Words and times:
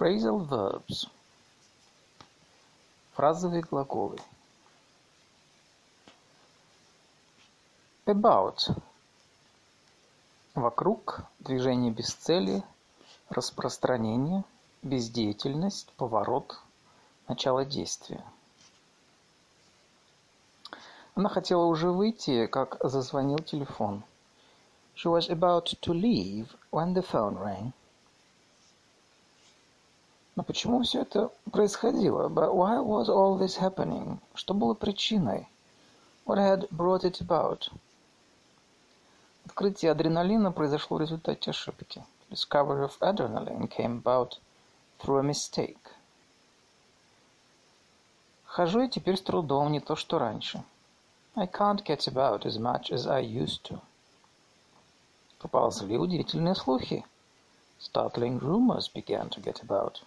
Phrasal 0.00 0.38
verbs. 0.48 1.10
Фразовые 3.12 3.60
глаголы. 3.60 4.16
About. 8.06 8.80
Вокруг, 10.54 11.20
движение 11.40 11.92
без 11.92 12.14
цели, 12.14 12.62
распространение, 13.28 14.44
бездеятельность, 14.80 15.92
поворот, 15.98 16.58
начало 17.28 17.66
действия. 17.66 18.24
Она 21.14 21.28
хотела 21.28 21.66
уже 21.66 21.90
выйти, 21.90 22.46
как 22.46 22.78
зазвонил 22.82 23.40
телефон. 23.40 24.02
She 24.96 25.12
was 25.12 25.28
about 25.28 25.78
to 25.82 25.92
leave 25.92 26.48
when 26.70 26.94
the 26.94 27.02
phone 27.02 27.36
rang. 27.36 27.74
Но 30.40 30.44
почему 30.44 30.82
все 30.82 31.02
это 31.02 31.30
происходило? 31.52 32.30
But 32.30 32.54
why 32.54 32.78
was 32.80 33.10
all 33.10 33.38
this 33.38 33.58
happening? 33.60 34.20
Что 34.32 34.54
было 34.54 34.72
причиной? 34.72 35.46
What 36.24 36.38
had 36.38 36.66
brought 36.70 37.04
it 37.04 37.20
about? 37.20 37.70
Открытие 39.44 39.90
адреналина 39.90 40.50
произошло 40.50 40.96
в 40.96 41.02
результате 41.02 41.50
ошибки. 41.50 42.02
Discovery 42.30 42.88
of 42.88 42.98
adrenaline 43.00 43.68
came 43.68 44.02
about 44.02 44.38
through 44.98 45.18
a 45.18 45.22
mistake. 45.22 45.76
Хожу 48.46 48.80
я 48.80 48.88
теперь 48.88 49.18
с 49.18 49.20
трудом, 49.20 49.70
не 49.70 49.80
то 49.80 49.94
что 49.94 50.18
раньше. 50.18 50.64
I 51.34 51.48
can't 51.48 51.84
get 51.84 52.08
about 52.08 52.46
as 52.46 52.58
much 52.58 52.90
as 52.90 53.06
I 53.06 53.20
used 53.20 53.64
to. 53.64 53.78
Поползли 55.38 55.98
удивительные 55.98 56.54
слухи. 56.54 57.04
Startling 57.78 58.38
rumors 58.38 58.88
began 58.88 59.28
to 59.28 59.42
get 59.42 59.62
about. 59.62 60.00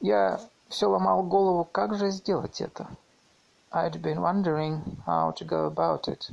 Я 0.00 0.40
все 0.68 0.86
ломал 0.86 1.22
голову, 1.22 1.64
как 1.64 1.94
же 1.94 2.10
сделать 2.10 2.60
это. 2.60 2.88
I'd 3.72 4.00
been 4.00 4.20
wondering 4.20 5.02
how 5.06 5.32
to 5.32 5.44
go 5.44 5.66
about 5.66 6.08
it. 6.08 6.30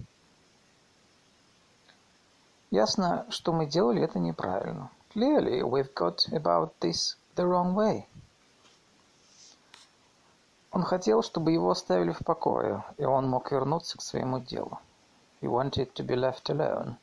Ясно, 2.69 3.25
что 3.29 3.51
мы 3.51 3.65
делали 3.65 4.01
это 4.01 4.19
неправильно. 4.19 4.89
Clearly, 5.13 5.61
we've 5.61 5.93
got 5.93 6.27
about 6.31 6.71
this 6.79 7.17
the 7.35 7.45
wrong 7.45 7.73
way. 7.73 8.05
Он 10.71 10.83
хотел, 10.83 11.21
чтобы 11.21 11.51
его 11.51 11.71
оставили 11.71 12.11
в 12.11 12.19
покое, 12.19 12.83
и 12.97 13.03
он 13.03 13.27
мог 13.27 13.51
вернуться 13.51 13.97
к 13.97 14.01
своему 14.01 14.39
делу. 14.39 14.79
He 15.41 15.47
wanted 15.47 15.93
to 15.95 16.05
be 16.05 16.15
left 16.15 16.49
alone, 16.49 16.95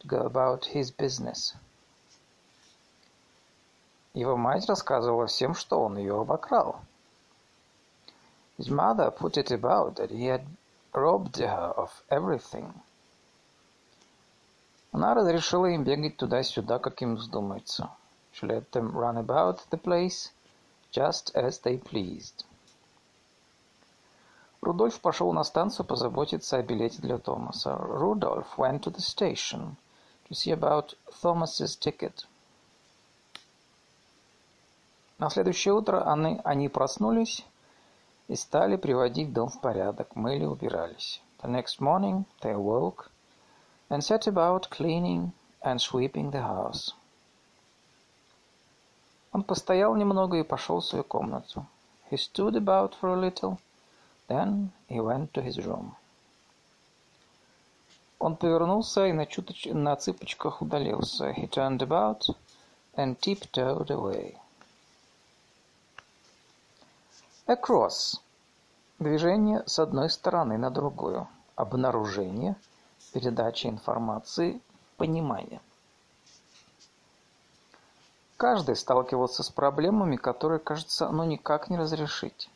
to 0.00 0.08
go 0.08 0.26
about 0.26 0.64
his 0.74 0.90
business. 0.90 1.54
Его 4.14 4.36
мать 4.36 4.68
рассказывала 4.68 5.26
всем, 5.26 5.54
что 5.54 5.80
он 5.80 5.98
ее 5.98 6.20
обокрал. 6.20 6.80
His 8.56 8.68
mother 8.70 9.10
put 9.10 9.36
it 9.36 9.50
about 9.50 9.96
that 9.96 10.12
he 10.12 10.26
had 10.26 10.46
robbed 10.92 11.36
her 11.38 11.74
of 11.76 11.90
everything. 12.08 12.72
Она 14.92 15.14
разрешила 15.14 15.66
им 15.66 15.82
бегать 15.82 16.16
туда-сюда, 16.16 16.78
как 16.78 17.02
им 17.02 17.16
вздумается. 17.16 17.90
She 18.32 18.46
let 18.46 18.70
them 18.70 18.92
run 18.92 19.16
about 19.16 19.58
the 19.70 19.76
place 19.76 20.30
just 20.92 21.34
as 21.34 21.60
they 21.62 21.82
pleased. 21.82 22.44
Рудольф 24.60 25.00
пошел 25.00 25.32
на 25.32 25.42
станцию 25.42 25.84
позаботиться 25.84 26.56
о 26.56 26.62
билете 26.62 27.02
для 27.02 27.18
Томаса. 27.18 27.74
Rudolph 27.74 28.56
went 28.56 28.84
to 28.84 28.92
the 28.92 29.00
station 29.00 29.74
to 30.28 30.34
see 30.34 30.52
about 30.52 30.94
Thomas's 31.20 31.76
ticket. 31.76 32.24
На 35.24 35.30
следующее 35.30 35.72
утро 35.72 36.02
они, 36.12 36.38
они 36.44 36.68
проснулись 36.68 37.46
и 38.28 38.36
стали 38.36 38.76
приводить 38.76 39.32
дом 39.32 39.48
в 39.48 39.58
порядок, 39.58 40.14
мыли, 40.16 40.44
убирались. 40.44 41.22
The 41.40 41.48
next 41.48 41.80
morning 41.80 42.26
they 42.42 42.52
awoke 42.52 43.10
and 43.88 44.02
set 44.02 44.26
about 44.26 44.68
cleaning 44.68 45.32
and 45.62 45.80
sweeping 45.80 46.30
the 46.30 46.42
house. 46.42 46.92
Он 49.32 49.44
постоял 49.44 49.96
немного 49.96 50.36
и 50.36 50.42
пошел 50.42 50.80
в 50.80 50.84
свою 50.84 51.04
комнату. 51.04 51.64
He 52.10 52.18
stood 52.18 52.54
about 52.54 52.92
for 53.00 53.14
a 53.14 53.16
little, 53.16 53.56
then 54.28 54.72
he 54.90 55.00
went 55.00 55.32
to 55.32 55.42
his 55.42 55.56
room. 55.56 55.94
Он 58.18 58.36
повернулся 58.36 59.06
и 59.06 59.12
на, 59.14 59.24
чуточ... 59.24 59.68
на 59.72 59.96
цыпочках 59.96 60.60
удалился. 60.60 61.30
He 61.30 61.48
turned 61.48 61.78
about 61.78 62.28
and 62.94 63.18
tiptoed 63.18 63.88
away. 63.88 64.36
Across. 67.46 68.20
Движение 68.98 69.64
с 69.66 69.78
одной 69.78 70.08
стороны 70.08 70.56
на 70.56 70.70
другую. 70.70 71.28
Обнаружение, 71.56 72.56
передача 73.12 73.68
информации, 73.68 74.62
понимание. 74.96 75.60
Каждый 78.38 78.76
сталкивался 78.76 79.42
с 79.42 79.50
проблемами, 79.50 80.16
которые, 80.16 80.58
кажется, 80.58 81.10
ну 81.10 81.24
никак 81.24 81.68
не 81.68 81.76
разрешить. 81.76 82.48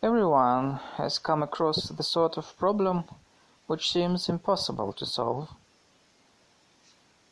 Everyone 0.00 0.80
has 0.96 1.20
come 1.22 1.42
across 1.42 1.90
the 1.90 2.02
sort 2.02 2.38
of 2.38 2.46
problem 2.58 3.04
which 3.68 3.92
seems 3.92 4.30
impossible 4.30 4.94
to 4.94 5.04
solve. 5.04 5.46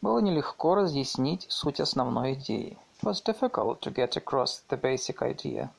Было 0.03 0.19
нелегко 0.19 0.75
разъяснить 0.75 1.47
суть 1.49 1.81
основной 1.81 2.35
идеи. 2.35 2.79
It 2.98 3.04
was 3.04 3.22
difficult 3.22 3.82
to 3.82 3.92
get 3.92 4.16
across 4.16 4.62
the 4.70 4.78
basic 4.78 5.22
idea. 5.22 5.70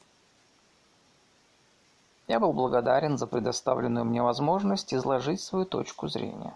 Я 2.26 2.40
был 2.40 2.52
благодарен 2.52 3.18
за 3.18 3.26
предоставленную 3.26 4.04
мне 4.04 4.22
возможность 4.22 4.94
изложить 4.94 5.40
свою 5.40 5.66
точку 5.66 6.08
зрения. 6.08 6.54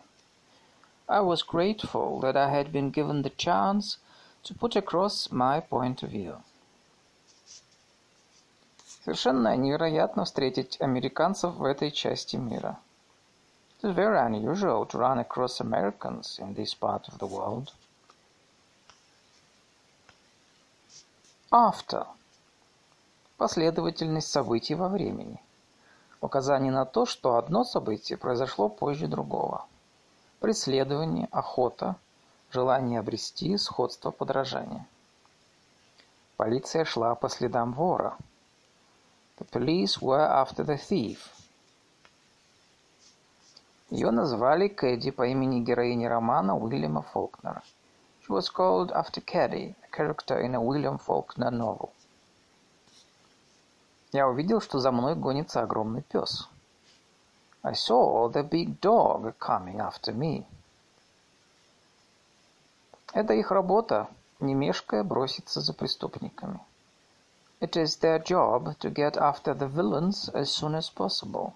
I 1.07 1.21
was 1.21 1.43
grateful 1.43 2.21
that 2.21 2.37
I 2.37 2.51
had 2.51 2.71
been 2.71 2.91
given 2.91 3.23
the 3.23 3.35
chance 3.37 3.99
to 4.45 4.55
put 4.55 4.77
across 4.77 5.31
my 5.31 5.61
point 5.61 6.03
of 6.03 6.11
view. 6.11 6.41
Совершенно 9.05 9.57
невероятно 9.57 10.25
встретить 10.25 10.81
американцев 10.81 11.55
в 11.55 11.65
этой 11.65 11.91
части 11.91 12.37
мира. 12.37 12.79
It 13.81 13.89
is 13.89 13.95
very 13.95 14.19
unusual 14.19 14.87
to 14.87 14.99
run 14.99 15.19
across 15.19 15.61
Americans 15.61 16.39
in 16.39 16.55
this 16.55 16.75
part 16.75 17.09
of 17.09 17.19
the 17.19 17.27
world. 17.27 17.73
After. 21.56 22.08
Последовательность 23.38 24.32
событий 24.32 24.74
во 24.74 24.90
времени. 24.90 25.40
Указание 26.20 26.72
на 26.72 26.84
то, 26.84 27.06
что 27.06 27.36
одно 27.38 27.64
событие 27.64 28.18
произошло 28.18 28.70
позже 28.70 29.06
другого. 29.06 29.68
Преследование, 30.40 31.28
охота, 31.30 31.96
желание 32.50 33.00
обрести 33.00 33.56
сходство 33.58 34.10
подражания. 34.10 34.88
Полиция 36.38 36.86
шла 36.86 37.14
по 37.14 37.30
следам 37.30 37.74
вора. 37.74 38.18
The 39.38 39.48
police 39.52 40.02
were 40.02 40.28
after 40.28 40.66
the 40.66 40.80
thief. 40.90 41.20
Ее 43.92 44.10
назвали 44.10 44.70
Кэдди 44.70 45.12
по 45.12 45.28
имени 45.28 45.60
героини 45.60 46.06
романа 46.06 46.58
Уильяма 46.58 47.04
Фолкнера. 47.04 47.62
She 48.24 48.34
was 48.34 48.50
called 48.50 48.92
after 48.92 49.22
Caddy, 49.22 49.76
character 49.94 50.42
in 50.42 50.56
a 50.56 50.62
William 50.62 50.98
Faulkner 50.98 51.52
novel. 51.52 51.92
Я 54.12 54.28
увидел, 54.28 54.62
что 54.62 54.80
за 54.80 54.92
мной 54.92 55.16
гонится 55.16 55.62
огромный 55.62 56.02
пес. 56.02 56.48
I 57.64 57.74
saw 57.74 58.30
the 58.32 58.44
big 58.44 58.80
dog 58.82 59.36
coming 59.40 59.78
after 59.78 60.14
me. 60.14 60.46
Это 63.14 63.34
их 63.34 63.52
работа, 63.52 64.08
не 64.40 64.54
мешкая 64.54 65.04
броситься 65.04 65.62
за 65.62 65.74
преступниками. 65.74 66.60
It 67.62 67.78
is 67.78 68.00
their 68.02 68.22
job 68.22 68.78
to 68.80 68.92
get 68.92 69.16
after 69.16 69.54
the 69.54 69.68
villains 69.68 70.30
as 70.34 70.50
soon 70.50 70.76
as 70.76 70.90
possible. 70.94 71.54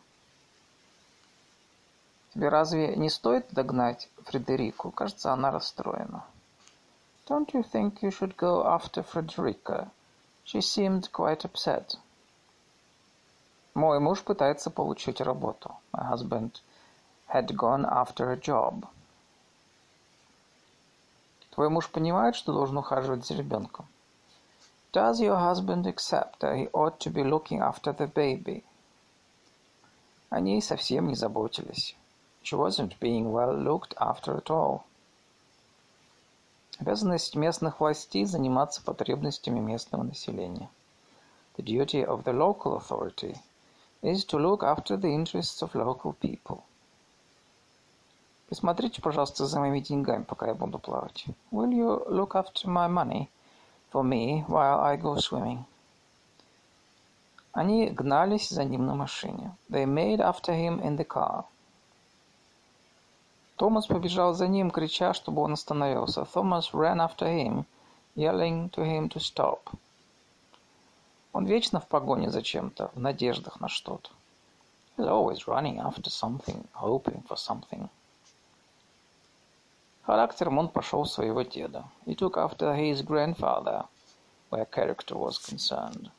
Тебе 2.34 2.50
разве 2.50 2.96
не 2.96 3.10
стоит 3.10 3.48
догнать 3.52 4.10
Фредерику? 4.26 4.92
Кажется, 4.92 5.34
она 5.34 5.52
расстроена. 5.52 6.24
Don't 7.27 7.55
you 7.55 7.63
think 7.63 8.03
you 8.03 8.11
should 8.11 8.37
go 8.37 8.67
after 8.67 9.03
Frederica? 9.03 9.91
She 10.45 10.61
seemed 10.61 11.13
quite 11.13 11.45
upset. 11.45 11.97
Мой 13.75 14.01
муж 14.01 14.23
пытается 14.23 14.71
получить 14.71 15.21
работу. 15.21 15.77
My 15.93 16.05
husband 16.05 16.61
had 17.29 17.57
gone 17.57 17.87
after 17.87 18.31
a 18.31 18.37
job. 18.37 18.87
Твой 21.53 21.71
муж 21.71 21.89
понимает, 21.91 22.35
что 22.35 22.53
должен 22.53 22.77
ухаживать 22.79 23.25
за 23.25 23.35
ребенком? 23.35 23.87
Does 24.93 25.21
your 25.21 25.39
husband 25.39 25.87
accept 25.87 26.41
that 26.41 26.57
he 26.57 26.69
ought 26.73 27.01
to 27.01 27.11
be 27.11 27.23
looking 27.25 27.61
after 27.61 27.93
the 27.93 28.07
baby? 28.07 28.63
О 30.29 30.41
ней 30.41 30.61
совсем 30.61 31.09
не 31.09 31.15
заботились. 31.15 31.95
She 32.43 32.57
wasn't 32.57 32.99
being 33.01 33.33
well 33.33 33.55
looked 33.55 33.95
after 33.99 34.37
at 34.37 34.51
all. 34.51 34.85
Обязанность 36.80 37.36
местных 37.36 37.80
властей 37.80 38.26
заниматься 38.26 38.84
потребностями 38.84 39.60
местного 39.60 40.04
населения. 40.04 40.70
The 41.58 41.64
duty 41.64 42.06
of 42.06 42.24
the 42.24 42.34
local 42.34 42.78
authority 42.78 43.36
is 44.04 44.24
to 44.26 44.38
look 44.38 44.62
after 44.62 44.96
the 44.96 45.10
interests 45.10 45.64
of 45.64 45.74
local 45.74 46.14
people. 46.14 46.62
Присмотрите, 48.48 49.02
пожалуйста, 49.02 49.46
за 49.48 49.60
моими 49.60 49.80
деньгами, 49.80 50.24
пока 50.24 50.48
я 50.48 50.54
буду 50.54 50.78
плавать. 50.78 51.26
Will 51.52 51.72
you 51.72 52.08
look 52.10 52.36
after 52.36 52.68
my 52.68 52.88
money 52.88 53.28
for 53.92 54.04
me 54.04 54.46
while 54.48 54.80
I 54.80 54.98
go 54.98 55.16
swimming? 55.18 55.66
Они 57.54 57.90
гнались 57.90 58.50
за 58.50 58.64
ним 58.64 58.86
на 58.86 58.94
машине. 58.94 59.58
They 59.68 59.86
made 59.86 60.20
after 60.20 60.54
him 60.54 60.80
in 60.82 60.96
the 60.96 61.06
car. 61.06 61.46
Томас 63.58 63.88
побежал 63.88 64.36
за 64.36 64.48
ним, 64.48 64.70
крича, 64.70 65.14
чтобы 65.14 65.42
он 65.42 65.54
остановился. 65.54 66.22
Thomas 66.22 66.72
ran 66.74 67.00
after 67.00 67.26
him, 67.26 67.66
yelling 68.16 68.70
to 68.70 68.84
him 68.84 69.10
to 69.10 69.20
stop. 69.20 69.60
Он 71.34 71.46
вечно 71.46 71.80
в 71.80 71.88
погоне 71.88 72.30
за 72.30 72.44
чем-то, 72.44 72.92
в 72.94 73.00
надеждах 73.00 73.60
на 73.60 73.68
что-то. 73.68 74.12
He's 74.96 75.08
always 75.08 75.48
running 75.48 75.80
after 75.80 76.10
something, 76.10 76.68
hoping 76.74 77.24
for 77.28 77.36
something. 77.36 77.90
Характером 80.06 80.60
он 80.60 80.70
пошел 80.70 81.06
своего 81.06 81.42
деда. 81.42 81.84
He 82.06 82.16
took 82.16 82.38
after 82.38 82.76
his 82.76 83.02
grandfather, 83.02 83.86
where 84.52 84.66
character 84.66 85.18
was 85.18 85.40
concerned. 85.40 86.12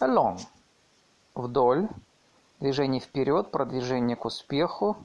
Along. 0.00 0.40
Вдоль. 1.36 1.88
Движение 2.62 3.00
вперед, 3.00 3.50
продвижение 3.50 4.14
к 4.14 4.24
успеху, 4.24 4.96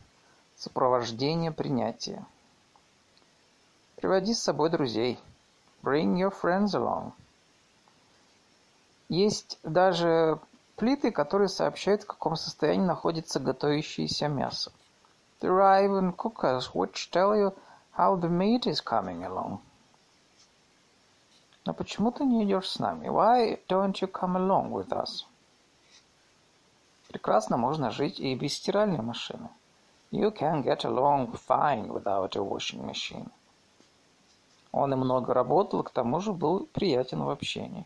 сопровождение, 0.57 1.51
принятие. 1.51 2.23
Приводи 3.95 4.35
с 4.35 4.43
собой 4.43 4.69
друзей. 4.69 5.19
Bring 5.81 6.17
your 6.17 6.31
friends 6.31 6.75
along. 6.75 7.13
Есть 9.09 9.57
даже 9.63 10.39
плиты, 10.75 11.09
которые 11.09 11.47
сообщают, 11.47 12.03
в 12.03 12.05
каком 12.05 12.35
состоянии 12.35 12.85
находится 12.85 13.39
готовящееся 13.39 14.27
мясо. 14.27 14.71
There 15.41 15.57
are 15.57 15.83
even 15.83 16.15
cookers 16.15 16.75
which 16.75 17.09
tell 17.11 17.35
you 17.35 17.55
how 17.97 18.21
the 18.21 18.29
meat 18.29 18.67
is 18.67 18.83
coming 18.85 19.23
along. 19.25 19.61
Но 21.65 21.73
почему 21.73 22.11
ты 22.11 22.23
не 22.23 22.43
идешь 22.43 22.69
с 22.69 22.77
нами? 22.77 23.07
Why 23.07 23.59
don't 23.67 23.99
you 23.99 24.11
come 24.11 24.35
along 24.35 24.69
with 24.69 24.89
us? 24.89 25.25
Прекрасно 27.09 27.57
можно 27.57 27.91
жить 27.91 28.19
и 28.19 28.35
без 28.35 28.55
стиральной 28.55 29.01
машины. 29.01 29.49
You 30.11 30.31
can 30.31 30.63
get 30.63 30.83
along 30.83 31.37
fine 31.47 31.87
without 31.87 32.35
a 32.35 32.41
washing 32.41 32.85
machine. 32.85 33.29
Он 34.71 34.93
и 34.93 34.95
много 34.95 35.33
работал, 35.33 35.83
к 35.83 35.91
тому 35.91 36.19
же 36.19 36.33
был 36.33 36.67
приятен 36.73 37.23
в 37.23 37.29
общении. 37.29 37.85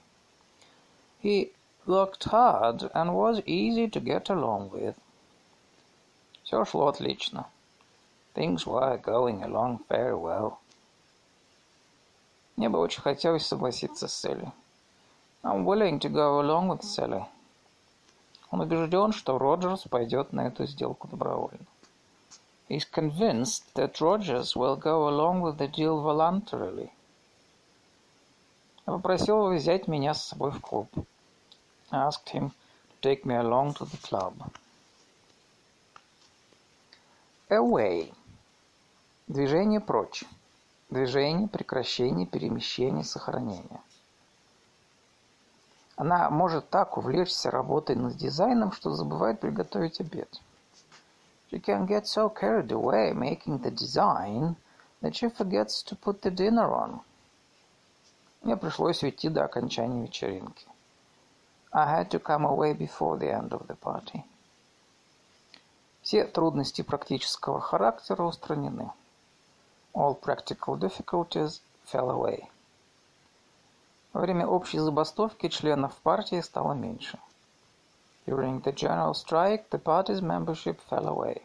He 1.23 1.51
worked 1.85 2.25
hard 2.25 2.91
and 2.93 3.13
was 3.13 3.43
easy 3.45 3.87
to 3.87 4.01
get 4.01 4.29
along 4.29 4.71
with. 4.71 4.95
Все 6.43 6.65
шло 6.65 6.87
отлично. 6.87 7.45
Things 8.33 8.65
were 8.65 8.97
going 9.01 9.43
along 9.43 9.79
very 9.87 10.15
well. 10.15 10.57
Мне 12.55 12.69
бы 12.69 12.79
очень 12.79 13.01
хотелось 13.01 13.45
согласиться 13.45 14.07
с 14.07 14.13
Селли. 14.13 14.51
I'm 15.43 15.65
willing 15.65 15.99
to 15.99 16.09
go 16.09 16.39
along 16.39 16.69
with 16.69 16.83
Sally. 16.83 17.25
Он 18.51 18.59
убежден, 18.59 19.13
что 19.13 19.37
Роджерс 19.37 19.83
пойдет 19.89 20.33
на 20.33 20.47
эту 20.47 20.65
сделку 20.65 21.07
добровольно. 21.07 21.65
He's 22.69 22.85
convinced 22.89 23.63
that 23.75 23.99
Rogers 23.99 24.55
will 24.55 24.77
go 24.77 25.07
along 25.07 25.41
with 25.41 25.57
the 25.57 25.69
deal 25.69 26.01
voluntarily. 26.01 26.91
Я 28.85 28.93
попросил 28.93 29.37
его 29.37 29.55
взять 29.55 29.87
меня 29.87 30.13
с 30.13 30.27
собой 30.27 30.51
в 30.51 30.59
клуб. 30.59 30.89
I 31.91 32.07
asked 32.07 32.33
him 32.33 32.51
to 32.51 33.01
take 33.01 33.23
me 33.23 33.35
along 33.35 33.73
to 33.75 33.85
the 33.85 33.97
club. 34.01 34.33
Away. 37.49 38.13
Движение 39.27 39.79
прочь. 39.79 40.23
Движение, 40.89 41.47
прекращение, 41.47 42.25
перемещение, 42.25 43.03
сохранение. 43.03 43.81
Она 46.01 46.31
может 46.31 46.67
так 46.71 46.97
увлечься 46.97 47.51
работой 47.51 47.95
над 47.95 48.17
дизайном, 48.17 48.71
что 48.71 48.89
забывает 48.89 49.39
приготовить 49.39 49.99
обед. 50.01 50.41
She 51.51 51.61
can 51.61 51.85
get 51.85 52.07
so 52.07 52.27
carried 52.27 52.71
away 52.71 53.13
making 53.13 53.61
the 53.61 53.69
design 53.69 54.55
that 55.03 55.13
she 55.13 55.29
forgets 55.29 55.83
to 55.83 55.95
put 55.95 56.23
the 56.23 56.31
dinner 56.31 56.73
on. 56.73 57.01
Мне 58.41 58.57
пришлось 58.57 59.03
уйти 59.03 59.29
до 59.29 59.43
окончания 59.43 60.01
вечеринки. 60.01 60.65
I 61.71 61.85
had 61.85 62.09
to 62.09 62.19
come 62.19 62.47
away 62.47 62.73
before 62.73 63.19
the 63.19 63.29
end 63.29 63.51
of 63.51 63.67
the 63.67 63.75
party. 63.75 64.23
Все 66.01 66.25
трудности 66.25 66.81
практического 66.81 67.61
характера 67.61 68.23
устранены. 68.23 68.89
All 69.93 70.19
practical 70.19 70.79
difficulties 70.79 71.61
fell 71.85 72.09
away. 72.09 72.49
Во 74.13 74.21
время 74.21 74.45
общей 74.45 74.79
забастовки 74.79 75.47
членов 75.47 75.95
партии 76.01 76.41
стало 76.41 76.73
меньше. 76.73 77.17
During 78.25 78.61
the 78.61 78.73
general 78.73 79.13
strike, 79.13 79.69
the 79.69 79.81
party's 79.81 80.21
membership 80.21 80.79
fell 80.89 81.07
away. 81.07 81.41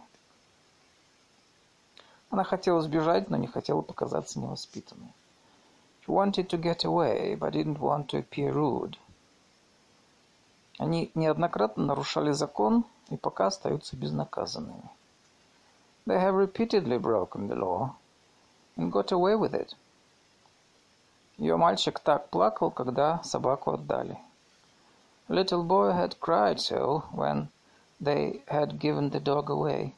Она 2.30 2.44
хотела 2.44 2.82
сбежать, 2.82 3.30
но 3.30 3.36
не 3.36 3.46
хотела 3.46 3.82
показаться 3.82 4.40
невоспитанной. 4.40 5.12
She 6.04 6.12
wanted 6.12 6.48
to 6.48 6.60
get 6.60 6.84
away, 6.84 7.36
but 7.38 7.52
didn't 7.52 7.78
want 7.78 8.08
to 8.08 8.18
appear 8.18 8.52
rude. 8.52 8.96
Они 10.78 11.10
неоднократно 11.14 11.84
нарушали 11.84 12.32
закон 12.32 12.84
и 13.10 13.16
пока 13.16 13.46
остаются 13.46 13.96
безнаказанными. 13.96 14.90
They 16.06 16.20
have 16.20 16.34
repeatedly 16.34 16.98
broken 16.98 17.48
the 17.48 17.56
law 17.56 17.94
and 18.76 18.92
got 18.92 19.12
away 19.12 19.36
with 19.36 19.54
it. 19.54 19.74
Ее 21.38 21.56
мальчик 21.56 21.98
так 22.00 22.30
плакал, 22.30 22.70
когда 22.70 23.22
собаку 23.22 23.72
отдали. 23.72 24.18
Little 25.28 25.64
boy 25.64 25.92
had 25.92 26.18
cried 26.18 26.58
so 26.58 27.02
when 27.12 27.48
they 28.00 28.42
had 28.46 28.78
given 28.78 29.10
the 29.10 29.20
dog 29.20 29.50
away. 29.50 29.92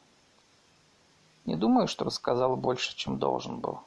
Не 1.45 1.55
думаю, 1.55 1.87
что 1.87 2.05
рассказал 2.05 2.55
больше, 2.55 2.95
чем 2.95 3.19
должен 3.19 3.59
был. 3.59 3.79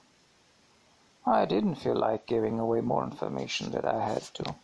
I 1.25 1.47
didn't 1.47 1.77
feel 1.77 1.95
like 1.95 2.27
giving 2.27 2.59
away 2.59 2.81
more 2.81 3.05
information 3.05 3.71
than 3.71 3.85
I 3.85 4.15
had 4.15 4.23
to. 4.35 4.55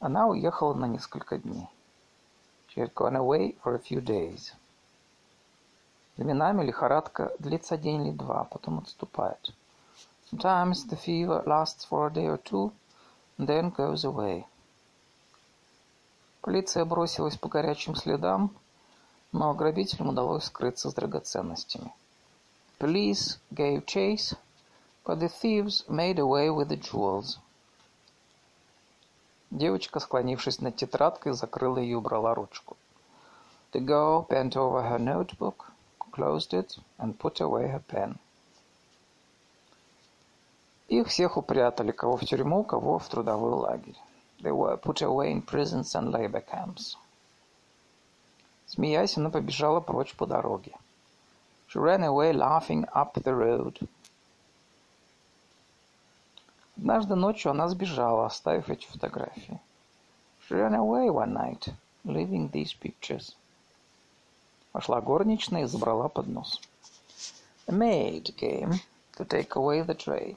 Она 0.00 0.26
уехала 0.26 0.74
на 0.74 0.86
несколько 0.86 1.38
дней. 1.38 1.68
She 2.68 2.80
had 2.80 2.94
gone 2.94 3.16
away 3.16 3.56
for 3.62 3.74
a 3.74 3.78
few 3.78 4.00
days. 4.00 4.52
Временами 6.16 6.64
лихорадка 6.64 7.32
длится 7.38 7.76
день 7.76 8.06
или 8.06 8.12
два, 8.12 8.44
потом 8.44 8.78
отступает. 8.78 9.52
Sometimes 10.31 10.85
the 10.85 10.95
fever 10.95 11.43
lasts 11.45 11.85
for 11.85 12.07
a 12.07 12.13
day 12.13 12.27
or 12.27 12.37
two 12.37 12.71
and 13.37 13.47
then 13.47 13.69
goes 13.69 14.03
away. 14.03 14.45
Полиция 16.41 16.85
бросилась 16.85 17.37
по 17.37 17.49
горячим 17.49 17.95
следам, 17.95 18.51
но 19.31 19.53
грабителям 19.53 20.09
удалось 20.09 20.45
скрыться 20.45 20.89
с 20.89 20.93
драгоценностями. 20.93 21.93
Police 22.79 23.39
gave 23.51 23.85
chase, 23.85 24.35
but 25.03 25.19
the 25.19 25.29
thieves 25.29 25.83
made 25.89 26.19
away 26.19 26.49
with 26.49 26.69
the 26.69 26.77
jewels. 26.77 27.39
Девочка, 29.49 29.99
склонившись 29.99 30.61
над 30.61 30.75
тетрадкой, 30.75 31.33
закрыла 31.33 31.79
ее 31.79 31.91
и 31.91 31.95
убрала 31.95 32.35
ручку. 32.35 32.77
The 33.71 33.79
girl 33.79 34.27
bent 34.27 34.55
over 34.55 34.83
her 34.83 34.99
notebook, 34.99 35.71
closed 36.11 36.53
it, 36.53 36.77
and 36.97 37.17
put 37.17 37.39
away 37.39 37.67
her 37.67 37.83
pen. 37.87 38.19
Их 40.92 41.08
всех 41.08 41.38
упрятали, 41.38 41.90
кого 41.90 42.18
в 42.18 42.24
тюрьму, 42.26 42.64
кого 42.64 42.98
в 42.98 43.08
трудовой 43.08 43.52
лагерь. 43.52 43.96
They 44.42 44.52
were 44.52 44.76
put 44.78 45.00
away 45.00 45.32
in 45.32 45.40
prisons 45.40 45.94
and 45.94 46.12
labor 46.12 46.44
camps. 46.46 46.98
Смеясь, 48.66 49.16
она 49.16 49.30
побежала 49.30 49.80
прочь 49.80 50.14
по 50.14 50.26
дороге. 50.26 50.72
She 51.66 51.80
ran 51.80 52.02
away 52.02 52.34
laughing 52.34 52.84
up 52.92 53.14
the 53.14 53.32
road. 53.32 53.88
Однажды 56.76 57.14
ночью 57.14 57.52
она 57.52 57.68
сбежала, 57.68 58.26
оставив 58.26 58.68
эти 58.68 58.84
фотографии. 58.84 59.58
She 60.46 60.54
ran 60.54 60.74
away 60.74 61.08
one 61.08 61.32
night, 61.32 61.72
leaving 62.04 62.50
these 62.50 62.76
pictures. 62.78 63.34
Вошла 64.74 65.00
горничная 65.00 65.62
и 65.62 65.66
забрала 65.66 66.08
поднос. 66.08 66.60
A 67.66 67.72
maid 67.72 68.36
came 68.36 68.74
to 69.16 69.24
take 69.26 69.56
away 69.56 69.80
the 69.80 69.96
tray. 69.96 70.36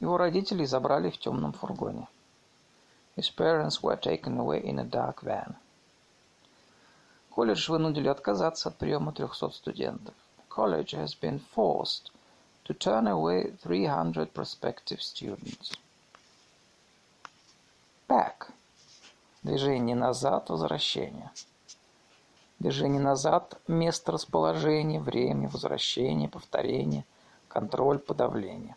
Его 0.00 0.16
родители 0.16 0.64
забрали 0.64 1.10
в 1.10 1.18
темном 1.18 1.52
фургоне. 1.52 2.08
His 3.16 3.30
parents 3.30 3.82
were 3.82 3.96
taken 3.96 4.38
away 4.38 4.62
in 4.62 4.78
a 4.78 4.84
dark 4.84 5.22
van. 5.22 5.56
Колледж 7.30 7.68
вынудили 7.68 8.08
отказаться 8.08 8.68
от 8.68 8.76
приема 8.76 9.12
300 9.12 9.50
студентов. 9.50 10.14
College 10.48 10.94
has 10.94 11.14
been 11.14 11.40
forced 11.54 12.10
to 12.64 12.74
turn 12.74 13.06
away 13.06 13.52
300 13.62 14.32
prospective 14.32 15.00
students. 15.00 15.72
Back. 18.08 18.50
Движение 19.42 19.96
назад, 19.96 20.50
возвращение. 20.50 21.30
Движение 22.58 23.00
назад– 23.00 23.60
место 23.68 24.12
расположения, 24.12 24.98
время, 24.98 25.48
возвращение, 25.48 26.28
повторение, 26.28 27.04
контроль, 27.48 27.98
подавление. 27.98 28.76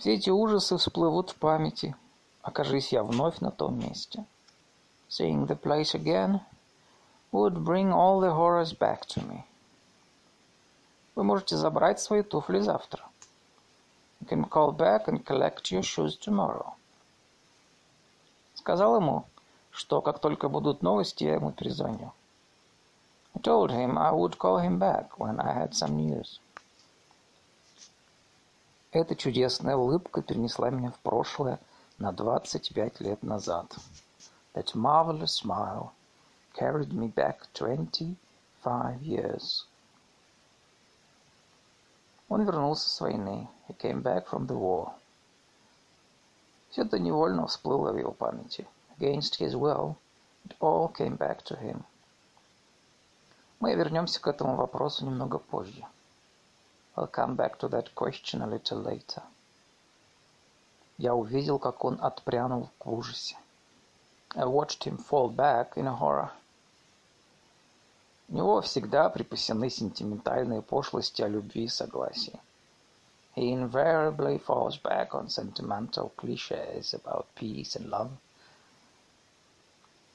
Все 0.00 0.14
эти 0.14 0.30
ужасы 0.30 0.78
всплывут 0.78 1.28
в 1.28 1.34
памяти, 1.34 1.94
окажись 2.40 2.90
я 2.90 3.02
вновь 3.04 3.40
на 3.40 3.50
том 3.50 3.78
месте. 3.78 4.24
Seeing 5.10 5.46
the 5.46 5.60
place 5.60 5.94
again 5.94 6.40
would 7.32 7.62
bring 7.62 7.92
all 7.92 8.18
the 8.18 8.34
horrors 8.34 8.72
back 8.72 9.02
to 9.08 9.22
me. 9.28 9.42
Вы 11.14 11.24
можете 11.24 11.58
забрать 11.58 12.00
свои 12.00 12.22
туфли 12.22 12.60
завтра. 12.60 13.04
You 14.22 14.28
can 14.30 14.48
call 14.48 14.74
back 14.74 15.04
and 15.04 15.22
collect 15.22 15.70
your 15.70 15.82
shoes 15.82 16.18
tomorrow. 16.18 16.72
Сказал 18.54 18.96
ему, 18.96 19.26
что 19.70 20.00
как 20.00 20.18
только 20.18 20.48
будут 20.48 20.80
новости, 20.80 21.24
я 21.24 21.34
ему 21.34 21.52
перезвоню. 21.52 22.14
I 23.34 23.42
told 23.42 23.70
him 23.70 23.98
I 23.98 24.12
would 24.12 24.38
call 24.38 24.64
him 24.64 24.78
back 24.78 25.18
when 25.18 25.38
I 25.38 25.52
had 25.52 25.74
some 25.74 25.98
news. 25.98 26.40
Эта 28.92 29.14
чудесная 29.14 29.76
улыбка 29.76 30.20
перенесла 30.20 30.70
меня 30.70 30.90
в 30.90 30.98
прошлое 30.98 31.60
на 31.98 32.10
25 32.10 33.00
лет 33.00 33.22
назад. 33.22 33.76
That 34.52 34.74
marvelous 34.74 35.40
smile 35.44 35.92
carried 36.58 36.92
me 36.92 37.12
back 37.14 37.46
25 37.54 38.16
years. 39.00 39.64
Он 42.28 42.42
вернулся 42.42 42.88
с 42.88 43.00
войны. 43.00 43.48
He 43.68 43.76
came 43.76 44.02
back 44.02 44.26
from 44.28 44.48
the 44.48 44.58
war. 44.58 44.92
Все 46.70 46.82
это 46.82 46.98
невольно 46.98 47.46
всплыло 47.46 47.92
в 47.92 47.96
его 47.96 48.10
памяти. 48.10 48.66
Against 48.98 49.38
his 49.38 49.54
will, 49.54 49.94
it 50.44 50.56
all 50.58 50.92
came 50.92 51.16
back 51.16 51.44
to 51.44 51.56
him. 51.62 51.84
Мы 53.60 53.74
вернемся 53.74 54.20
к 54.20 54.26
этому 54.26 54.56
вопросу 54.56 55.06
немного 55.06 55.38
позже. 55.38 55.86
I'll 56.95 57.07
come 57.07 57.35
back 57.35 57.59
to 57.59 57.67
that 57.69 57.93
question 57.93 58.41
a 58.41 58.47
little 58.47 58.81
later. 58.81 59.21
Я 60.97 61.13
увидел, 61.13 61.59
как 61.59 61.83
он 61.83 61.99
отпрянул 62.01 62.69
в 62.79 62.93
ужасе. 62.93 63.35
I 64.33 64.45
watched 64.45 64.83
him 64.85 64.97
fall 64.97 65.29
back 65.29 65.77
in 65.77 65.87
a 65.87 65.95
horror. 65.95 66.31
У 68.29 68.35
него 68.35 68.61
всегда 68.61 69.09
припасены 69.09 69.69
сентиментальные 69.69 70.61
пошлости 70.61 71.21
о 71.21 71.27
любви 71.27 71.65
и 71.65 71.67
согласии. 71.67 72.39
He 73.35 73.51
invariably 73.51 74.37
falls 74.39 74.77
back 74.77 75.13
on 75.13 75.29
sentimental 75.29 76.13
cliches 76.15 76.93
about 76.93 77.27
peace 77.35 77.75
and 77.75 77.89
love. 77.89 78.11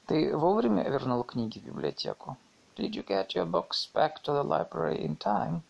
Ты 0.07 0.35
вовремя 0.35 0.83
вернул 0.89 1.23
книги 1.23 1.59
в 1.59 1.65
библиотеку? 1.65 2.35
Did 2.75 2.95
you 2.95 3.03
get 3.03 3.35
your 3.35 3.45
books 3.45 3.85
back 3.93 4.23
to 4.23 4.33
the 4.33 4.43
library 4.43 5.05
in 5.05 5.15
time? 5.15 5.61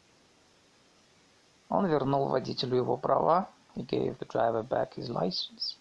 Он 1.68 1.86
вернул 1.86 2.28
водителю 2.28 2.76
его 2.76 2.96
права. 2.96 3.48
He 3.74 3.82
gave 3.82 4.18
the 4.18 4.26
driver 4.26 4.62
back 4.62 4.94
his 4.94 5.08
license. 5.08 5.76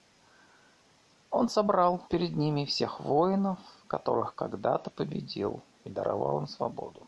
Он 1.32 1.50
собрал 1.50 2.00
перед 2.10 2.36
ними 2.36 2.66
всех 2.66 3.00
воинов, 3.00 3.60
которых 3.88 4.36
когда-то 4.36 4.90
победил, 4.90 5.62
и 5.84 5.90
даровал 5.90 6.40
им 6.40 6.48
свободу. 6.48 7.08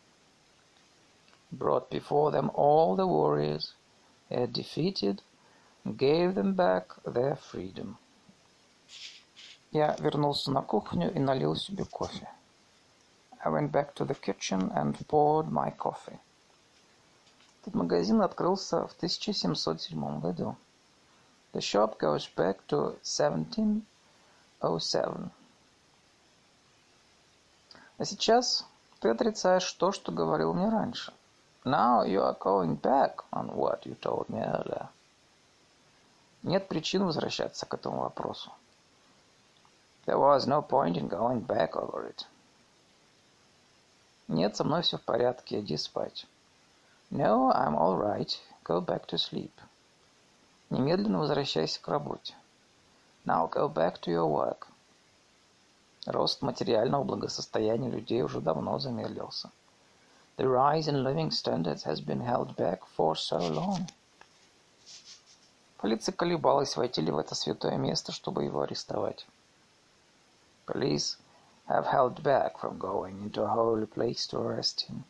Brought 1.50 1.88
before 1.88 2.30
them 2.30 2.50
all 2.54 2.94
the 2.94 3.06
warriors 3.06 3.74
he 4.28 4.36
had 4.36 4.52
defeated 4.52 5.22
and 5.84 5.96
gave 5.96 6.34
them 6.34 6.54
back 6.54 7.02
their 7.04 7.36
freedom. 7.36 7.96
Я 9.72 9.96
вернулся 9.98 10.50
на 10.50 10.62
кухню 10.62 11.12
и 11.14 11.18
налил 11.18 11.56
себе 11.56 11.84
кофе. 11.84 12.28
I 13.44 13.50
went 13.50 13.70
back 13.70 13.94
to 13.94 14.04
the 14.04 14.14
kitchen 14.14 14.70
and 14.72 14.94
poured 15.08 15.50
my 15.50 15.70
coffee. 15.70 16.18
Этот 17.68 17.80
магазин 17.80 18.22
открылся 18.22 18.86
в 18.86 18.94
1707 18.94 20.20
году. 20.20 20.56
The 21.52 21.60
shop 21.60 21.98
goes 21.98 22.26
back 22.34 22.60
to 22.68 22.96
1707. 23.02 25.30
А 27.98 28.04
сейчас 28.06 28.64
ты 29.00 29.10
отрицаешь 29.10 29.70
то, 29.72 29.92
что 29.92 30.12
говорил 30.12 30.54
мне 30.54 30.70
раньше. 30.70 31.12
Now 31.66 32.06
you 32.06 32.22
are 32.22 32.38
going 32.38 32.80
back 32.80 33.22
on 33.32 33.54
what 33.54 33.82
you 33.82 33.94
told 34.00 34.30
me 34.30 34.40
earlier. 34.40 34.88
Нет 36.42 36.68
причин 36.68 37.04
возвращаться 37.04 37.66
к 37.66 37.74
этому 37.74 38.00
вопросу. 38.00 38.50
There 40.06 40.16
was 40.16 40.46
no 40.46 40.62
point 40.66 40.96
in 40.96 41.10
going 41.10 41.46
back 41.46 41.72
over 41.72 42.08
it. 42.08 42.24
Нет, 44.26 44.56
со 44.56 44.64
мной 44.64 44.80
все 44.80 44.96
в 44.96 45.02
порядке, 45.02 45.60
иди 45.60 45.76
спать. 45.76 46.26
No, 47.11 47.51
I'm 47.51 47.75
all 47.75 47.95
right. 47.95 48.39
Go 48.63 48.81
back 48.81 49.05
to 49.07 49.17
sleep. 49.17 49.51
Немедленно 50.69 51.19
возвращайся 51.19 51.79
к 51.81 51.87
работе. 51.87 52.33
Now 53.25 53.47
go 53.47 53.69
back 53.69 54.01
to 54.01 54.11
your 54.11 54.27
work. 54.27 54.67
Рост 56.05 56.41
материального 56.41 57.03
благосостояния 57.03 57.89
людей 57.89 58.23
уже 58.23 58.41
давно 58.41 58.79
замедлился. 58.79 59.51
The 60.37 60.47
rise 60.47 60.87
in 60.87 61.03
living 61.03 61.29
standards 61.29 61.83
has 61.83 62.01
been 62.01 62.21
held 62.21 62.55
back 62.55 62.79
for 62.97 63.15
so 63.15 63.37
long. 63.37 63.87
Полиция 65.77 66.13
колебалась, 66.13 66.75
войти 66.75 67.01
ли 67.01 67.11
в 67.11 67.17
это 67.17 67.35
святое 67.35 67.77
место, 67.77 68.11
чтобы 68.11 68.43
его 68.43 68.61
арестовать. 68.61 69.27
Police 70.65 71.17
have 71.67 71.85
held 71.85 72.23
back 72.23 72.57
from 72.57 72.79
going 72.79 73.21
into 73.21 73.43
a 73.43 73.47
holy 73.47 73.85
place 73.85 74.25
to 74.27 74.39
arrest 74.39 74.87
him. 74.89 75.03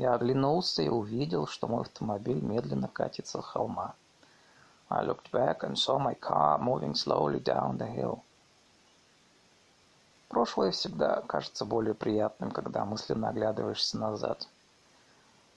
Я 0.00 0.14
оглянулся 0.14 0.80
и 0.80 0.88
увидел, 0.88 1.46
что 1.46 1.68
мой 1.68 1.82
автомобиль 1.82 2.40
медленно 2.40 2.88
катится 2.88 3.42
с 3.42 3.44
холма. 3.44 3.94
I 4.88 5.04
looked 5.04 5.30
back 5.30 5.60
and 5.60 5.76
saw 5.76 5.98
my 5.98 6.18
car 6.18 6.58
moving 6.58 6.94
slowly 6.94 7.38
down 7.38 7.76
the 7.76 7.86
hill. 7.94 8.22
Прошлое 10.28 10.70
всегда 10.70 11.20
кажется 11.26 11.66
более 11.66 11.92
приятным, 11.92 12.50
когда 12.50 12.86
мысленно 12.86 13.28
оглядываешься 13.28 13.98
назад. 13.98 14.48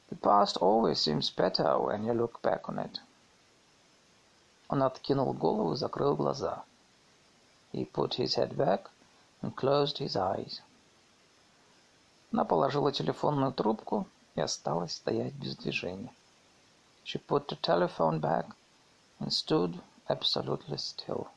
The 0.10 0.20
past 0.20 0.58
always 0.60 0.96
seems 0.96 1.34
better 1.34 1.80
when 1.80 2.04
you 2.04 2.12
look 2.12 2.42
back 2.42 2.64
on 2.68 2.86
it. 2.86 3.00
Он 4.68 4.84
откинул 4.84 5.32
голову 5.32 5.72
и 5.72 5.78
закрыл 5.78 6.18
глаза. 6.18 6.66
He 7.72 7.90
put 7.90 8.16
his 8.16 8.36
head 8.36 8.58
back 8.58 8.90
and 9.42 9.56
closed 9.56 10.00
his 10.00 10.18
eyes. 10.18 10.62
Она 12.34 12.44
положила 12.44 12.92
телефонную 12.92 13.54
трубку 13.54 14.06
и 14.36 14.42
осталась 14.42 14.96
стоять 14.96 15.34
без 15.34 15.56
движения. 15.56 16.12
She 17.06 17.20
put 17.20 17.48
the 17.48 17.60
telephone 17.62 18.20
back 18.20 18.48
and 19.20 19.32
stood 19.32 19.82
absolutely 20.08 20.78
still. 20.78 21.28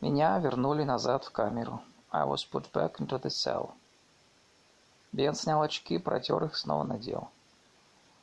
Меня 0.00 0.38
вернули 0.38 0.82
назад 0.82 1.24
в 1.24 1.30
камеру. 1.30 1.82
I 2.12 2.24
was 2.24 2.44
put 2.44 2.70
back 2.72 2.98
into 2.98 3.20
the 3.20 3.30
cell. 3.30 3.72
Бен 5.12 5.34
снял 5.34 5.62
очки, 5.62 5.98
протер 5.98 6.44
их, 6.44 6.56
снова 6.56 6.84
надел. 6.84 7.30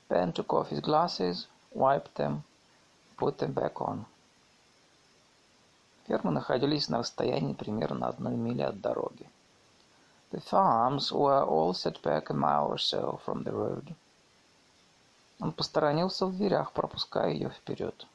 Ben 0.10 0.34
took 0.34 0.48
off 0.48 0.70
his 0.70 0.82
glasses, 0.82 1.48
wiped 1.74 2.14
them, 2.16 2.42
put 3.18 3.38
them 3.38 3.54
back 3.54 3.76
on. 3.76 4.06
Фермы 6.08 6.32
находились 6.32 6.88
на 6.88 7.00
расстоянии 7.00 7.54
примерно 7.54 8.08
одной 8.08 8.36
мили 8.36 8.62
от 8.62 8.80
дороги. 8.80 9.30
The 10.31 10.41
farms 10.41 11.13
were 11.13 11.45
all 11.45 11.75
set 11.75 12.01
back 12.03 12.31
a 12.31 12.35
mile 12.35 12.67
or 12.67 12.79
so 12.79 13.21
from 13.25 13.45
the 13.45 13.53
road. 13.53 13.95
Он 15.41 15.53
посторонился 15.53 16.27
в 16.27 16.37
дверях, 16.37 16.73
пропуская 16.73 17.31
ее 17.31 17.51
вперед. 17.51 18.07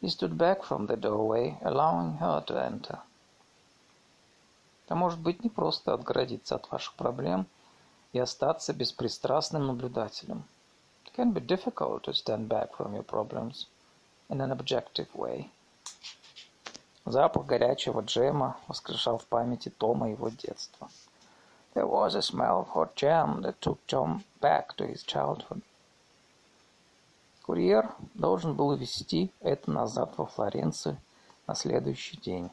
He 0.00 0.08
stood 0.08 0.36
back 0.36 0.62
from 0.62 0.86
the 0.86 0.96
doorway, 0.96 1.58
allowing 1.62 2.18
her 2.18 2.44
to 2.46 2.56
enter. 2.56 3.00
Это 4.86 4.94
может 4.94 5.20
быть 5.20 5.42
непросто 5.42 5.94
отгородиться 5.94 6.56
от 6.56 6.70
ваших 6.70 6.94
проблем 6.94 7.46
и 8.12 8.18
остаться 8.18 8.72
беспристрастным 8.72 9.66
наблюдателем. 9.66 10.44
It 11.06 11.14
can 11.16 11.32
be 11.32 11.40
difficult 11.40 12.02
to 12.04 12.12
stand 12.12 12.48
back 12.48 12.76
from 12.76 12.94
your 12.94 13.04
problems 13.04 13.66
in 14.28 14.40
an 14.40 14.50
objective 14.50 15.14
way. 15.14 15.50
Запах 17.09 17.45
горячего 17.45 18.01
джема 18.01 18.57
воскрешал 18.67 19.17
в 19.17 19.25
памяти 19.27 19.69
Тома 19.69 20.09
его 20.09 20.27
детство. 20.27 20.89
There 21.73 21.87
was 21.87 22.15
a 22.15 22.21
smell 22.21 22.59
of 22.59 22.73
hot 22.73 22.95
jam 22.97 23.41
that 23.43 23.61
took 23.61 23.79
Tom 23.87 24.25
back 24.41 24.75
to 24.75 24.85
his 24.85 25.05
childhood. 25.05 25.61
Курьер 27.43 27.95
должен 28.13 28.55
был 28.55 28.75
везти 28.75 29.31
это 29.39 29.71
назад 29.71 30.17
во 30.17 30.25
Флоренцию 30.25 30.97
на 31.47 31.55
следующий 31.55 32.17
день. 32.17 32.49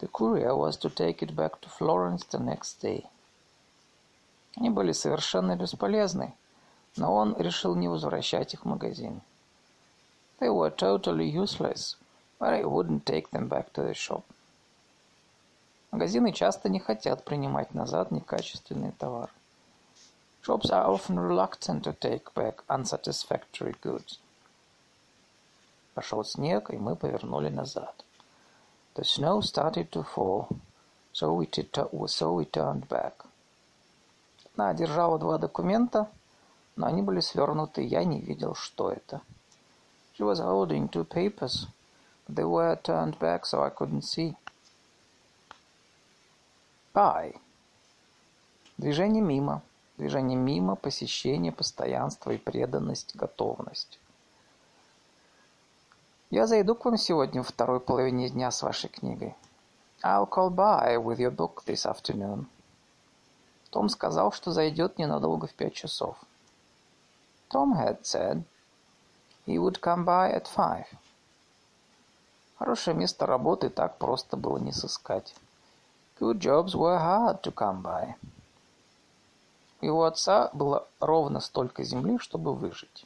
The 0.00 0.10
courier 0.10 0.56
was 0.56 0.78
to 0.78 0.88
take 0.88 1.18
it 1.18 1.34
back 1.34 1.60
to 1.60 1.68
Florence 1.68 2.24
the 2.30 2.40
next 2.42 2.80
day. 2.80 3.04
Они 4.56 4.70
были 4.70 4.92
совершенно 4.92 5.56
бесполезны, 5.56 6.32
но 6.96 7.14
он 7.14 7.36
решил 7.36 7.74
не 7.74 7.88
возвращать 7.88 8.54
их 8.54 8.62
в 8.62 8.68
магазин. 8.68 9.20
They 10.40 10.48
were 10.48 10.74
totally 10.74 11.30
useless, 11.30 11.96
but 12.42 12.54
I 12.54 12.64
wouldn't 12.64 13.06
take 13.06 13.30
them 13.30 13.46
back 13.46 13.72
to 13.74 13.82
the 13.84 13.94
shop. 13.94 14.24
Магазины 15.92 16.32
часто 16.32 16.68
не 16.68 16.80
хотят 16.80 17.24
принимать 17.24 17.72
назад 17.72 18.10
некачественный 18.10 18.90
товар. 18.90 19.30
Shops 20.42 20.72
are 20.72 20.88
often 20.88 21.20
reluctant 21.20 21.84
to 21.84 21.92
take 21.92 22.34
back 22.34 22.64
unsatisfactory 22.66 23.76
goods. 23.80 24.18
Пошел 25.94 26.24
снег, 26.24 26.70
и 26.70 26.78
мы 26.78 26.96
повернули 26.96 27.48
назад. 27.48 28.04
The 28.96 29.04
snow 29.04 29.40
started 29.40 29.90
to 29.90 30.02
fall, 30.02 30.48
so 31.12 31.32
we, 31.34 31.48
so 32.08 32.32
we 32.32 32.44
turned 32.44 32.88
back. 32.88 33.24
Она 34.56 34.74
держала 34.74 35.16
два 35.20 35.38
документа, 35.38 36.10
но 36.74 36.88
они 36.88 37.02
были 37.02 37.20
свернуты, 37.20 37.82
я 37.82 38.02
не 38.02 38.20
видел, 38.20 38.56
что 38.56 38.90
это. 38.90 39.20
She 40.18 40.24
was 40.24 40.40
holding 40.40 40.88
two 40.88 41.04
papers, 41.04 41.68
they 42.28 42.44
were 42.44 42.76
turned 42.76 43.18
back, 43.18 43.46
so 43.46 43.62
I 43.62 43.70
couldn't 43.70 44.02
see. 44.02 44.36
By. 46.94 47.34
Движение 48.78 49.22
мимо. 49.22 49.62
Движение 49.98 50.36
мимо, 50.36 50.76
посещение, 50.76 51.52
постоянство 51.52 52.30
и 52.30 52.38
преданность, 52.38 53.14
готовность. 53.14 53.98
Я 56.30 56.46
зайду 56.46 56.74
к 56.74 56.84
вам 56.84 56.96
сегодня 56.96 57.42
в 57.42 57.48
второй 57.48 57.78
половине 57.78 58.28
дня 58.30 58.50
с 58.50 58.62
вашей 58.62 58.88
книгой. 58.88 59.34
I'll 60.02 60.28
call 60.28 60.50
by 60.50 60.96
with 60.96 61.18
your 61.18 61.30
book 61.30 61.62
this 61.66 61.86
afternoon. 61.86 62.46
Том 63.70 63.88
сказал, 63.88 64.32
что 64.32 64.50
зайдет 64.50 64.98
ненадолго 64.98 65.46
в 65.46 65.54
пять 65.54 65.74
часов. 65.74 66.16
Tom 67.50 67.74
had 67.74 68.02
said 68.02 68.44
he 69.46 69.58
would 69.58 69.80
come 69.80 70.04
by 70.04 70.32
at 70.32 70.46
five. 70.46 70.86
Хорошее 72.62 72.96
место 72.96 73.26
работы 73.26 73.70
так 73.70 73.98
просто 73.98 74.36
было 74.36 74.56
не 74.56 74.70
сыскать. 74.70 75.34
Good 76.20 76.38
jobs 76.38 76.76
were 76.76 76.96
hard 76.96 77.42
to 77.42 77.52
come 77.52 77.82
by. 77.82 78.14
У 79.80 79.86
его 79.86 80.04
отца 80.04 80.48
было 80.52 80.86
ровно 81.00 81.40
столько 81.40 81.82
земли, 81.82 82.18
чтобы 82.18 82.54
выжить. 82.54 83.04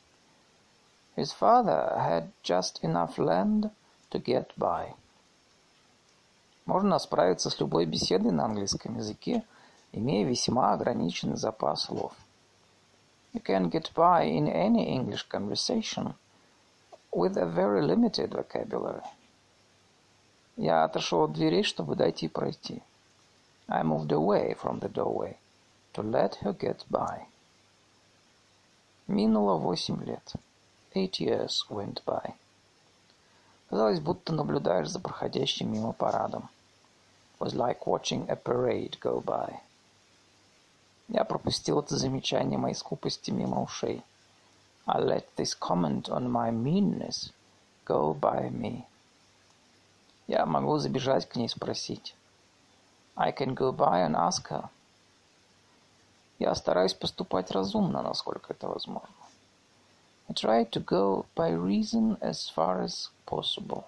His 1.16 1.32
father 1.32 1.96
had 1.96 2.28
just 2.42 2.82
enough 2.82 3.16
land 3.16 3.70
to 4.10 4.22
get 4.22 4.48
by. 4.58 4.92
Можно 6.66 6.98
справиться 6.98 7.48
с 7.48 7.58
любой 7.58 7.86
беседой 7.86 8.32
на 8.32 8.44
английском 8.44 8.98
языке, 8.98 9.42
имея 9.92 10.26
весьма 10.26 10.74
ограниченный 10.74 11.38
запас 11.38 11.84
слов. 11.84 12.12
You 13.32 13.42
can 13.42 13.70
get 13.70 13.90
by 13.94 14.26
in 14.26 14.48
any 14.48 14.86
English 14.86 15.26
conversation 15.30 16.12
with 17.10 17.38
a 17.38 17.46
very 17.46 17.80
limited 17.80 18.34
vocabulary. 18.34 19.00
Я 20.56 20.84
отошел 20.84 21.24
от 21.24 21.32
дверей, 21.34 21.62
чтобы 21.62 21.96
дать 21.96 22.22
ей 22.22 22.28
пройти. 22.28 22.82
I 23.68 23.82
moved 23.82 24.08
away 24.08 24.54
from 24.54 24.80
the 24.80 24.90
doorway 24.90 25.36
to 25.92 26.02
let 26.02 26.36
her 26.42 26.56
get 26.56 26.86
by. 26.88 27.26
Минуло 29.06 29.56
восемь 29.56 30.02
лет. 30.04 30.34
Eight 30.94 31.20
years 31.20 31.66
went 31.68 32.02
by. 32.04 32.34
Казалось, 33.68 34.00
будто 34.00 34.32
наблюдаешь 34.32 34.88
за 34.88 34.98
проходящим 34.98 35.72
мимо 35.72 35.92
парадом. 35.92 36.48
It 37.38 37.44
was 37.44 37.54
like 37.54 37.86
watching 37.86 38.28
a 38.30 38.36
parade 38.36 38.98
go 39.00 39.20
by. 39.22 39.60
Я 41.08 41.24
пропустил 41.24 41.80
это 41.80 41.96
замечание 41.96 42.58
моей 42.58 42.74
скупости 42.74 43.30
мимо 43.30 43.62
ушей. 43.62 44.02
I 44.86 45.00
let 45.00 45.26
this 45.36 45.54
comment 45.54 46.08
on 46.08 46.30
my 46.30 46.50
meanness 46.50 47.32
go 47.84 48.14
by 48.14 48.50
me. 48.50 48.86
Я 50.26 50.44
могу 50.46 50.78
забежать 50.78 51.28
к 51.28 51.36
ней 51.36 51.48
спросить. 51.48 52.14
I 53.16 53.32
can 53.32 53.54
go 53.54 53.72
by 53.72 54.06
and 54.06 54.14
ask 54.14 54.48
her. 54.50 54.68
Я 56.38 56.54
стараюсь 56.54 56.94
поступать 56.94 57.50
разумно, 57.50 58.02
насколько 58.02 58.52
это 58.52 58.68
возможно. 58.68 59.08
I 60.28 60.34
try 60.34 60.68
to 60.70 60.84
go 60.84 61.24
by 61.36 61.52
reason 61.52 62.18
as 62.20 62.50
far 62.54 62.82
as 62.82 63.10
possible. 63.26 63.84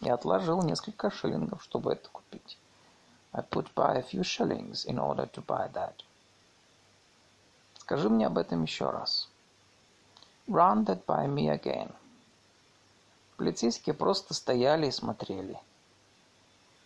Я 0.00 0.14
отложил 0.14 0.62
несколько 0.62 1.10
шиллингов, 1.10 1.62
чтобы 1.64 1.92
это 1.92 2.08
купить. 2.10 2.56
I 3.32 3.42
put 3.42 3.74
by 3.74 3.96
a 3.96 4.02
few 4.02 4.22
shillings 4.22 4.86
in 4.86 4.98
order 4.98 5.26
to 5.32 5.44
buy 5.44 5.70
that. 5.72 6.04
Скажи 7.78 8.08
мне 8.08 8.26
об 8.28 8.38
этом 8.38 8.62
еще 8.62 8.88
раз. 8.88 9.28
Run 10.46 10.84
that 10.84 11.04
by 11.04 11.26
me 11.26 11.48
again. 11.48 11.92
Полицейские 13.44 13.94
просто 13.94 14.32
стояли 14.32 14.86
и 14.86 14.90
смотрели. 14.90 15.60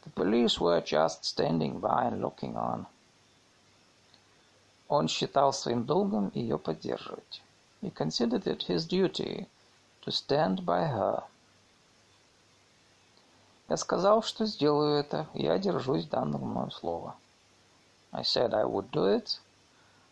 The 0.05 0.13
police 0.13 0.59
were 0.59 0.83
just 0.85 1.23
standing 1.23 1.79
by 1.79 2.11
and 2.11 2.21
looking 2.21 2.57
on. 2.57 2.87
Он 4.89 5.07
считал 5.07 5.53
своим 5.53 5.85
долгом 5.85 6.33
ее 6.35 6.59
поддерживать. 6.59 7.43
He 7.81 7.95
considered 7.95 8.49
it 8.49 8.67
his 8.67 8.89
duty 8.89 9.47
to 10.05 10.11
stand 10.11 10.65
by 10.65 10.91
her. 10.93 11.23
Я 13.69 13.77
сказал, 13.77 14.25
что 14.25 14.45
сделаю 14.45 14.99
это, 14.99 15.29
я 15.35 15.57
держусь 15.61 16.07
данного 16.07 16.45
мною 16.45 16.73
слова. 16.73 17.15
I 18.11 18.23
said 18.23 18.53
I 18.53 18.65
would 18.65 18.91
do 18.91 19.05
it, 19.05 19.39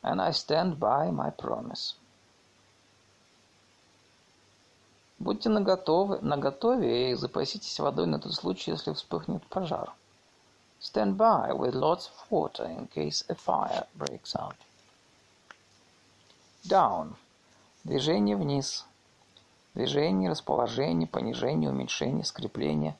and 0.04 0.22
I 0.22 0.30
stand 0.30 0.78
by 0.78 1.10
my 1.10 1.32
promise. 1.32 1.96
Будьте 5.18 5.48
наготове, 5.48 6.18
наготове 6.20 7.10
и 7.10 7.14
запаситесь 7.14 7.80
водой 7.80 8.06
на 8.06 8.18
тот 8.18 8.34
случай, 8.34 8.72
если 8.72 8.92
вспыхнет 8.92 9.46
пожар. 9.46 9.92
Stand 10.78 11.16
by 11.16 11.52
with 11.52 11.74
lots 11.74 12.10
of 12.10 12.30
water 12.30 12.66
in 12.66 12.86
case 12.88 13.24
a 13.28 13.34
fire 13.34 13.86
breaks 13.94 14.34
out. 14.36 14.56
Down. 16.64 17.14
Движение 17.84 18.36
вниз. 18.36 18.84
Движение, 19.74 20.30
расположение, 20.30 21.08
понижение, 21.08 21.70
уменьшение, 21.70 22.24
скрепление, 22.24 22.96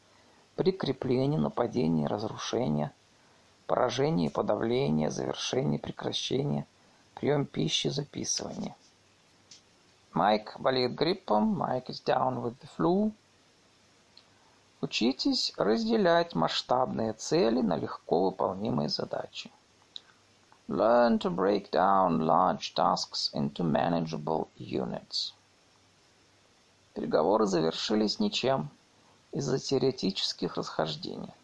прикрепление, 0.56 1.38
нападение, 1.38 2.06
разрушение, 2.06 2.92
поражение, 3.66 4.30
подавление, 4.30 5.10
завершение, 5.10 5.78
прекращение, 5.78 6.66
прием 7.14 7.44
пищи, 7.44 7.88
записывание. 7.88 8.74
Майк 10.16 10.58
болеет 10.58 10.94
гриппом. 10.94 11.42
Майк 11.58 11.90
is 11.90 12.02
down 12.02 12.42
with 12.42 12.58
the 12.60 12.68
flu. 12.74 13.12
Учитесь 14.80 15.52
разделять 15.58 16.34
масштабные 16.34 17.12
цели 17.12 17.60
на 17.60 17.76
легко 17.76 18.30
выполнимые 18.30 18.88
задачи. 18.88 19.50
Learn 20.68 21.18
to 21.18 21.28
break 21.28 21.70
down 21.70 22.20
large 22.22 22.72
tasks 22.74 23.30
into 23.34 23.62
manageable 23.62 24.48
units. 24.56 25.34
Переговоры 26.94 27.44
завершились 27.44 28.18
ничем 28.18 28.70
из-за 29.32 29.58
теоретических 29.58 30.56
расхождений. 30.56 31.34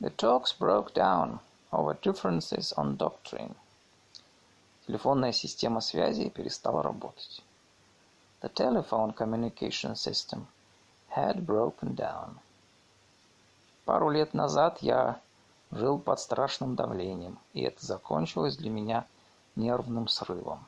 The 0.00 0.14
talks 0.14 0.56
broke 0.56 0.94
down 0.94 1.40
over 1.72 2.00
differences 2.00 2.72
on 2.76 2.96
doctrine. 2.96 3.56
Телефонная 4.86 5.32
система 5.32 5.80
связи 5.80 6.28
перестала 6.28 6.80
работать. 6.80 7.42
The 8.44 8.50
telephone 8.50 9.14
communication 9.14 9.96
system 9.96 10.48
had 11.08 11.46
broken 11.46 11.94
down. 11.94 12.40
Пару 13.86 14.10
лет 14.10 14.34
назад 14.34 14.82
я 14.82 15.18
жил 15.70 15.98
под 15.98 16.20
страшным 16.20 16.76
давлением, 16.76 17.38
и 17.54 17.62
это 17.62 17.82
закончилось 17.86 18.58
для 18.58 18.68
меня 18.68 19.06
нервным 19.56 20.08
срывом. 20.08 20.58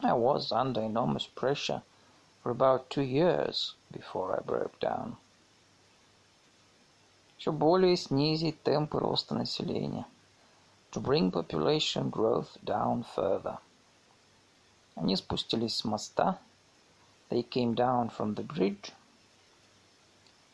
I 0.00 0.12
was 0.12 0.52
under 0.52 0.82
enormous 0.82 1.26
pressure 1.26 1.80
for 2.42 2.50
about 2.50 2.90
two 2.90 3.04
years 3.04 3.74
before 3.90 4.36
I 4.36 4.42
broke 4.42 4.78
down. 4.80 5.16
Еще 7.38 7.52
более 7.52 7.96
снизить 7.96 8.62
темпы 8.62 8.98
роста 8.98 9.34
населения. 9.34 10.04
To 10.92 11.00
bring 11.00 11.30
population 11.30 12.10
growth 12.10 12.62
down 12.62 13.06
further. 13.16 13.56
Они 14.94 15.16
спустились 15.16 15.76
с 15.76 15.86
моста. 15.86 16.38
They 17.30 17.42
came 17.42 17.74
down 17.74 18.10
from 18.10 18.34
the 18.34 18.42
bridge. 18.42 18.92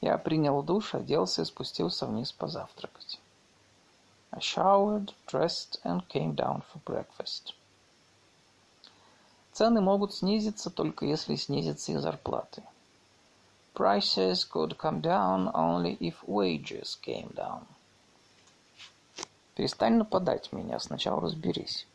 Я 0.03 0.19
принял 0.19 0.63
душ, 0.63 0.95
оделся 0.95 1.43
и 1.43 1.45
спустился 1.47 2.07
вниз 2.07 2.33
позавтракать. 2.33 3.19
I 4.31 4.41
showered, 4.41 5.15
dressed 5.27 5.81
and 5.85 6.07
came 6.09 6.35
down 6.35 6.63
for 6.71 6.83
breakfast. 6.85 7.55
Цены 9.53 9.81
могут 9.81 10.13
снизиться 10.13 10.69
только 10.69 11.07
если 11.07 11.35
снизятся 11.37 11.93
и 11.93 11.97
зарплаты. 11.97 12.63
Prices 13.73 14.45
could 14.45 14.77
come 14.77 15.01
down 15.01 15.51
only 15.55 15.97
if 15.99 16.17
wages 16.27 16.99
came 17.01 17.33
down. 17.35 17.67
Перестань 19.55 19.97
нападать 19.97 20.53
меня, 20.53 20.79
сначала 20.79 21.23
разберись. 21.23 21.87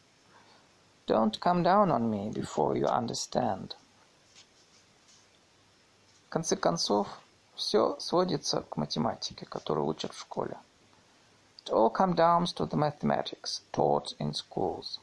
Don't 1.05 1.39
come 1.39 1.61
down 1.61 1.91
on 1.91 2.09
me 2.09 2.31
before 2.31 2.75
you 2.75 2.87
understand. 2.87 3.75
Конце 6.31 6.55
концов, 6.55 7.09
все 7.55 7.99
сводится 7.99 8.61
к 8.61 8.77
математике, 8.77 9.45
которую 9.45 9.85
учат 9.85 10.13
в 10.13 10.19
школе. 10.19 10.57
It 11.65 11.73
all 11.73 11.91
comes 11.91 12.15
down 12.15 12.45
to 12.55 12.65
the 12.65 12.77
mathematics 12.77 13.61
taught 13.73 14.15
in 14.17 14.31
schools. 14.31 15.01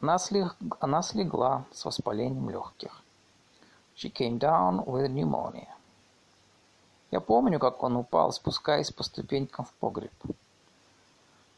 Она, 0.00 0.18
слег... 0.18 0.56
Она 0.80 1.00
слегла 1.02 1.64
с 1.72 1.84
воспалением 1.84 2.50
легких. 2.50 2.90
She 3.94 4.12
came 4.12 4.40
down 4.40 4.84
with 4.84 5.08
pneumonia. 5.08 5.68
Я 7.12 7.20
помню, 7.20 7.60
как 7.60 7.84
он 7.84 7.96
упал, 7.96 8.32
спускаясь 8.32 8.90
по 8.90 9.04
ступенькам 9.04 9.64
в 9.64 9.72
погреб. 9.74 10.10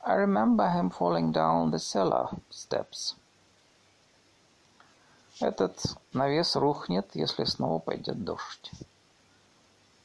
I 0.03 0.19
remember 0.19 0.71
him 0.71 0.91
falling 0.91 1.33
down 1.33 1.71
the 1.71 1.79
cellar 1.79 2.29
steps. 2.51 3.17
Этот 5.41 5.97
навес 6.13 6.55
рухнет, 6.55 7.11
если 7.15 7.45
снова 7.45 7.81
пойдет 7.81 8.25
дождь. 8.25 8.71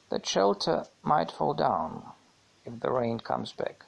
That 0.09 0.23
shelter 0.23 0.87
might 1.03 1.29
fall 1.31 1.53
down 1.53 2.03
if 2.65 2.79
the 2.79 2.89
rain 2.89 3.19
comes 3.19 3.53
back. 3.55 3.85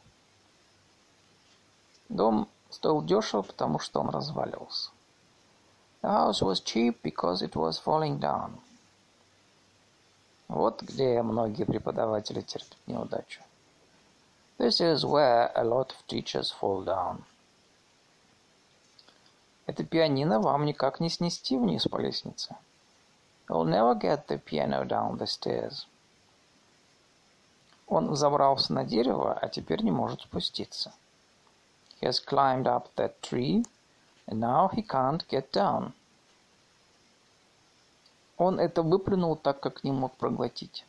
Дом 2.09 2.47
стоил 2.69 3.01
дешево, 3.01 3.41
потому 3.41 3.79
что 3.79 4.01
он 4.01 4.09
разваливался. 4.09 4.91
The 6.03 6.09
house 6.09 6.41
was 6.41 6.61
cheap 6.61 7.01
because 7.01 7.41
it 7.41 7.55
was 7.55 7.79
falling 7.79 8.19
down. 8.19 8.59
Вот 10.47 10.81
где 10.81 11.21
многие 11.23 11.63
преподаватели 11.63 12.41
терпят 12.41 12.77
неудачу. 12.85 13.41
This 14.59 14.79
is 14.79 15.03
where 15.03 15.51
a 15.55 15.63
lot 15.63 15.91
of 15.91 16.07
teachers 16.07 16.51
fall 16.51 16.83
down. 16.83 17.23
Это 19.71 19.85
пианино 19.85 20.41
вам 20.41 20.65
никак 20.65 20.99
не 20.99 21.09
снести 21.09 21.57
вниз 21.57 21.87
по 21.87 21.95
лестнице. 21.95 22.57
You'll 23.47 23.63
never 23.63 23.97
get 23.97 24.27
the 24.27 24.37
piano 24.37 24.83
down 24.85 25.17
the 25.17 25.25
stairs. 25.25 25.85
Он 27.87 28.11
взобрался 28.11 28.73
на 28.73 28.83
дерево, 28.83 29.31
а 29.33 29.47
теперь 29.47 29.81
не 29.81 29.91
может 29.91 30.23
спуститься. 30.23 30.91
He 32.01 32.05
has 32.05 32.19
climbed 32.19 32.65
up 32.65 32.89
that 32.97 33.21
tree, 33.21 33.65
and 34.27 34.41
now 34.41 34.69
he 34.73 34.85
can't 34.85 35.25
get 35.29 35.51
down. 35.51 35.93
Он 38.35 38.59
это 38.59 38.83
выплюнул, 38.83 39.37
так 39.37 39.61
как 39.61 39.85
не 39.85 39.93
мог 39.93 40.17
проглотить. 40.17 40.85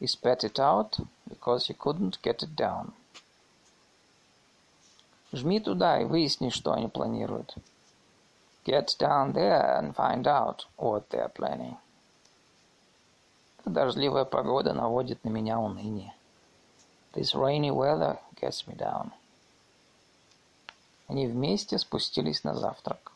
He 0.00 0.08
spat 0.08 0.42
it 0.42 0.58
out 0.58 0.98
because 1.24 1.68
he 1.68 1.74
couldn't 1.78 2.20
get 2.20 2.42
it 2.42 2.56
down. 2.56 2.94
Жми 5.32 5.60
туда 5.60 6.00
и 6.00 6.04
выясни, 6.04 6.50
что 6.50 6.72
они 6.72 6.88
планируют. 6.88 7.54
Get 8.64 8.96
down 8.98 9.32
there 9.32 9.78
and 9.78 9.94
find 9.94 10.24
out 10.26 10.66
what 10.76 11.08
they're 11.10 11.32
planning. 11.32 11.76
Эта 13.60 13.70
дождливая 13.70 14.24
погода 14.24 14.72
наводит 14.72 15.24
на 15.24 15.28
меня 15.28 15.58
уныние. 15.58 16.14
This 17.12 17.34
rainy 17.34 17.70
weather 17.70 18.18
gets 18.40 18.66
me 18.66 18.76
down. 18.76 19.12
Они 21.06 21.26
вместе 21.26 21.78
спустились 21.78 22.44
на 22.44 22.54
завтрак. 22.54 23.12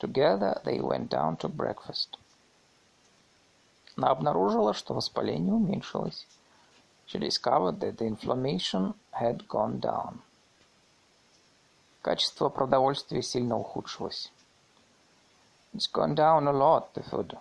Together 0.00 0.62
they 0.64 0.80
went 0.80 1.08
down 1.08 1.36
to 1.38 1.48
breakfast. 1.48 2.18
Она 3.96 4.10
обнаружила, 4.10 4.72
что 4.74 4.94
воспаление 4.94 5.52
уменьшилось. 5.52 6.26
She 7.06 7.18
discovered 7.18 7.80
that 7.80 7.98
the 7.98 8.06
inflammation 8.06 8.94
had 9.12 9.46
gone 9.46 9.80
down. 9.80 10.22
Качество 12.04 12.50
продовольствия 12.50 13.22
сильно 13.22 13.56
ухудшилось. 13.56 14.30
It's 15.72 15.90
gone 15.90 16.14
down 16.14 16.46
a 16.46 16.52
lot, 16.52 16.92
the 16.92 17.02
food. 17.02 17.38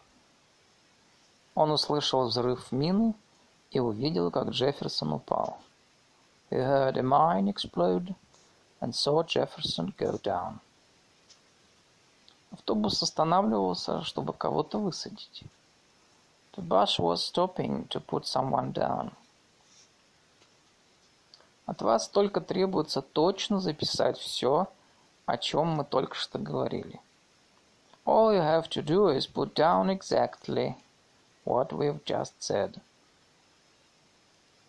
Он 1.54 1.72
услышал 1.72 2.26
взрыв 2.26 2.72
мины 2.72 3.14
и 3.72 3.82
увидел, 3.82 4.32
как 4.32 4.48
Джефферсон 4.48 5.12
упал. 5.12 5.58
He 6.50 6.56
heard 6.56 6.96
a 6.96 7.04
mine 7.04 7.54
explode 7.54 8.16
and 8.80 8.96
saw 8.96 9.22
Jefferson 9.26 9.94
go 9.98 10.18
down. 10.24 10.62
Автобус 12.52 13.04
останавливался, 13.04 14.02
чтобы 14.04 14.32
кого-то 14.32 14.80
высадить. 14.80 15.44
The 16.56 16.66
bus 16.66 16.98
was 17.00 17.18
stopping 17.18 17.90
to 17.90 18.00
put 18.00 18.26
someone 18.26 18.72
down. 18.72 19.12
От 21.66 21.82
вас 21.82 22.08
только 22.10 22.42
требуется 22.42 23.02
точно 23.02 23.60
записать 23.60 24.18
все, 24.18 24.68
о 25.26 25.38
чем 25.38 25.68
мы 25.68 25.86
только 25.86 26.16
что 26.16 26.40
говорили. 26.40 27.00
All 28.06 28.34
you 28.34 28.42
have 28.42 28.68
to 28.70 28.84
do 28.84 29.16
is 29.16 29.28
put 29.28 29.54
down 29.54 29.90
exactly 29.90 30.76
what 31.46 31.72
we've 31.72 32.04
just 32.04 32.34
said. 32.40 32.80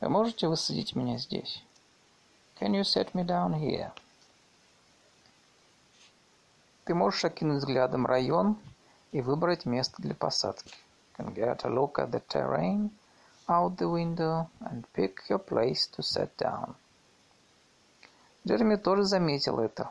Вы 0.01 0.09
можете 0.09 0.47
высадить 0.47 0.95
меня 0.95 1.19
здесь? 1.19 1.63
Can 2.61 2.73
you 2.73 2.83
set 2.83 3.13
me 3.13 3.25
down 3.25 3.55
here? 3.55 3.91
Ты 6.85 6.95
можешь 6.95 7.25
окинуть 7.25 7.59
взглядом 7.59 8.07
район 8.07 8.57
и 9.11 9.21
выбрать 9.21 9.65
место 9.65 10.01
для 10.01 10.15
посадки. 10.15 10.75
can 11.17 11.33
get 11.33 11.65
a 11.65 11.69
look 11.69 11.99
at 11.99 12.11
the 12.11 12.21
terrain 12.21 12.91
out 13.49 13.77
the 13.77 13.89
window 13.89 14.49
and 14.61 14.85
pick 14.93 15.21
your 15.29 15.39
place 15.39 15.87
to 15.87 16.03
set 16.03 16.37
down. 16.37 16.75
Джереми 18.47 18.77
тоже 18.77 19.05
заметил 19.05 19.59
это, 19.59 19.91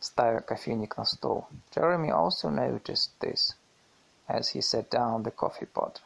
ставя 0.00 0.40
кофейник 0.40 0.96
на 0.96 1.04
стол. 1.04 1.46
Jeremy 1.74 2.10
also 2.10 2.48
noticed 2.48 3.10
this 3.20 3.54
as 4.28 4.48
he 4.54 4.62
set 4.62 4.88
down 4.88 5.22
the 5.22 5.30
coffee 5.30 5.66
pot. 5.66 6.00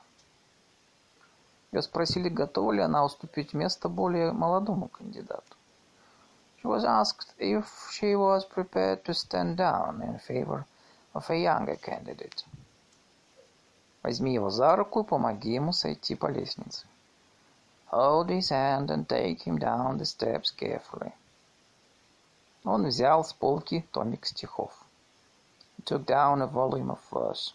Ее 1.71 1.83
спросили, 1.83 2.29
готова 2.29 2.73
ли 2.73 2.81
она 2.81 3.05
уступить 3.05 3.55
место 3.55 3.89
более 3.89 4.33
молодому 4.33 4.89
кандидату. 4.89 5.57
She 6.61 6.69
was 6.69 6.85
asked 6.85 7.35
if 7.39 7.67
she 7.93 8.17
was 8.17 8.45
prepared 8.45 9.05
to 9.05 9.15
stand 9.15 9.57
down 9.57 10.03
in 10.03 10.19
favor 10.19 10.65
of 11.15 11.31
a 11.31 11.37
younger 11.37 11.77
candidate. 11.77 12.45
Возьми 14.03 14.35
его 14.35 14.51
за 14.51 14.75
руку 14.75 15.03
и 15.03 15.07
помоги 15.07 15.53
ему 15.55 15.73
сойти 15.73 16.17
по 16.17 16.27
лестнице. 16.27 16.87
Hold 17.88 18.30
his 18.30 18.50
hand 18.50 18.90
and 18.90 19.08
take 19.08 19.42
him 19.44 19.58
down 19.58 19.98
the 19.98 20.06
steps 20.06 20.52
carefully. 20.52 21.14
Он 22.64 22.88
взял 22.88 23.24
с 23.24 23.34
полки 23.34 23.86
томик 23.92 24.26
стихов. 24.26 24.72
He 25.78 25.84
took 25.84 26.06
down 26.06 26.42
a 26.42 26.48
volume 26.48 26.90
of 26.90 27.00
verse. 27.12 27.54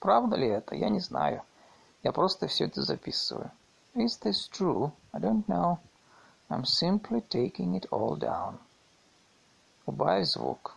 Правда 0.00 0.36
ли 0.36 0.48
это? 0.48 0.74
Я 0.74 0.88
не 0.88 1.00
знаю. 1.00 1.42
Я 2.02 2.12
просто 2.12 2.48
все 2.48 2.64
это 2.64 2.82
записываю. 2.82 3.50
Is 3.94 4.18
this 4.20 4.48
true? 4.50 4.90
I 5.12 5.20
don't 5.20 5.46
know. 5.46 5.78
I'm 6.48 6.64
simply 6.64 7.20
taking 7.28 7.74
it 7.74 7.86
all 7.90 8.16
down. 8.16 8.58
Убавь 9.86 10.26
звук. 10.26 10.76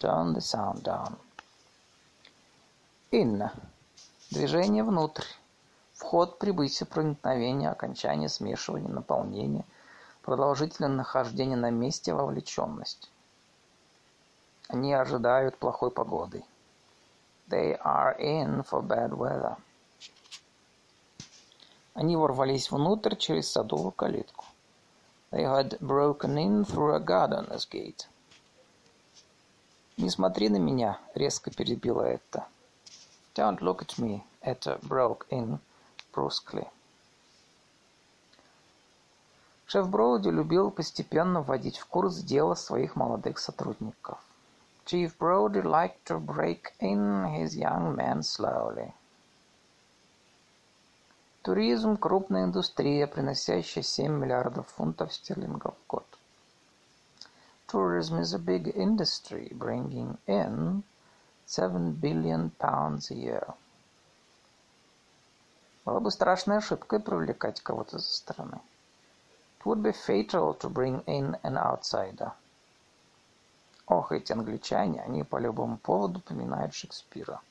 Turn 0.00 0.32
the 0.32 0.40
sound 0.40 0.82
down. 0.82 1.16
In. 3.12 3.50
Движение 4.30 4.82
внутрь. 4.82 5.24
Вход, 6.03 6.37
прибытие, 6.37 6.85
проникновение, 6.85 7.69
окончание, 7.69 8.27
смешивание, 8.27 8.89
наполнение, 8.89 9.63
продолжительное 10.21 10.89
нахождение 10.89 11.55
на 11.55 11.69
месте, 11.69 12.13
вовлеченность. 12.13 13.09
Они 14.67 14.93
ожидают 14.93 15.57
плохой 15.57 15.91
погоды. 15.91 16.43
They 17.47 17.79
are 17.81 18.19
in 18.19 18.65
for 18.69 18.85
bad 18.85 19.11
weather. 19.11 19.55
Они 21.93 22.17
ворвались 22.17 22.69
внутрь 22.69 23.15
через 23.15 23.49
садовую 23.49 23.93
калитку. 23.93 24.43
They 25.31 25.45
had 25.45 25.79
broken 25.79 26.37
in 26.37 26.65
through 26.65 26.95
a 26.95 26.99
gardener's 26.99 27.65
gate. 27.65 28.07
«Не 29.95 30.09
смотри 30.09 30.49
на 30.49 30.57
меня»,— 30.57 30.99
резко 31.15 31.49
перебила 31.49 32.03
это. 32.03 32.45
«Don't 33.35 33.59
look 33.59 33.79
at 33.79 33.97
me»,— 33.97 34.21
это 34.41 34.77
broke 34.83 35.25
in 35.31 35.59
brusquely. 36.13 36.67
Шеф 39.65 39.87
Броуди 39.89 40.29
любил 40.29 40.69
постепенно 40.69 41.41
вводить 41.41 41.77
в 41.77 41.87
курс 41.87 42.17
дела 42.17 42.53
своих 42.53 42.95
молодых 42.95 43.39
сотрудников. 43.39 44.19
Chief 44.85 45.11
Brody 45.17 45.63
liked 45.63 46.05
to 46.05 46.19
break 46.19 46.73
in 46.79 47.25
his 47.33 47.55
young 47.55 47.95
men 47.95 48.21
slowly. 48.21 48.93
Туризм– 51.41 51.97
крупная 51.99 52.43
индустрия, 52.43 53.07
приносящая 53.07 53.83
7 53.83 54.11
миллиардов 54.11 54.67
фунтов 54.67 55.13
стерлингов 55.13 55.75
в 55.75 55.87
год. 55.87 56.05
Tourism 57.67 58.19
is 58.19 58.33
a 58.33 58.39
big 58.39 58.67
industry, 58.75 59.51
bringing 59.53 60.17
in 60.27 60.83
seven 61.45 61.93
billion 61.93 62.51
pounds 62.59 63.09
a 63.09 63.15
year. 63.15 63.55
Было 65.85 65.99
бы 65.99 66.11
страшной 66.11 66.57
ошибкой 66.57 66.99
привлекать 66.99 67.61
кого-то 67.61 67.99
со 67.99 68.15
стороны. 68.15 68.61
It 69.59 69.65
would 69.65 69.81
be 69.81 69.91
fatal 69.91 70.57
to 70.59 70.69
bring 70.69 71.03
in 71.05 71.37
an 71.43 71.57
outsider. 71.57 72.31
Ох, 73.87 74.11
эти 74.13 74.31
англичане, 74.31 75.01
они 75.01 75.23
по 75.23 75.37
любому 75.37 75.77
поводу 75.77 76.21
поминают 76.21 76.73
Шекспира. 76.73 77.41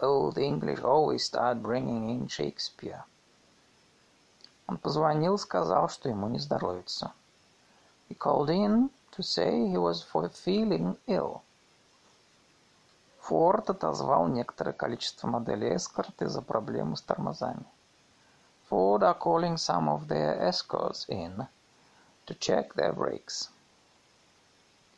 Oh, 0.00 0.32
the 0.32 0.44
English 0.44 0.82
always 0.82 1.22
start 1.22 1.62
bringing 1.62 2.10
in 2.10 2.26
Shakespeare. 2.26 3.04
Он 4.66 4.78
позвонил, 4.78 5.38
сказал, 5.38 5.88
что 5.88 6.08
ему 6.08 6.28
не 6.28 6.40
здоровится. 6.40 7.12
He 8.08 8.16
called 8.18 8.48
in 8.48 8.90
to 9.12 9.22
say 9.22 9.68
he 9.68 9.76
was 9.76 10.02
feeling 10.44 10.98
ill. 11.06 11.42
Форд 13.22 13.70
отозвал 13.70 14.26
некоторое 14.26 14.72
количество 14.72 15.28
моделей 15.28 15.74
Escort 15.76 16.12
из-за 16.24 16.42
проблемы 16.42 16.96
с 16.96 17.02
тормозами. 17.02 17.64
Ford 18.68 19.02
are 19.02 19.16
calling 19.16 19.54
some 19.54 19.88
of 19.88 20.08
their 20.08 20.40
Escorts 20.40 21.06
in 21.08 21.46
to 22.26 22.34
check 22.34 22.74
their 22.74 22.92
brakes. 22.92 23.48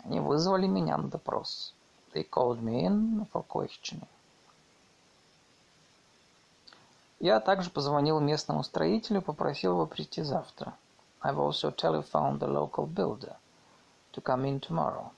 Они 0.04 0.20
вызвали 0.20 0.66
меня 0.66 0.96
на 0.96 1.08
допрос. 1.08 1.74
They 2.14 2.26
called 2.26 2.62
me 2.62 2.86
in 2.86 3.26
for 3.30 3.44
questioning. 3.46 4.08
Я 7.20 7.40
также 7.40 7.68
позвонил 7.68 8.20
местному 8.20 8.64
строителю 8.64 9.20
попросил 9.20 9.72
его 9.72 9.86
прийти 9.86 10.22
завтра. 10.22 10.74
I've 11.22 11.38
also 11.38 11.70
telephoned 11.70 12.40
the 12.40 12.48
local 12.48 12.86
builder 12.86 13.36
to 14.12 14.22
come 14.22 14.46
in 14.46 14.60
tomorrow. 14.60 15.10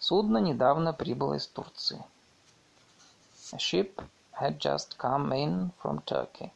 Судно 0.00 0.38
недавно 0.38 0.94
прибыло 0.94 1.34
из 1.34 1.46
Турции. 1.46 2.02
A 3.52 3.58
ship 3.58 4.02
had 4.40 4.58
just 4.58 4.96
come 4.96 5.30
in 5.32 5.70
from 5.82 6.02
Turkey. 6.06 6.50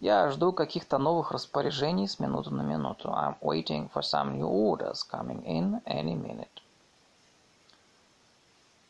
Я 0.00 0.30
жду 0.30 0.52
каких-то 0.52 0.96
новых 0.96 1.32
распоряжений 1.32 2.08
с 2.08 2.18
минуты 2.18 2.50
на 2.50 2.62
минуту. 2.62 3.10
I'm 3.10 3.38
waiting 3.40 3.90
for 3.92 4.00
some 4.00 4.38
new 4.38 4.48
orders 4.48 5.06
coming 5.06 5.44
in 5.44 5.82
any 5.84 6.14
minute. 6.14 6.62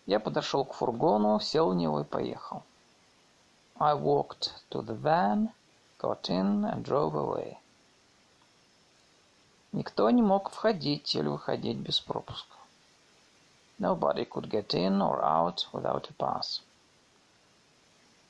Я 0.07 0.21
подошел 0.21 0.65
к 0.65 0.75
фургону, 0.75 1.41
сел 1.41 1.71
в 1.71 1.75
него 1.75 2.03
и 2.03 2.05
поехал. 2.05 2.63
I 3.81 3.95
walked 3.95 4.53
to 4.71 4.81
the 4.81 4.97
van, 4.97 5.51
got 5.99 6.29
in 6.29 6.65
and 6.65 6.85
drove 6.85 7.15
away. 7.15 7.57
Никто 9.73 10.09
не 10.11 10.23
мог 10.23 10.51
входить 10.51 11.17
или 11.17 11.27
выходить 11.27 11.79
без 11.79 11.99
пропуска. 11.99 12.56
Nobody 13.79 14.25
could 14.25 14.49
get 14.49 14.75
in 14.75 15.03
or 15.03 15.23
out 15.23 15.67
without 15.73 16.09
a 16.09 16.15
pass. 16.15 16.63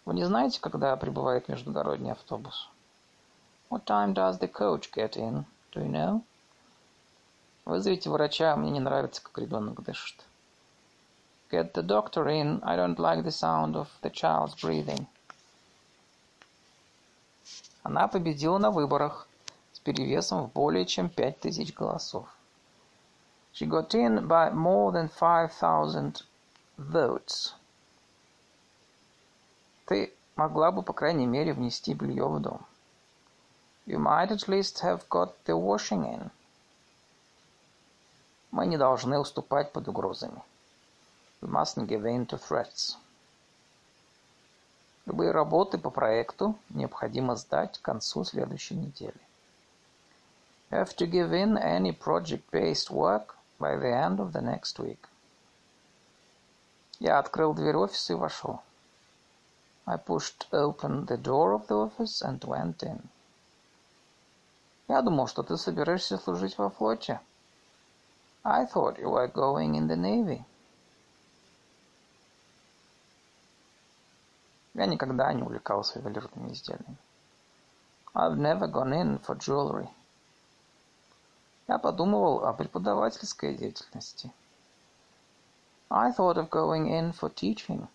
Вы 0.05 0.15
не 0.15 0.25
знаете, 0.25 0.61
когда 0.61 0.97
прибывает 0.97 1.49
междугородний 1.49 2.13
автобус? 2.13 2.69
What 3.71 3.85
time 3.85 4.15
does 4.15 4.39
the 4.39 4.49
coach 4.49 4.93
get 4.93 5.17
in? 5.17 5.45
Do 5.73 5.83
you 5.83 5.91
know? 5.91 6.23
Вызовите 7.65 8.11
врача, 8.11 8.55
мне 8.57 8.71
не 8.71 8.81
нравится, 8.81 9.21
как 9.23 9.39
ребенок 9.39 9.83
дышит. 9.83 10.25
Get 11.51 11.73
the 11.73 11.83
doctor 11.83 12.27
in, 12.27 12.61
I 12.63 12.77
don't 12.77 12.97
like 12.99 13.25
the 13.25 13.33
sound 13.33 13.75
of 13.75 13.89
the 14.03 14.11
child's 14.11 14.55
breathing. 14.55 15.07
Она 17.83 18.09
победила 18.09 18.59
на 18.59 18.71
выборах 18.71 19.29
с 19.73 19.79
перевесом 19.79 20.45
в 20.45 20.53
более 20.53 20.87
чем 20.87 21.09
пять 21.09 21.39
тысяч 21.39 21.73
голосов. 21.73 22.29
She 23.57 23.65
got 23.65 23.95
in 23.95 24.29
by 24.29 24.51
more 24.51 24.93
than 24.93 25.09
five 25.09 25.51
thousand 25.51 26.23
votes. 26.77 27.55
Ты 29.87 30.13
могла 30.37 30.71
бы, 30.71 30.83
по 30.83 30.93
крайней 30.93 31.25
мере, 31.25 31.55
внести 31.55 31.95
белье 31.95 32.29
в 32.29 32.39
дом. 32.39 32.67
You 33.87 33.99
might 33.99 34.31
at 34.31 34.47
least 34.47 34.83
have 34.83 35.09
got 35.09 35.33
the 35.47 35.57
washing 35.57 36.05
in. 36.05 36.31
Мы 38.51 38.67
не 38.67 38.77
должны 38.77 39.19
уступать 39.19 39.73
под 39.73 39.89
угрозами. 39.89 40.43
We 41.41 41.49
mustn't 41.49 41.87
give 41.87 42.05
in 42.05 42.27
to 42.27 42.39
threats. 42.39 42.99
Любые 45.07 45.31
работы 45.31 45.79
по 45.79 45.89
проекту 45.89 46.59
необходимо 46.69 47.37
сдать 47.37 47.79
к 47.79 47.83
концу 47.83 48.23
следующей 48.25 48.75
недели. 48.75 49.15
You 50.71 50.79
have 50.79 50.95
to 50.97 51.07
give 51.07 51.33
in 51.33 51.57
any 51.57 51.93
project-based 51.93 52.91
work 52.91 53.36
by 53.59 53.77
the 53.77 53.89
end 53.89 54.21
of 54.21 54.33
the 54.33 54.41
next 54.41 54.79
week. 54.79 55.09
Я 56.99 57.19
открыл 57.19 57.55
дверь 57.55 57.77
офиса 57.77 58.13
и 58.15 58.17
вошел. 58.17 58.63
I 59.87 59.97
pushed 59.97 60.49
open 60.51 61.07
the 61.07 61.17
door 61.17 61.53
of 61.53 61.67
the 61.69 61.77
office 61.77 62.23
and 62.23 62.41
went 62.41 62.83
in. 62.83 63.09
Я 64.89 65.03
думал, 65.03 65.27
что 65.27 65.43
ты 65.43 65.57
собираешься 65.57 66.17
служить 66.17 66.59
во 66.59 66.71
флоте. 66.71 67.21
I 68.45 68.65
thought 68.67 68.99
you 68.99 69.11
were 69.11 69.29
going 69.29 69.75
in 69.75 69.89
the 69.89 69.97
Navy. 69.97 70.45
Я 74.75 74.87
никогда 74.87 75.33
не 75.33 75.43
увлекался 75.43 75.99
ювелирными 75.99 76.53
изделиями. 76.53 76.97
I've 78.15 78.37
never 78.37 78.67
gone 78.67 78.93
in 78.93 79.19
for 79.19 79.37
jewelry. 79.37 79.89
Я 81.69 81.79
подумывал 81.79 82.45
о 82.45 82.53
преподавательской 82.53 83.57
деятельности. 83.57 84.33
I 85.91 86.13
thought 86.13 86.37
of 86.37 86.49
going 86.49 86.89
in 86.89 87.13
for 87.13 87.33
teaching. 87.33 87.89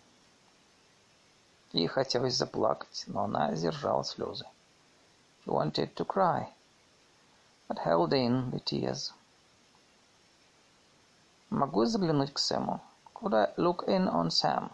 Ей 1.72 1.88
хотелось 1.88 2.36
заплакать, 2.36 3.06
но 3.08 3.24
она 3.24 3.56
сдержала 3.56 4.04
слезы. 4.04 4.46
She 5.46 5.52
wanted 5.52 5.94
to 5.96 6.06
cry, 6.06 6.50
but 7.70 7.78
held 7.78 8.12
in 8.12 8.52
the 8.52 8.60
tears. 8.60 9.14
Могу 11.50 11.86
заглянуть 11.86 12.34
к 12.34 12.40
Сэму? 12.40 12.82
Could 13.14 13.34
I 13.34 13.54
look 13.58 13.88
in 13.88 14.08
on 14.10 14.30
Sam? 14.30 14.72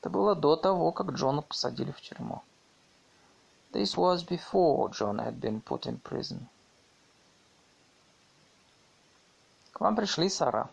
Это 0.00 0.10
было 0.10 0.34
до 0.34 0.56
того, 0.56 0.92
как 0.92 1.12
Джона 1.12 1.42
посадили 1.42 1.92
в 1.92 2.00
тюрьму. 2.00 2.42
This 3.75 3.95
was 3.95 4.23
before 4.23 4.89
John 4.89 5.19
had 5.19 5.39
been 5.39 5.61
put 5.61 5.85
in 5.85 5.99
prison. 5.99 6.47
К 9.73 9.79
вам 9.79 9.95
пришли, 9.95 10.29
Сара. 10.29 10.69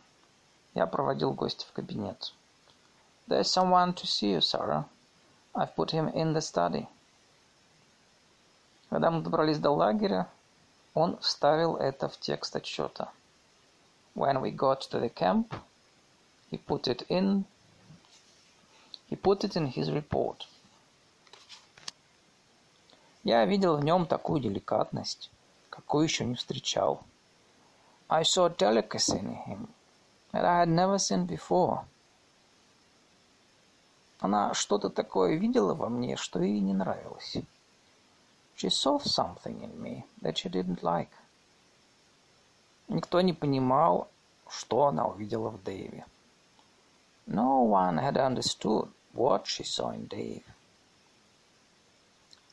Я 0.74 0.86
проводил 0.86 1.32
гостя 1.32 1.64
в 1.66 1.72
кабинет. 1.72 2.32
There's 3.28 3.50
someone 3.50 3.94
to 3.94 4.06
see 4.06 4.32
you, 4.32 4.40
Sarah. 4.40 4.84
I've 5.54 5.74
put 5.74 5.90
him 5.90 6.08
in 6.08 6.32
the 6.32 6.40
study. 6.40 6.88
Когда 8.90 9.10
мы 9.10 9.22
добрались 9.22 9.58
до 9.58 9.70
лагеря, 9.70 10.28
он 10.94 11.18
вставил 11.18 11.76
это 11.76 12.08
в 12.08 12.18
текст 12.18 12.56
отчета. 12.56 13.10
When 14.14 14.40
we 14.40 14.50
got 14.50 14.80
to 14.90 14.98
the 14.98 15.10
camp, 15.10 15.54
he 16.50 16.58
put 16.58 16.88
it 16.88 17.06
in. 17.08 17.44
He 19.08 19.16
put 19.16 19.44
it 19.44 19.56
in 19.56 19.66
his 19.66 19.90
report. 19.90 20.46
Я 23.23 23.45
видел 23.45 23.77
в 23.77 23.83
нем 23.83 24.05
такую 24.05 24.41
деликатность, 24.41 25.31
какую 25.69 26.03
еще 26.03 26.25
не 26.25 26.35
встречал. 26.35 27.03
I 28.09 28.23
saw 28.23 28.49
delicacy 28.55 29.19
in 29.19 29.37
him 29.47 29.69
that 30.33 30.43
I 30.43 30.65
had 30.65 30.67
never 30.67 30.97
seen 30.97 31.25
before. 31.25 31.85
Она 34.19 34.53
что-то 34.53 34.89
такое 34.89 35.35
видела 35.35 35.73
во 35.73 35.89
мне, 35.89 36.15
что 36.17 36.41
ей 36.41 36.59
не 36.59 36.73
нравилось. 36.73 37.37
She 38.57 38.69
saw 38.69 38.99
something 38.99 39.61
in 39.61 39.81
me 39.81 40.03
that 40.21 40.35
she 40.35 40.49
didn't 40.49 40.81
like. 40.81 41.09
Никто 42.89 43.21
не 43.21 43.33
понимал, 43.33 44.09
что 44.49 44.85
она 44.87 45.07
увидела 45.07 45.49
в 45.49 45.63
Дэйве. 45.63 46.05
No 47.25 47.63
one 47.63 47.97
had 47.97 48.17
understood 48.17 48.89
what 49.13 49.45
she 49.45 49.63
saw 49.63 49.93
in 49.93 50.07
Dave. 50.07 50.43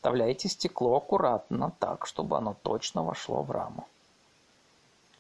Вставляйте 0.01 0.49
стекло 0.49 0.97
аккуратно, 0.97 1.73
так, 1.79 2.07
чтобы 2.07 2.39
оно 2.39 2.57
точно 2.63 3.05
вошло 3.05 3.43
в 3.43 3.51
раму. 3.51 3.87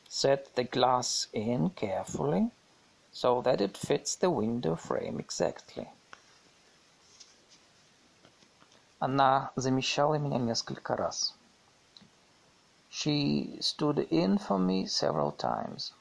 Set 0.09 0.47
the 0.55 0.67
glass 0.67 1.29
in 1.35 1.69
carefully, 1.75 2.51
so 3.13 3.43
that 3.43 3.61
it 3.61 3.77
fits 3.77 4.17
the 4.17 4.31
window 4.31 4.77
frame 4.77 5.19
exactly. 5.19 5.87
Она 9.01 9.53
замещала 9.55 10.15
меня 10.15 10.39
несколько 10.39 10.97
раз. 10.97 11.35
She 12.91 13.59
stood 13.61 14.09
in 14.09 14.39
for 14.39 14.57
me 14.57 14.87
several 14.87 15.37
times. 15.37 15.93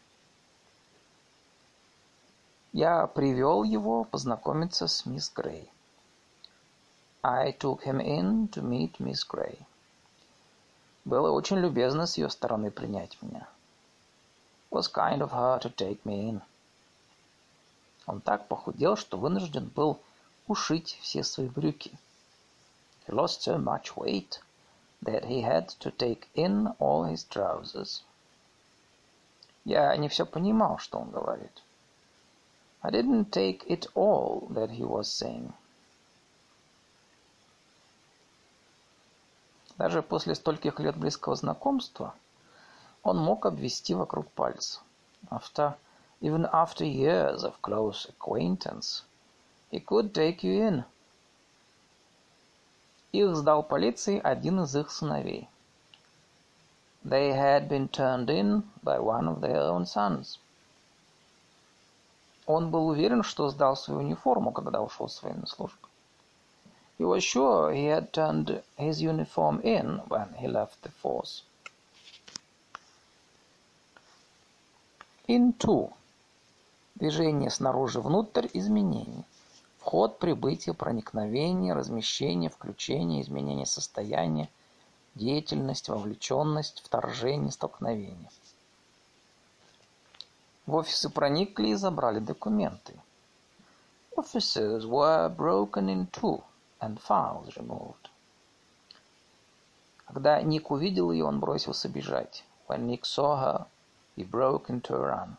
Я 2.72 3.08
привел 3.08 3.64
его 3.64 4.06
познакомиться 4.06 4.88
с 4.88 5.06
мисс 5.06 5.30
Грей. 5.36 5.70
I 7.24 7.52
took 7.52 7.84
him 7.84 8.00
in 8.00 8.48
to 8.50 8.62
meet 8.62 9.00
Miss 9.00 9.24
Gray. 9.24 9.66
Было 11.06 11.32
очень 11.32 11.58
любезно 11.58 12.06
с 12.06 12.18
ее 12.18 12.30
стороны 12.30 12.72
принять 12.72 13.22
меня. 13.22 13.48
was 14.72 14.88
kind 14.88 15.22
of 15.22 15.32
her 15.32 15.58
to 15.60 15.70
take 15.70 16.06
me 16.06 16.30
in. 16.30 16.42
Он 18.06 18.22
так 18.22 18.48
похудел, 18.48 18.96
что 18.96 19.18
вынужден 19.18 19.68
был 19.68 20.00
ушить 20.48 20.98
все 21.02 21.24
свои 21.24 21.48
брюки. 21.48 21.98
He 23.08 23.14
lost 23.14 23.42
so 23.42 23.58
much 23.58 23.96
weight 23.96 24.40
that 25.02 25.26
he 25.26 25.42
had 25.42 25.70
to 25.80 25.92
take 25.92 26.28
in 26.36 26.68
all 26.80 27.04
his 27.04 27.24
trousers. 27.24 28.04
Я 29.66 29.96
не 29.98 30.08
все 30.08 30.26
понимал, 30.26 30.78
что 30.78 31.00
он 31.00 31.12
говорит. 31.12 31.64
I 32.82 32.92
didn't 32.92 33.32
take 33.32 33.66
it 33.68 33.88
all 33.96 34.48
that 34.52 34.70
he 34.72 34.84
was 34.84 35.12
saying. 35.12 35.54
Даже 39.80 40.02
после 40.02 40.36
стольких 40.36 40.78
лет 40.82 40.98
близкого 40.98 41.38
знакомства 41.38 42.14
он 43.02 43.18
мог 43.18 43.46
обвести 43.46 43.96
вокруг 43.96 44.30
пальца. 44.32 44.82
After, 45.32 45.76
even 46.20 46.50
after 46.52 46.84
years 46.84 47.46
of 47.46 47.54
close 47.62 48.10
acquaintance, 48.10 49.04
he 49.72 49.80
could 49.80 50.12
take 50.12 50.44
you 50.44 50.68
in. 50.68 50.84
Их 53.14 53.34
сдал 53.38 53.64
полиции 53.64 54.20
один 54.22 54.60
из 54.64 54.76
их 54.76 54.92
сыновей. 54.92 55.48
They 57.06 57.32
had 57.32 57.70
been 57.70 57.88
turned 57.88 58.28
in 58.28 58.64
by 58.84 59.00
one 59.00 59.30
of 59.30 59.40
their 59.40 59.62
own 59.72 59.86
sons. 59.86 60.40
Он 62.46 62.70
был 62.70 62.90
уверен, 62.90 63.24
что 63.24 63.48
сдал 63.48 63.78
свою 63.78 64.02
униформу, 64.02 64.52
когда 64.52 64.82
ушел 64.82 65.08
с 65.08 65.24
военной 65.24 65.48
службы. 65.48 65.89
He 67.00 67.06
was 67.06 67.24
sure 67.24 67.72
he 67.72 67.86
had 67.86 68.12
turned 68.12 68.62
his 68.76 69.02
uniform 69.02 69.62
in 69.62 70.00
when 70.10 70.34
he 70.34 70.50
left 70.50 70.82
the 70.82 70.90
force. 70.90 71.44
Into. 75.26 75.94
Движение 76.96 77.52
снаружи 77.52 78.02
внутрь 78.02 78.50
изменений. 78.54 79.24
Вход, 79.78 80.20
прибытие, 80.20 80.74
проникновение, 80.74 81.74
размещение, 81.74 82.50
включение, 82.50 83.22
изменение 83.22 83.66
состояния, 83.66 84.50
деятельность, 85.16 85.88
вовлеченность, 85.88 86.82
вторжение, 86.84 87.54
столкновение. 87.54 88.30
В 90.66 90.76
офисы 90.76 91.10
проникли 91.10 91.70
и 91.70 91.76
забрали 91.76 92.20
документы. 92.20 92.94
Offices 94.18 94.86
were 94.86 95.30
broken 95.30 95.88
into 95.88 96.44
and 96.82 97.00
files 97.00 97.56
removed. 97.58 98.10
Когда 100.08 100.42
Ник 100.42 100.72
увидел 100.72 101.12
ее, 101.12 101.26
он 101.26 101.40
бросился 101.40 101.88
бежать. 101.88 102.44
When 102.68 102.88
Nick 102.88 103.06
saw 103.06 103.38
her, 103.38 103.68
he 104.16 104.24
broke 104.24 104.70
into 104.70 104.96
a 104.96 105.00
run. 105.00 105.38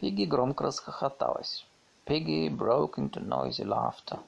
Пигги 0.00 0.24
громко 0.24 0.64
расхохоталась. 0.64 1.64
Piggy 2.06 2.48
broke 2.48 2.98
into 2.98 3.20
noisy 3.20 3.64
laughter. 3.64 4.18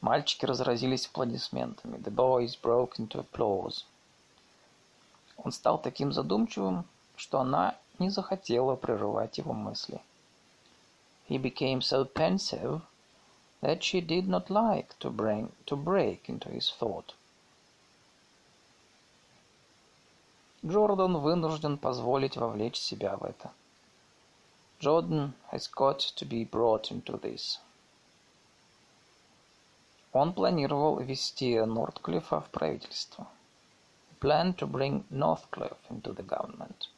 Мальчики 0.00 0.44
разразились 0.44 1.06
аплодисментами. 1.06 1.96
The 1.98 2.10
boys 2.10 2.56
broke 2.60 2.98
into 2.98 3.20
applause. 3.20 3.84
Он 5.36 5.52
стал 5.52 5.78
таким 5.78 6.12
задумчивым, 6.12 6.84
что 7.16 7.40
она 7.40 7.76
не 7.98 8.10
захотела 8.10 8.74
прерывать 8.74 9.38
его 9.38 9.52
мысли. 9.52 10.00
He 11.28 11.38
became 11.38 11.80
so 11.80 12.04
pensive 12.04 12.82
that 13.61 13.83
she 13.83 14.01
did 14.01 14.27
not 14.27 14.49
like 14.49 14.97
to, 14.99 15.09
bring, 15.09 15.51
to 15.65 15.75
break 15.75 16.29
into 16.29 16.49
his 16.49 16.69
thought. 16.69 17.13
Джордан 20.65 21.17
вынужден 21.17 21.77
позволить 21.77 22.35
вовлечь 22.35 22.77
себя 22.77 23.15
в 23.17 23.23
это. 23.23 23.51
Jordan 24.79 25.33
has 25.51 25.67
got 25.67 25.99
to 26.15 26.25
be 26.25 26.43
brought 26.43 26.91
into 26.91 27.17
this. 27.19 27.59
Он 30.13 30.33
планировал 30.33 30.99
ввести 30.99 31.59
Нортклиффа 31.59 32.41
в 32.41 32.49
правительство. 32.49 33.27
He 34.09 34.19
planned 34.19 34.57
to 34.57 34.67
bring 34.67 35.03
Northcliffe 35.09 35.77
into 35.89 36.13
the 36.13 36.23
government. 36.23 36.89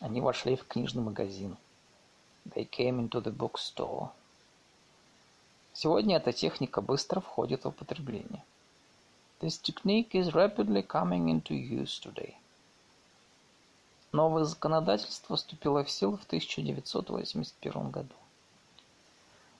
Они 0.00 0.20
вошли 0.20 0.56
в 0.56 0.66
книжный 0.66 1.02
магазин. 1.02 1.56
They 2.46 2.64
came 2.64 2.98
into 2.98 3.20
the 3.20 3.30
bookstore. 3.30 4.10
Сегодня 5.79 6.17
эта 6.17 6.33
техника 6.33 6.81
быстро 6.81 7.19
входит 7.19 7.63
в 7.63 7.67
употребление. 7.67 8.43
This 9.39 9.61
technique 9.61 10.13
is 10.13 10.33
rapidly 10.33 10.81
coming 10.83 11.25
into 11.27 11.53
use 11.53 12.01
today. 12.03 12.33
Новое 14.11 14.45
законодательство 14.45 15.35
вступило 15.35 15.83
в 15.83 15.91
силу 15.91 16.17
в 16.17 16.23
1981 16.23 17.91
году. 17.91 18.15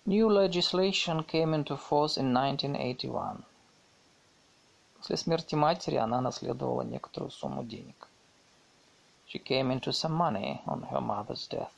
New 0.07 0.27
legislation 0.27 1.23
came 1.23 1.53
into 1.53 1.77
force 1.77 2.17
in 2.17 2.35
1981. 2.35 3.43
После 4.97 5.17
смерти 5.17 5.53
матери 5.53 5.97
она 5.97 6.19
наследовала 6.19 6.81
некоторую 6.81 7.29
сумму 7.29 7.63
денег. 7.63 8.07
She 9.27 9.37
came 9.37 9.71
into 9.71 9.91
some 9.91 10.17
money 10.17 10.63
on 10.65 10.89
her 10.89 10.99
mother's 10.99 11.47
death. 11.47 11.69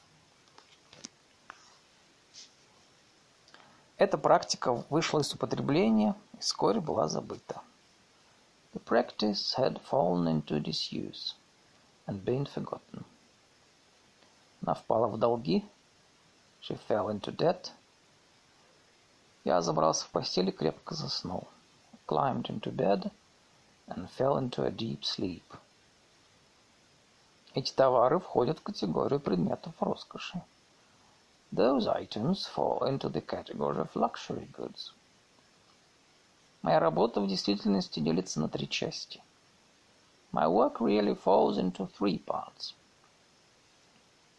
Эта 4.00 4.18
практика 4.18 4.86
вышла 4.90 5.20
из 5.20 5.34
употребления 5.34 6.16
и 6.32 6.38
вскоре 6.38 6.80
была 6.80 7.10
забыта. 7.10 7.62
The 8.74 8.82
practice 8.82 9.58
had 9.58 9.82
fallen 9.92 10.26
into 10.26 10.64
disuse 10.64 11.36
and 12.08 12.24
been 12.24 12.46
forgotten. 12.46 13.04
Она 14.62 14.76
впала 14.76 15.08
в 15.08 15.18
долги. 15.18 15.66
She 16.62 16.80
fell 16.88 17.10
into 17.10 17.36
debt. 17.36 17.72
Я 19.44 19.62
забрался 19.62 20.06
в 20.06 20.12
постель 20.12 20.48
и 20.48 20.54
крепко 20.54 20.96
заснул. 20.96 21.50
Climbed 22.08 22.44
into 22.44 22.74
bed 22.74 23.12
and 23.88 24.10
fell 24.18 24.38
into 24.38 24.66
a 24.66 24.72
deep 24.72 25.02
sleep. 25.02 25.44
Эти 27.54 27.74
товары 27.74 28.20
входят 28.20 28.60
в 28.60 28.64
категорию 28.64 29.20
предметов 29.20 29.74
роскоши. 29.82 30.42
Those 31.53 31.87
items 31.87 32.47
fall 32.47 32.85
into 32.85 33.09
the 33.09 33.21
category 33.21 33.79
of 33.79 33.95
luxury 33.95 34.49
goods. 34.53 34.93
Моя 36.63 36.81
работа 36.81 37.21
в 37.21 37.29
действительности 37.29 38.01
делится 38.01 38.41
на 38.41 38.49
три 38.49 38.69
части. 38.69 39.23
My 40.33 40.49
work 40.49 40.81
really 40.81 41.15
falls 41.15 41.59
into 41.59 41.89
three 41.99 42.19
parts. 42.19 42.75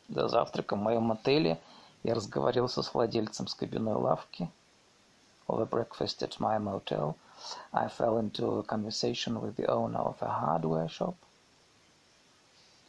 За 0.10 0.28
завтраком 0.28 0.80
в 0.80 0.84
моем 0.84 1.12
отеле 1.12 1.60
я 2.04 2.13
разговаривался 2.13 2.84
с 2.84 2.93
владельцем 2.93 3.47
скобяной 3.47 3.95
лавки. 3.95 4.49
Over 5.47 5.69
breakfast 5.69 6.21
at 6.21 6.39
my 6.39 6.60
motel, 6.60 7.15
I 7.71 7.88
fell 7.88 8.17
into 8.17 8.60
a 8.60 8.63
conversation 8.63 9.39
with 9.39 9.56
the 9.56 9.67
owner 9.67 9.99
of 9.99 10.21
a 10.21 10.28
hardware 10.28 10.89
shop. 10.89 11.15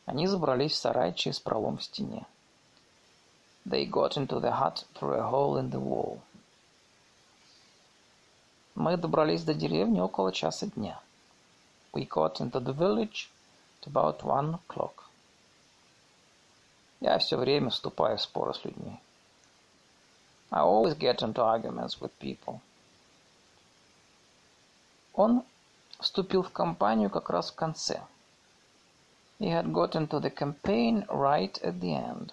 Они 0.07 0.27
забрались 0.27 0.73
в 0.73 0.77
сарай 0.77 1.12
через 1.12 1.39
пролом 1.39 1.79
в 1.79 1.85
стене. 1.85 2.27
They 3.65 3.85
got 3.85 4.17
into 4.17 4.41
the 4.41 4.53
hut 4.53 4.85
through 4.95 5.15
a 5.15 5.29
hole 5.29 5.59
in 5.59 5.71
the 5.71 5.81
wall. 5.81 6.21
Мы 8.77 8.97
добрались 8.97 9.43
до 9.43 9.55
деревни 9.55 10.01
около 10.01 10.33
часа 10.33 10.67
дня. 10.67 11.01
We 11.93 12.07
got 12.07 12.41
into 12.41 12.61
the 12.61 12.73
village 12.73 13.29
at 13.81 13.89
about 13.89 14.23
one 14.23 14.59
o'clock. 14.61 15.05
Я 17.01 17.19
все 17.19 17.37
время 17.37 17.71
вступаю 17.71 18.19
в 18.19 18.23
споры 18.23 18.55
с 18.55 18.65
людьми. 18.65 19.01
I 20.51 20.61
always 20.61 20.97
get 20.97 21.23
into 21.23 21.43
arguments 21.43 22.01
with 22.01 22.12
people. 22.21 22.61
Он 25.15 25.43
вступил 25.99 26.43
в 26.43 26.51
кампанию 26.51 27.11
как 27.11 27.31
раз 27.31 27.51
в 27.51 27.55
конце. 27.55 28.03
He 29.39 29.49
had 29.49 29.73
got 29.73 29.95
into 29.95 30.21
the 30.21 30.31
campaign 30.31 31.07
right 31.09 31.59
at 31.62 31.81
the 31.81 31.95
end. 31.95 32.33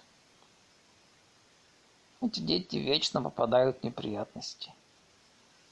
Эти 2.21 2.41
дети 2.41 2.75
вечно 2.75 3.21
попадают 3.21 3.79
в 3.79 3.83
неприятности. 3.83 4.73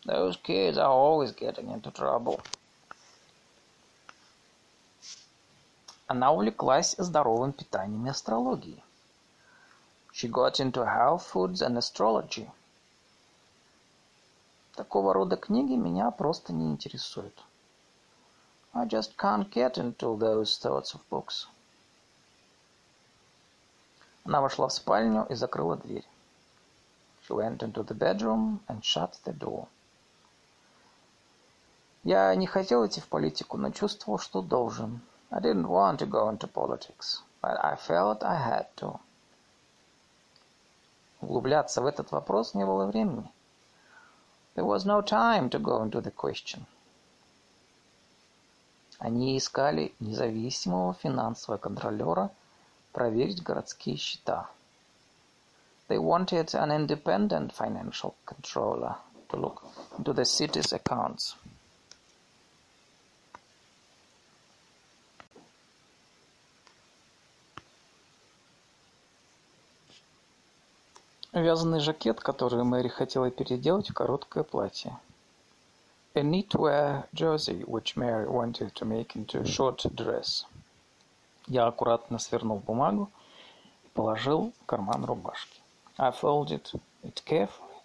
Those 0.05 0.41
kids 0.41 0.77
are 0.77 0.93
always 0.93 1.35
getting 1.35 1.73
into 1.73 1.91
trouble. 1.91 2.41
Она 6.07 6.31
увлеклась 6.31 6.95
здоровым 6.97 7.51
питанием 7.51 8.07
и 8.07 8.09
астрологией. 8.09 8.81
She 10.13 10.29
got 10.29 10.61
into 10.61 10.85
health 10.85 11.29
foods 11.33 11.61
and 11.61 11.77
astrology. 11.77 12.49
Такого 14.75 15.13
рода 15.13 15.35
книги 15.35 15.73
меня 15.73 16.09
просто 16.11 16.53
не 16.53 16.71
интересуют. 16.71 17.37
I 18.73 18.85
just 18.85 19.17
can't 19.17 19.49
get 19.49 19.73
into 19.73 20.17
those 20.17 20.45
sorts 20.45 20.95
of 20.95 21.01
books. 21.09 21.47
Она 24.23 24.39
вошла 24.39 24.69
в 24.69 24.73
спальню 24.73 25.25
и 25.29 25.35
закрыла 25.35 25.75
дверь. 25.75 26.07
She 27.27 27.33
went 27.33 27.61
into 27.61 27.83
the 27.83 27.93
bedroom 27.93 28.61
and 28.69 28.81
shut 28.81 29.19
the 29.25 29.33
door. 29.33 29.67
Я 32.05 32.33
не 32.35 32.47
хотел 32.47 32.87
идти 32.87 33.01
в 33.01 33.07
политику, 33.09 33.57
но 33.57 33.69
чувствовал, 33.71 34.17
что 34.17 34.41
должен. 34.41 35.01
I 35.29 35.41
didn't 35.41 35.67
want 35.67 35.99
to 35.99 36.05
go 36.05 36.29
into 36.29 36.47
politics, 36.47 37.21
but 37.41 37.59
I 37.61 37.75
felt 37.75 38.23
I 38.23 38.37
had 38.37 38.67
to. 38.77 39.01
Углубляться 41.19 41.81
в 41.81 41.85
этот 41.85 42.11
вопрос 42.11 42.53
не 42.53 42.65
было 42.65 42.85
времени. 42.85 43.29
There 44.55 44.65
was 44.65 44.85
no 44.85 45.01
time 45.01 45.49
to 45.49 45.59
go 45.59 45.83
into 45.83 46.01
the 46.01 46.13
question. 46.13 46.65
Они 48.99 49.37
искали 49.37 49.93
независимого 49.99 50.93
финансового 50.93 51.59
контролера 51.59 52.31
проверить 52.93 53.43
городские 53.43 53.97
счета. 53.97 54.49
They 55.87 55.97
wanted 55.97 56.53
an 56.53 56.69
independent 56.71 57.53
financial 57.53 58.15
controller 58.25 58.97
to 59.29 59.37
look 59.37 59.63
into 59.97 60.11
the 60.11 60.25
city's 60.25 60.73
accounts. 60.73 61.35
Вязаный 71.31 71.79
жакет, 71.79 72.19
который 72.19 72.63
Мэри 72.63 72.89
хотела 72.89 73.29
переделать 73.31 73.89
в 73.89 73.93
короткое 73.93 74.43
платье. 74.43 74.97
A 76.15 76.21
knitwear 76.21 77.07
jersey 77.13 77.63
which 77.63 77.95
Mary 77.95 78.27
wanted 78.27 78.73
to 78.73 78.85
make 78.85 79.15
into 79.15 79.39
a 79.39 79.45
short 79.45 79.85
dress. 79.95 80.45
Я 81.45 81.67
аккуратно 81.67 82.17
свернул 82.17 82.57
бумагу 82.57 83.09
и 83.85 83.87
положил 83.89 84.51
в 84.61 84.65
карман 84.65 85.05
рубашки. 85.05 85.61
I 85.98 86.10
folded 86.10 86.70
it 87.02 87.22
carefully 87.24 87.76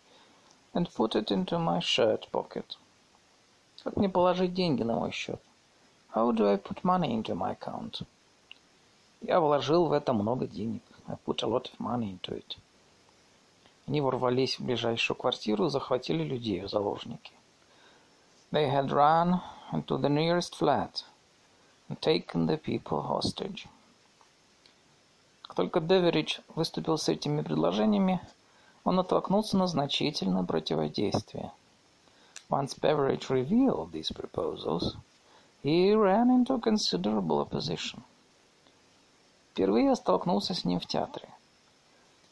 and 0.74 0.94
put 0.94 1.16
it 1.16 1.32
into 1.32 1.60
my 1.60 1.80
shirt 1.80 2.30
pocket. 2.32 2.78
Как 3.84 3.96
мне 3.96 4.10
положить 4.10 4.54
деньги 4.54 4.84
на 4.84 4.96
мой 4.96 5.12
счет? 5.12 5.42
How 6.14 6.32
do 6.32 6.48
I 6.48 6.58
put 6.58 6.84
money 6.84 7.14
into 7.14 7.36
my 7.36 7.58
account? 7.58 8.06
Я 9.22 9.40
вложил 9.40 9.86
в 9.86 9.94
это 9.94 10.14
много 10.14 10.48
денег. 10.48 10.84
I 11.08 11.16
put 11.26 11.44
a 11.44 11.48
lot 11.48 11.70
of 11.72 11.80
money 11.80 12.12
into 12.12 12.36
it. 12.38 12.58
Они 13.88 14.02
ворвались 14.02 14.60
в 14.60 14.66
ближайшую 14.66 15.16
квартиру 15.16 15.68
и 15.68 15.70
захватили 15.70 16.24
людей 16.24 16.62
в 16.62 16.70
заложники. 16.70 17.32
They 18.52 18.70
had 18.70 18.90
run 18.90 19.42
into 19.72 19.98
the 19.98 20.10
nearest 20.10 20.56
flat 20.56 21.04
and 21.90 22.00
taken 22.02 22.48
the 22.48 22.58
people 22.58 23.02
hostage. 23.02 23.68
Как 25.53 25.57
только 25.57 25.81
Деверидж 25.81 26.39
выступил 26.55 26.97
с 26.97 27.11
этими 27.11 27.43
предложениями, 27.43 28.23
он 28.85 28.97
натолкнулся 28.97 29.59
на 29.59 29.67
значительное 29.67 30.45
противодействие. 30.45 31.53
Once 32.49 32.75
Beveridge 32.81 33.29
revealed 33.29 33.93
these 33.93 34.11
proposals, 34.11 34.97
he 35.63 35.93
ran 35.93 36.31
into 36.31 36.59
considerable 36.59 37.47
opposition. 37.47 38.01
Впервые 39.51 39.85
я 39.85 39.95
столкнулся 39.95 40.55
с 40.55 40.65
ним 40.65 40.81
в 40.81 40.87
театре. 40.87 41.29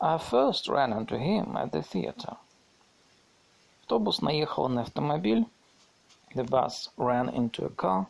I 0.01 0.17
first 0.17 0.71
ran 0.71 0.91
into 0.95 1.19
him 1.19 1.59
at 1.59 1.73
the 1.73 1.83
theater. 1.83 2.39
Автобус 3.83 4.23
наехал 4.23 4.67
на 4.71 4.81
автомобиль. 4.81 5.45
The 6.35 6.49
bus 6.49 6.89
ran 6.97 7.29
into 7.29 7.67
a 7.67 7.69
car. 7.69 8.07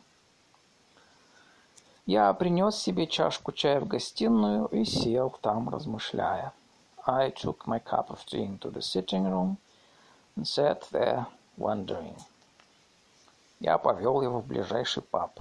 Я 2.07 2.33
принес 2.33 2.77
себе 2.77 3.05
чашку 3.05 3.51
чая 3.51 3.79
в 3.79 3.87
гостиную 3.87 4.65
и 4.67 4.85
сел 4.85 5.29
там, 5.41 5.69
размышляя. 5.69 6.51
I 7.05 7.31
took 7.31 7.65
my 7.65 7.79
cup 7.79 8.09
of 8.09 8.25
tea 8.25 8.43
into 8.43 8.71
the 8.71 8.81
sitting 8.81 9.25
room 9.25 9.57
and 10.35 10.47
sat 10.47 10.81
there, 10.91 11.25
wondering. 11.57 12.17
Я 13.59 13.77
повел 13.77 14.21
его 14.21 14.39
в 14.39 14.47
ближайший 14.47 15.03
паб. 15.03 15.39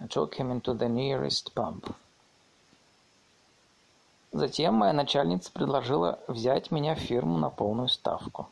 I 0.00 0.06
took 0.06 0.34
him 0.34 0.50
into 0.50 0.74
the 0.74 0.88
nearest 0.88 1.54
pub. 1.54 1.94
Затем 4.32 4.74
моя 4.74 4.92
начальница 4.92 5.50
предложила 5.50 6.18
взять 6.28 6.70
меня 6.70 6.94
в 6.94 6.98
фирму 6.98 7.38
на 7.38 7.48
полную 7.50 7.88
ставку. 7.88 8.48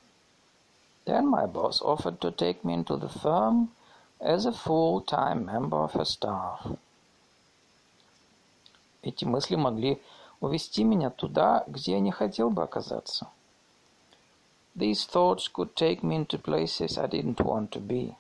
Then 1.05 1.27
my 1.29 1.47
boss 1.47 1.83
offered 1.83 2.21
to 2.21 2.31
take 2.31 2.63
me 2.63 2.75
into 2.75 2.97
the 2.97 3.09
firm 3.09 3.69
as 4.21 4.47
a 4.47 4.53
full-time 4.53 5.45
member 5.45 5.79
of 5.79 5.93
her 5.93 6.05
staff. 6.05 6.79
Эти 9.03 9.25
мысли 9.25 9.57
могли 9.57 10.01
увести 10.41 10.85
меня 10.85 11.11
туда, 11.11 11.65
где 11.67 11.93
я 11.93 12.01
не 12.01 12.11
хотел 12.11 12.51
бы 12.51 12.63
оказаться. 12.63 13.29
These 14.75 15.07
thoughts 15.07 15.49
could 15.53 15.75
take 15.75 16.03
me 16.03 16.17
into 16.17 16.39
places 16.39 16.97
I 16.97 17.07
didn't 17.07 17.41
want 17.41 17.71
to 17.71 17.81
be. 17.81 18.15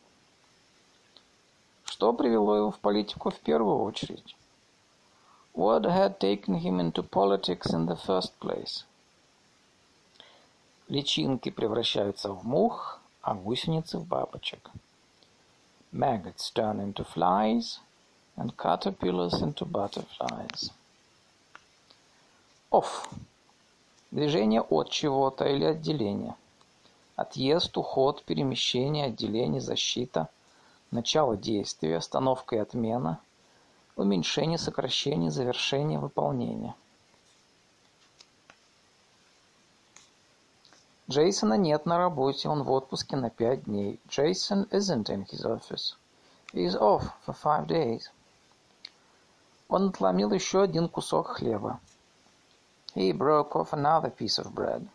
Что 1.85 2.13
привело 2.13 2.57
его 2.57 2.71
в 2.71 2.79
политику 2.79 3.31
в 3.31 3.39
первую 3.39 3.79
очередь? 3.83 4.37
What 5.55 5.85
had 5.85 6.19
taken 6.19 6.61
him 6.61 6.81
into 6.81 7.03
politics 7.03 7.73
in 7.73 7.87
the 7.87 7.97
first 7.97 8.33
place? 8.41 8.85
Личинки 10.89 11.51
превращаются 11.51 12.33
в 12.33 12.45
мух, 12.45 13.01
а 13.23 13.35
гусеницы 13.35 13.99
в 13.99 14.07
бабочек. 14.07 14.71
Maggots 15.93 16.51
turn 16.55 16.81
into 16.81 17.05
flies, 17.05 17.81
and 18.37 18.57
caterpillars 18.57 19.43
into 19.43 19.65
butterflies. 19.65 20.71
Off. 22.71 23.09
Движение 24.11 24.61
от 24.61 24.91
чего-то 24.91 25.45
или 25.45 25.65
отделение. 25.65 26.35
Отъезд, 27.17 27.77
уход, 27.77 28.25
перемещение, 28.25 29.07
отделение, 29.07 29.61
защита. 29.61 30.29
Начало 30.91 31.37
действия, 31.37 31.97
остановка 31.97 32.57
и 32.57 32.59
отмена– 32.59 33.19
уменьшение, 33.97 34.59
сокращение, 34.59 35.31
завершение, 35.31 35.99
выполнение. 35.99 36.75
Джейсона 41.11 41.55
нет 41.55 41.85
на 41.85 41.99
работе, 41.99 42.49
он 42.49 42.63
в 42.63 42.71
отпуске 42.71 43.17
на 43.17 43.29
пять 43.29 43.65
дней. 43.65 44.01
Jason 44.09 44.69
isn't 44.71 45.11
in 45.11 45.27
his 45.27 45.45
office. 45.45 45.95
He 46.55 46.65
is 46.65 46.75
off 46.75 47.05
for 47.27 47.35
five 47.35 47.67
days. 47.67 48.11
Он 49.73 49.89
отломил 49.89 50.31
еще 50.33 50.65
один 50.65 50.87
кусок 50.87 51.29
хлеба. 51.29 51.81
He 52.95 53.11
broke 53.11 53.53
off 53.53 53.73
another 53.73 54.15
piece 54.15 54.39
of 54.39 54.53
bread. 54.53 54.87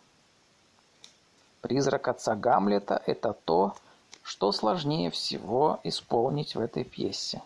Призрак 1.62 2.08
отца 2.08 2.36
Гамлета– 2.36 3.02
это 3.08 3.34
то, 3.34 3.76
что 4.22 4.52
сложнее 4.52 5.10
всего 5.10 5.80
исполнить 5.84 6.54
в 6.54 6.60
этой 6.60 6.84
пьесе. 6.84 7.42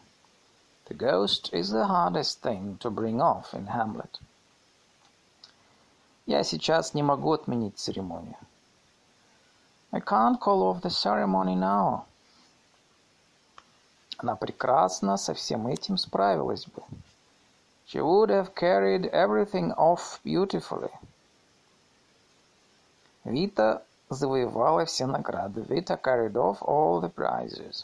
The 0.89 0.97
ghost 0.97 1.53
is 1.53 1.71
the 1.71 1.88
hardest 1.88 2.41
thing 2.41 2.77
to 2.79 2.91
bring 2.93 3.21
off 3.21 3.53
in 3.53 3.65
Hamlet. 3.67 4.19
Я 6.25 6.43
сейчас 6.43 6.93
не 6.93 7.01
могу 7.01 7.32
отменить 7.32 7.79
церемонию. 7.79 8.36
I 9.93 10.01
can't 10.01 10.38
call 10.38 10.63
off 10.63 10.82
the 10.82 10.89
ceremony 10.89 11.55
now. 11.55 12.01
Она 14.17 14.36
прекрасно 14.36 15.15
со 15.15 15.34
всем 15.34 15.67
этим 15.67 15.95
справилась 15.95 16.65
бы. 16.65 16.84
She 17.91 17.99
would 17.99 18.29
have 18.29 18.55
carried 18.55 19.07
everything 19.07 19.73
off 19.73 20.21
beautifully. 20.23 20.91
Вита 23.25 23.83
завоевала 24.09 24.85
все 24.85 25.07
награды. 25.07 25.63
Vita 25.63 25.97
carried 25.97 26.37
off 26.37 26.61
all 26.61 27.01
the 27.01 27.09
prizes. 27.09 27.83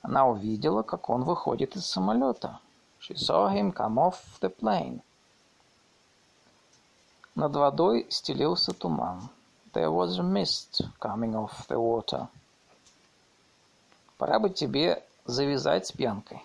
Она 0.00 0.26
увидела, 0.26 0.82
как 0.82 1.10
он 1.10 1.24
выходит 1.24 1.76
из 1.76 1.84
самолета. 1.84 2.60
She 2.98 3.14
saw 3.14 3.50
him 3.50 3.74
come 3.74 3.98
off 3.98 4.40
the 4.40 4.48
plane. 4.48 5.02
Над 7.34 7.54
водой 7.54 8.06
стелился 8.08 8.72
туман. 8.72 9.28
There 9.74 9.90
was 9.90 10.18
a 10.18 10.22
mist 10.22 10.80
coming 10.98 11.34
off 11.34 11.68
the 11.68 11.76
water. 11.76 12.28
Пора 14.16 14.38
бы 14.38 14.48
тебе 14.48 15.04
завязать 15.26 15.86
с 15.86 15.92
пьянкой. 15.92 16.42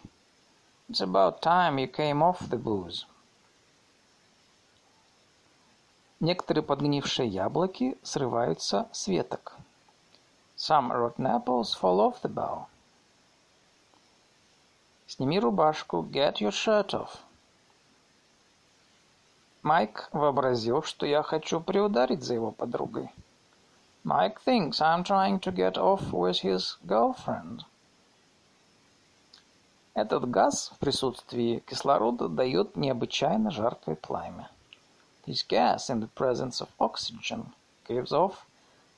It's 0.90 1.02
about 1.02 1.42
time 1.42 1.80
you 1.80 1.88
came 1.88 2.22
off 2.22 2.50
the 2.50 2.58
booze. 2.58 3.06
Некоторые 6.20 6.64
подгнившие 6.64 7.28
яблоки 7.28 7.98
срываются 8.04 8.88
с 8.92 9.08
веток. 9.08 9.54
Some 10.58 10.92
rotten 10.92 11.26
apples 11.26 11.74
fall 11.74 12.00
off 12.00 12.22
the 12.22 12.30
bough. 12.30 12.68
Сними 15.08 15.40
рубашку. 15.40 16.04
Get 16.04 16.42
your 16.42 16.52
shirt 16.52 16.94
off. 16.94 17.18
Майк 19.64 20.10
вообразил, 20.12 20.84
что 20.84 21.06
я 21.06 21.24
хочу 21.24 21.62
приударить 21.62 22.24
за 22.24 22.34
его 22.34 22.52
подругой. 22.52 23.10
Mike 24.04 24.38
thinks 24.46 24.82
I'm 24.82 25.04
trying 25.04 25.40
to 25.40 25.52
get 25.54 25.78
off 25.78 26.12
with 26.12 26.42
his 26.42 26.78
girlfriend. 26.86 27.64
Этот 29.94 30.28
газ 30.28 30.72
в 30.74 30.80
присутствии 30.80 31.60
кислорода 31.68 32.28
дает 32.28 32.76
необычайно 32.76 33.52
жаркое 33.52 33.96
пламя. 33.96 34.50
This 35.28 35.46
gas 35.48 35.89
in 35.89 36.00
the 36.00 36.10
presence 36.16 36.62
of 36.62 36.70
oxygen 36.80 37.54
gives 37.88 38.12
off 38.12 38.46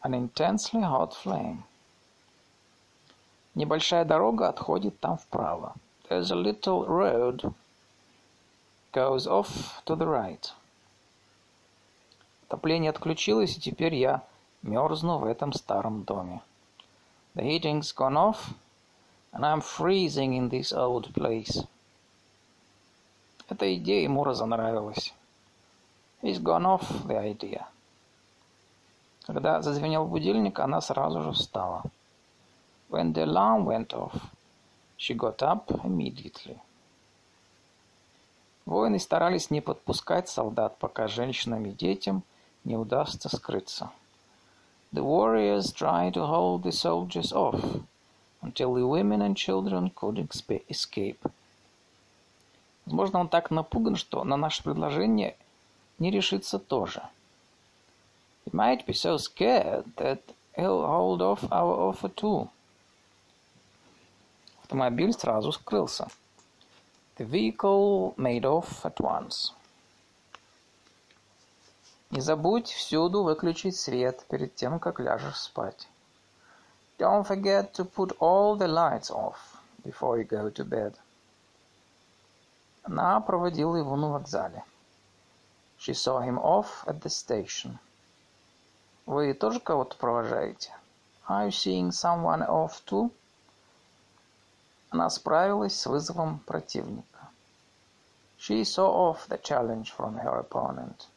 an 0.03 0.13
intensely 0.13 0.81
hot 0.81 1.13
flame. 1.13 1.63
Небольшая 3.55 4.05
дорога 4.05 4.47
отходит 4.47 4.99
там 5.01 5.17
вправо. 5.17 5.75
There's 6.09 6.31
a 6.31 6.35
little 6.35 6.85
road 6.85 7.53
goes 8.93 9.27
off 9.27 9.83
to 9.85 9.97
the 9.97 10.07
right. 10.07 10.49
Отопление 12.47 12.91
отключилось, 12.91 13.57
и 13.57 13.59
теперь 13.59 13.95
я 13.95 14.23
мерзну 14.61 15.17
в 15.17 15.25
этом 15.25 15.51
старом 15.51 16.03
доме. 16.03 16.41
The 17.33 17.43
heating's 17.43 17.93
gone 17.93 18.15
off, 18.15 18.53
and 19.35 19.45
I'm 19.45 19.59
freezing 19.59 20.33
in 20.33 20.49
this 20.49 20.71
old 20.71 21.13
place. 21.13 21.61
Эта 23.49 23.75
идея 23.75 24.03
ему 24.03 24.23
разонравилась. 24.23 25.13
He's 26.21 26.39
gone 26.39 26.65
off 26.65 27.05
the 27.05 27.19
idea. 27.19 27.67
Когда 29.27 29.61
зазвенел 29.61 30.05
будильник, 30.05 30.59
она 30.59 30.79
сразу 30.81 31.21
же 31.21 31.31
встала. 31.33 31.83
When 32.89 33.13
the 33.13 33.25
alarm 33.25 33.65
went 33.65 33.89
off, 33.89 34.15
she 34.97 35.13
got 35.13 35.41
up 35.41 35.67
immediately. 35.83 36.57
Воины 38.65 38.99
старались 38.99 39.51
не 39.51 39.61
подпускать 39.61 40.29
солдат, 40.29 40.77
пока 40.79 41.07
женщинам 41.07 41.65
и 41.65 41.71
детям 41.71 42.23
не 42.63 42.77
удастся 42.77 43.29
скрыться. 43.35 43.91
The 44.93 45.03
warriors 45.03 45.73
tried 45.73 46.13
to 46.13 46.25
hold 46.25 46.63
the 46.63 46.71
soldiers 46.71 47.33
off 47.33 47.83
until 48.45 48.75
the 48.75 48.85
women 48.85 49.21
and 49.21 49.35
children 49.35 49.89
could 49.89 50.17
escape. 50.69 51.19
Возможно, 52.85 53.19
он 53.19 53.27
так 53.27 53.49
напуган, 53.49 53.95
что 53.95 54.23
на 54.23 54.37
наше 54.37 54.63
предложение 54.63 55.35
не 55.97 56.11
решится 56.11 56.59
тоже. 56.59 57.01
He 58.45 58.51
might 58.53 58.85
be 58.85 58.93
so 58.93 59.17
scared 59.17 59.85
that 59.95 60.21
he'll 60.55 60.85
hold 60.85 61.21
off 61.21 61.43
our 61.49 61.75
offer 61.89 62.09
too. 62.13 62.47
Автомобиль 64.61 65.13
сразу 65.13 65.51
скрылся. 65.51 66.07
The 67.17 67.25
vehicle 67.27 68.13
made 68.17 68.43
off 68.43 68.83
at 68.83 68.97
once. 68.99 69.53
Не 72.11 72.21
забудь 72.21 72.69
всюду 72.69 73.23
выключить 73.23 73.75
свет 73.75 74.23
перед 74.29 74.53
тем, 74.53 74.79
как 74.79 74.99
ляжешь 74.99 75.39
спать. 75.39 75.87
Don't 76.97 77.25
forget 77.27 77.73
to 77.73 77.83
put 77.83 78.15
all 78.19 78.55
the 78.55 78.67
lights 78.67 79.11
off 79.11 79.57
before 79.83 80.17
you 80.17 80.23
go 80.23 80.49
to 80.49 80.63
bed. 80.63 80.95
Она 82.83 83.19
проводила 83.19 83.75
его 83.75 83.95
на 83.95 84.11
вокзале. 84.11 84.63
She 85.77 85.93
saw 85.93 86.21
him 86.21 86.39
off 86.39 86.85
at 86.85 87.01
the 87.01 87.09
station. 87.09 87.77
Вы 89.05 89.33
тоже 89.33 89.59
кого-то 89.59 89.97
провожаете? 89.97 90.71
Are 91.27 91.47
you 91.47 91.51
seeing 91.51 91.91
someone 91.91 92.47
off 92.47 92.83
too? 92.85 93.11
Она 94.89 95.09
справилась 95.09 95.77
с 95.77 95.85
вызовом 95.87 96.39
противника. 96.39 97.29
She 98.39 98.63
saw 98.63 99.11
off 99.11 99.27
the 99.27 99.41
challenge 99.41 99.91
from 99.91 100.17
her 100.23 100.39
opponent. 100.39 101.07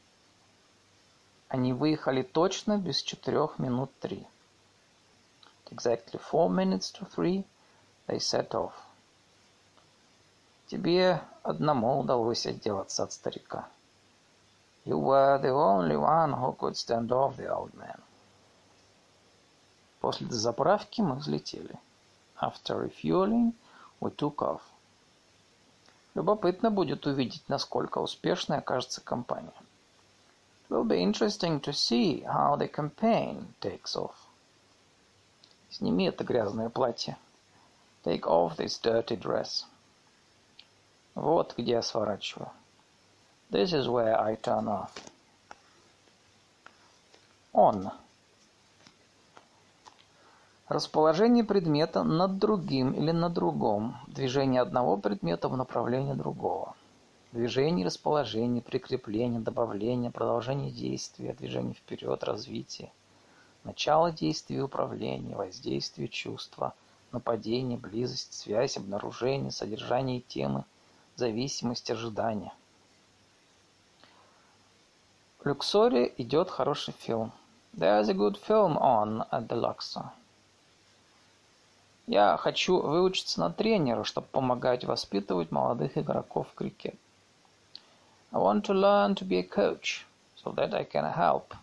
Они 1.49 1.73
выехали 1.73 2.23
точно 2.23 2.79
без 2.79 3.01
четырех 3.01 3.59
минут 3.59 3.91
три. 4.01 4.27
Exactly 5.71 6.19
four 6.19 6.49
minutes 6.49 6.91
to 6.93 7.05
three 7.05 7.45
they 8.07 8.19
set 8.19 8.55
off. 8.55 8.73
Тебе 10.67 11.23
одному 11.43 12.01
удалось 12.01 12.47
отделаться 12.47 13.05
от 13.05 13.13
старика. 13.13 13.69
You 14.85 14.99
were 14.99 15.39
the 15.39 15.51
only 15.51 15.97
one 15.97 16.33
who 16.33 16.57
could 16.57 16.77
stand 16.77 17.11
off 17.11 17.37
the 17.37 17.49
old 17.49 17.75
man. 17.75 18.01
После 20.01 20.27
дозаправки 20.27 21.01
мы 21.01 21.17
взлетели. 21.17 21.79
After 22.41 22.79
refueling, 22.79 23.53
we 24.01 24.11
took 24.15 24.37
off. 24.37 24.63
Любопытно 26.15 26.71
будет 26.71 27.07
увидеть, 27.07 27.49
насколько 27.49 27.99
успешной 27.99 28.59
окажется 28.59 29.01
компания. 29.01 29.53
It 30.69 30.75
will 30.75 30.85
be 30.85 31.03
interesting 31.03 31.61
to 31.61 31.73
see 31.73 32.23
how 32.25 32.57
the 32.57 32.69
campaign 32.69 33.55
takes 33.61 33.97
off. 33.97 34.28
Сними 35.71 36.07
это 36.07 36.25
грязное 36.25 36.69
платье. 36.71 37.17
Take 38.05 38.23
off 38.23 38.57
this 38.57 38.81
dirty 38.83 39.19
dress. 39.19 39.65
Вот 41.15 41.55
где 41.57 41.73
я 41.73 41.83
сворачиваю. 41.83 42.51
This 43.51 43.73
is 43.73 43.87
where 43.87 44.15
I 44.19 44.37
turn 44.37 44.67
off. 44.67 44.91
Он. 47.53 47.91
Расположение 50.69 51.45
предмета 51.45 52.03
над 52.03 52.39
другим 52.39 52.93
или 52.93 53.11
на 53.11 53.31
другом. 53.31 53.97
Движение 54.07 54.61
одного 54.61 54.97
предмета 54.99 55.49
в 55.49 55.57
направлении 55.57 56.13
другого. 56.13 56.77
Движение, 57.33 57.85
расположение, 57.85 58.63
прикрепление, 58.63 59.41
добавление, 59.41 60.11
продолжение 60.11 60.71
действия, 60.71 61.35
движение 61.35 61.75
вперед, 61.75 62.23
развитие. 62.23 62.93
Начало 63.65 64.13
действия 64.13 64.63
управления, 64.63 65.37
воздействие 65.37 66.09
чувства, 66.09 66.75
нападение, 67.13 67.79
близость, 67.79 68.33
связь, 68.33 68.77
обнаружение, 68.77 69.51
содержание 69.51 70.21
темы, 70.21 70.65
зависимость, 71.17 71.91
ожидания. 71.91 72.53
В 75.41 75.47
Люксоре 75.47 76.13
идет 76.19 76.51
хороший 76.51 76.95
фильм. 76.95 77.33
There's 77.77 78.09
a 78.09 78.15
good 78.15 78.39
film 78.41 78.77
on 78.79 79.29
at 79.31 79.47
the 79.47 79.61
Luxor. 79.61 80.11
Я 82.07 82.39
хочу 82.39 82.81
выучиться 82.81 83.39
на 83.39 83.51
тренера, 83.53 84.03
чтобы 84.03 84.27
помогать 84.29 84.85
воспитывать 84.85 85.51
молодых 85.51 85.99
игроков 85.99 86.49
в 86.49 86.55
крикет. 86.55 86.97
I 88.33 88.39
want 88.39 88.63
to 88.63 88.75
learn 88.75 89.15
to 89.15 89.27
be 89.27 89.39
a 89.39 89.43
coach 89.43 90.07
so 90.43 90.53
that 90.55 90.75
I 90.75 90.85
can 90.85 91.05
help 91.15 91.55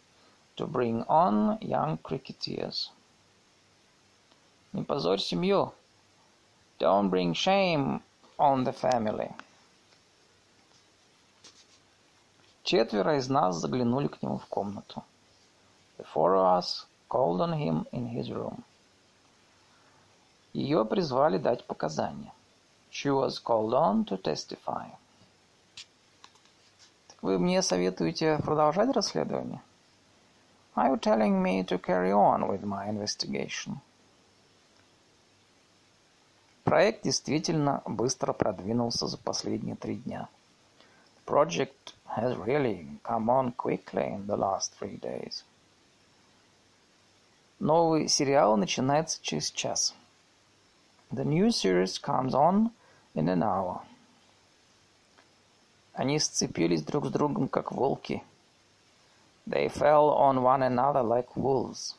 to 0.55 0.65
bring 0.65 1.03
on 1.03 1.57
young 1.61 1.97
cricketers. 1.97 2.91
Не 4.73 4.83
позорь 4.83 5.19
семью. 5.19 5.73
Don't 6.79 7.09
bring 7.09 7.33
shame 7.33 8.01
on 8.37 8.63
the 8.63 8.73
family. 8.73 9.33
Четверо 12.63 13.17
из 13.17 13.29
нас 13.29 13.55
заглянули 13.57 14.07
к 14.07 14.21
нему 14.21 14.37
в 14.39 14.45
комнату. 14.47 15.03
The 15.97 16.05
four 16.13 16.35
of 16.35 16.59
us 16.59 16.85
called 17.09 17.39
on 17.39 17.53
him 17.53 17.85
in 17.91 18.07
his 18.09 18.29
room. 18.29 18.63
Ее 20.53 20.83
призвали 20.83 21.37
дать 21.37 21.65
показания. 21.65 22.33
She 22.91 23.09
was 23.09 23.39
called 23.39 23.73
on 23.73 24.05
to 24.05 24.17
testify. 24.21 24.89
Вы 27.21 27.39
мне 27.39 27.61
советуете 27.61 28.39
продолжать 28.39 28.89
расследование? 28.95 29.61
Are 30.76 30.90
you 30.90 30.96
telling 30.96 31.42
me 31.42 31.62
to 31.64 31.78
carry 31.78 32.12
on 32.12 32.48
with 32.48 32.64
my 32.64 32.88
investigation? 32.88 33.80
Проект 36.64 37.02
действительно 37.02 37.82
быстро 37.86 38.32
продвинулся 38.32 39.06
за 39.06 39.18
последние 39.18 39.76
три 39.76 39.96
дня. 39.96 40.28
The 41.16 41.32
project 41.34 41.94
has 42.16 42.36
really 42.36 43.00
come 43.02 43.28
on 43.28 43.52
quickly 43.52 44.14
in 44.14 44.26
the 44.26 44.36
last 44.36 44.72
three 44.78 44.98
days. 45.00 45.44
Новый 47.58 48.08
сериал 48.08 48.56
начинается 48.56 49.18
через 49.22 49.50
час. 49.50 49.94
The 51.10 51.24
new 51.24 51.48
series 51.48 51.98
comes 51.98 52.34
on 52.34 52.70
in 53.14 53.28
an 53.28 53.42
hour. 53.42 53.80
Они 55.92 56.18
сцепились 56.18 56.82
друг 56.82 57.06
с 57.06 57.10
другом, 57.10 57.48
как 57.48 57.72
волки. 57.72 58.22
They 59.47 59.69
fell 59.69 60.09
on 60.09 60.41
one 60.41 60.63
another 60.63 61.03
like 61.03 61.35
wolves. 61.35 61.95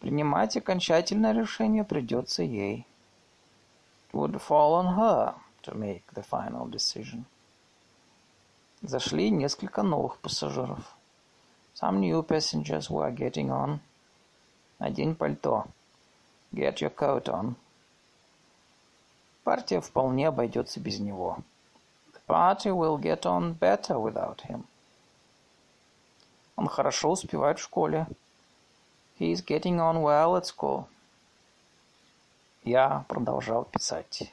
Принимать 0.00 0.56
окончательное 0.56 1.32
решение 1.32 1.84
придется 1.84 2.42
ей. 2.42 2.86
It 4.10 4.14
would 4.14 4.40
fall 4.40 4.74
on 4.74 4.94
her 4.96 5.34
to 5.62 5.74
make 5.74 6.04
the 6.14 6.22
final 6.22 6.68
decision. 6.68 7.24
Зашли 8.82 9.30
несколько 9.30 9.82
новых 9.82 10.18
пассажиров. 10.18 10.96
Some 11.74 12.00
new 12.00 12.22
passengers 12.22 12.88
were 12.88 13.10
getting 13.10 13.50
on. 13.50 13.80
Надень 14.78 15.16
пальто. 15.16 15.66
Get 16.52 16.80
your 16.80 16.90
coat 16.90 17.28
on. 17.28 17.56
Партия 19.42 19.80
вполне 19.80 20.28
обойдется 20.28 20.78
без 20.78 21.00
него 21.00 21.42
party 22.28 22.70
will 22.70 22.98
get 22.98 23.24
on 23.26 23.54
better 23.54 23.98
without 23.98 24.42
him. 24.42 24.67
Он 26.58 26.66
хорошо 26.66 27.12
успевает 27.12 27.60
в 27.60 27.62
школе. 27.62 28.08
He 29.20 29.30
is 29.32 29.44
getting 29.44 29.76
on 29.76 30.02
well 30.02 30.36
at 30.36 30.44
school. 30.44 30.86
Я 32.64 33.04
продолжал 33.06 33.64
писать. 33.64 34.32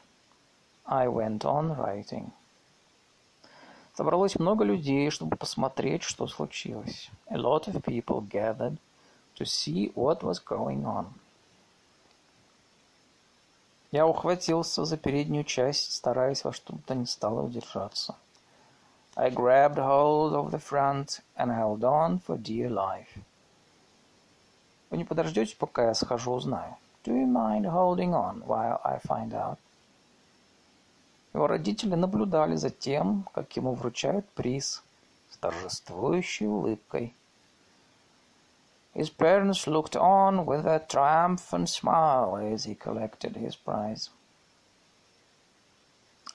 I 0.87 1.05
went 1.05 1.41
on 1.41 1.77
writing. 1.77 2.31
Собралось 3.93 4.39
много 4.39 4.63
людей, 4.63 5.11
чтобы 5.11 5.37
посмотреть, 5.37 6.01
что 6.01 6.25
случилось. 6.25 7.11
A 7.29 7.37
lot 7.37 7.67
of 7.67 7.83
people 7.83 8.27
gathered 8.27 8.79
to 9.35 9.45
see 9.45 9.93
what 9.93 10.23
was 10.23 10.43
going 10.43 10.83
on. 10.83 11.05
Я 13.91 14.07
ухватился 14.07 14.83
за 14.83 14.97
переднюю 14.97 15.43
часть, 15.43 15.93
стараясь 15.93 16.43
во 16.43 16.51
что 16.51 16.73
бы 16.73 16.81
то 16.87 16.95
ни 16.95 17.05
стало 17.05 17.43
удержаться. 17.43 18.15
I 19.16 19.30
grabbed 19.30 19.78
hold 19.78 20.34
of 20.34 20.50
the 20.50 20.58
front 20.58 21.20
and 21.36 21.50
held 21.50 21.84
on 21.84 22.20
for 22.20 22.38
dear 22.38 22.70
life. 22.70 23.18
Вы 24.90 24.98
не 24.98 25.04
подождете, 25.04 25.56
пока 25.56 25.86
я 25.86 25.94
схожу, 25.94 26.32
узнаю? 26.32 26.76
Do 27.04 27.14
you 27.14 27.26
mind 27.26 27.66
holding 27.66 28.12
on 28.12 28.42
while 28.46 28.80
I 28.84 28.98
find 28.98 29.32
out? 29.32 29.58
Его 31.32 31.46
родители 31.46 31.94
наблюдали 31.94 32.56
за 32.56 32.70
тем, 32.70 33.28
как 33.32 33.54
ему 33.56 33.74
вручают 33.74 34.28
приз 34.30 34.82
с 35.30 35.36
торжествующей 35.36 36.46
улыбкой. 36.46 37.14
His 38.94 39.08
parents 39.08 39.68
looked 39.68 39.94
on 39.94 40.44
with 40.44 40.66
a 40.66 40.80
triumphant 40.80 41.68
smile 41.68 42.36
as 42.36 42.64
he 42.64 42.74
collected 42.74 43.36
his 43.36 43.54
prize. 43.54 44.10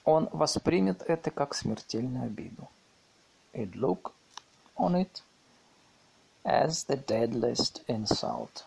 Он 0.03 0.29
воспримет 0.31 1.01
это 1.03 1.31
как 1.31 1.53
смертельную 1.53 2.25
обиду. 2.25 2.67
He'd 3.53 3.73
look 3.73 4.13
on 4.75 4.95
it 4.95 5.21
as 6.43 6.85
the 6.87 6.97
deadliest 7.05 7.85
insult. 7.87 8.63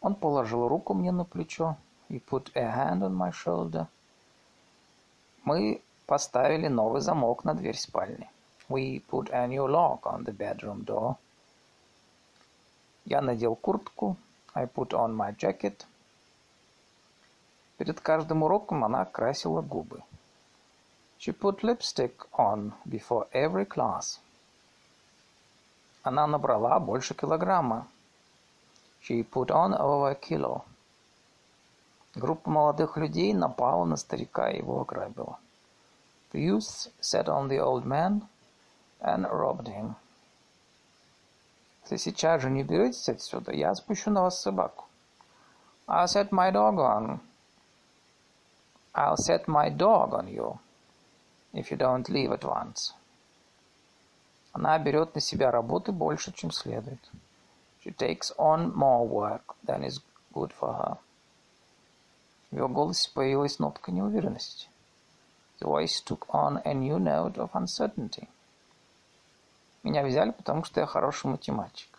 Он 0.00 0.14
положил 0.14 0.68
руку 0.68 0.94
мне 0.94 1.12
на 1.12 1.24
плечо 1.24 1.76
He 2.08 2.20
put 2.20 2.52
a 2.54 2.70
hand 2.70 3.02
on 3.02 3.14
my 3.14 3.32
shoulder. 3.32 3.88
Мы 5.44 5.82
поставили 6.06 6.68
новый 6.68 7.00
замок 7.00 7.44
на 7.44 7.54
дверь 7.54 7.76
спальни. 7.76 8.30
We 8.68 9.02
put 9.10 9.30
a 9.32 9.46
new 9.46 9.66
lock 9.66 10.02
on 10.02 10.24
the 10.24 10.36
bedroom 10.36 10.84
door. 10.84 11.16
Я 13.04 13.20
надел 13.20 13.56
куртку. 13.56 14.16
I 14.54 14.66
put 14.66 14.90
on 14.90 15.16
my 15.16 15.36
jacket. 15.36 15.84
Перед 17.78 18.00
каждым 18.00 18.42
уроком 18.42 18.84
она 18.84 19.04
красила 19.04 19.60
губы. 19.60 20.02
She 21.18 21.32
put 21.32 21.60
lipstick 21.62 22.26
on 22.32 22.72
before 22.86 23.28
every 23.32 23.66
class. 23.66 24.18
Она 26.02 26.26
набрала 26.26 26.78
больше 26.78 27.14
килограмма. 27.14 27.86
She 29.02 29.22
put 29.22 29.50
on 29.50 29.74
over 29.74 30.10
a 30.10 30.14
kilo. 30.14 30.64
Группа 32.14 32.48
молодых 32.48 32.96
людей 32.96 33.34
напала 33.34 33.84
на 33.84 33.96
старика 33.96 34.50
и 34.50 34.58
его 34.58 34.80
ограбила. 34.80 35.38
The 36.32 36.40
youth 36.40 36.90
set 37.00 37.28
on 37.28 37.48
the 37.48 37.58
old 37.58 37.84
man 37.84 38.22
and 39.00 39.28
robbed 39.30 39.68
him. 39.68 39.96
Если 41.82 41.98
сейчас 41.98 42.42
же 42.42 42.50
не 42.50 42.62
уберетесь 42.62 43.08
отсюда, 43.08 43.52
я 43.52 43.74
спущу 43.74 44.10
на 44.10 44.22
вас 44.22 44.40
собаку. 44.40 44.86
I'll 45.86 46.06
set 46.06 46.30
my 46.30 46.50
dog 46.50 46.78
on. 46.78 47.20
I'll 48.96 49.18
set 49.18 49.46
my 49.46 49.68
dog 49.68 50.14
on 50.14 50.26
you 50.26 50.58
if 51.52 51.70
you 51.70 51.76
don't 51.76 52.08
leave 52.08 52.32
at 52.32 52.44
once. 52.44 52.94
Она 54.54 54.78
берет 54.78 55.14
на 55.14 55.20
себя 55.20 55.50
работы 55.50 55.92
больше, 55.92 56.32
чем 56.32 56.50
следует. 56.50 57.00
She 57.84 57.94
takes 57.94 58.32
on 58.38 58.72
more 58.74 59.06
work 59.06 59.54
than 59.62 59.84
is 59.84 60.00
good 60.32 60.50
for 60.58 60.72
her. 60.72 60.98
В 62.50 62.56
его 62.56 62.68
голосе 62.68 63.10
появилась 63.12 63.58
нотка 63.58 63.92
неуверенности. 63.92 64.68
The 65.60 65.68
voice 65.68 66.00
took 66.02 66.26
on 66.30 66.62
a 66.64 66.72
new 66.72 66.98
note 66.98 67.36
of 67.36 67.50
uncertainty. 67.52 68.28
Меня 69.82 70.04
взяли, 70.04 70.30
потому 70.30 70.64
что 70.64 70.80
я 70.80 70.86
хороший 70.86 71.26
математик. 71.26 71.98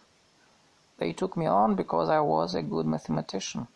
They 0.97 1.13
took 1.13 1.35
me 1.35 1.45
on 1.45 1.75
because 1.75 2.09
I 2.09 2.21
was 2.21 2.55
a 2.55 2.63
good 2.63 2.87
mathematician. 2.87 3.67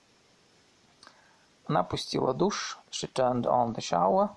Она 1.67 1.83
пустила 1.83 2.33
душ. 2.33 2.80
She 2.91 3.07
turned 3.07 3.45
on 3.45 3.73
the 3.73 3.81
shower. 3.81 4.29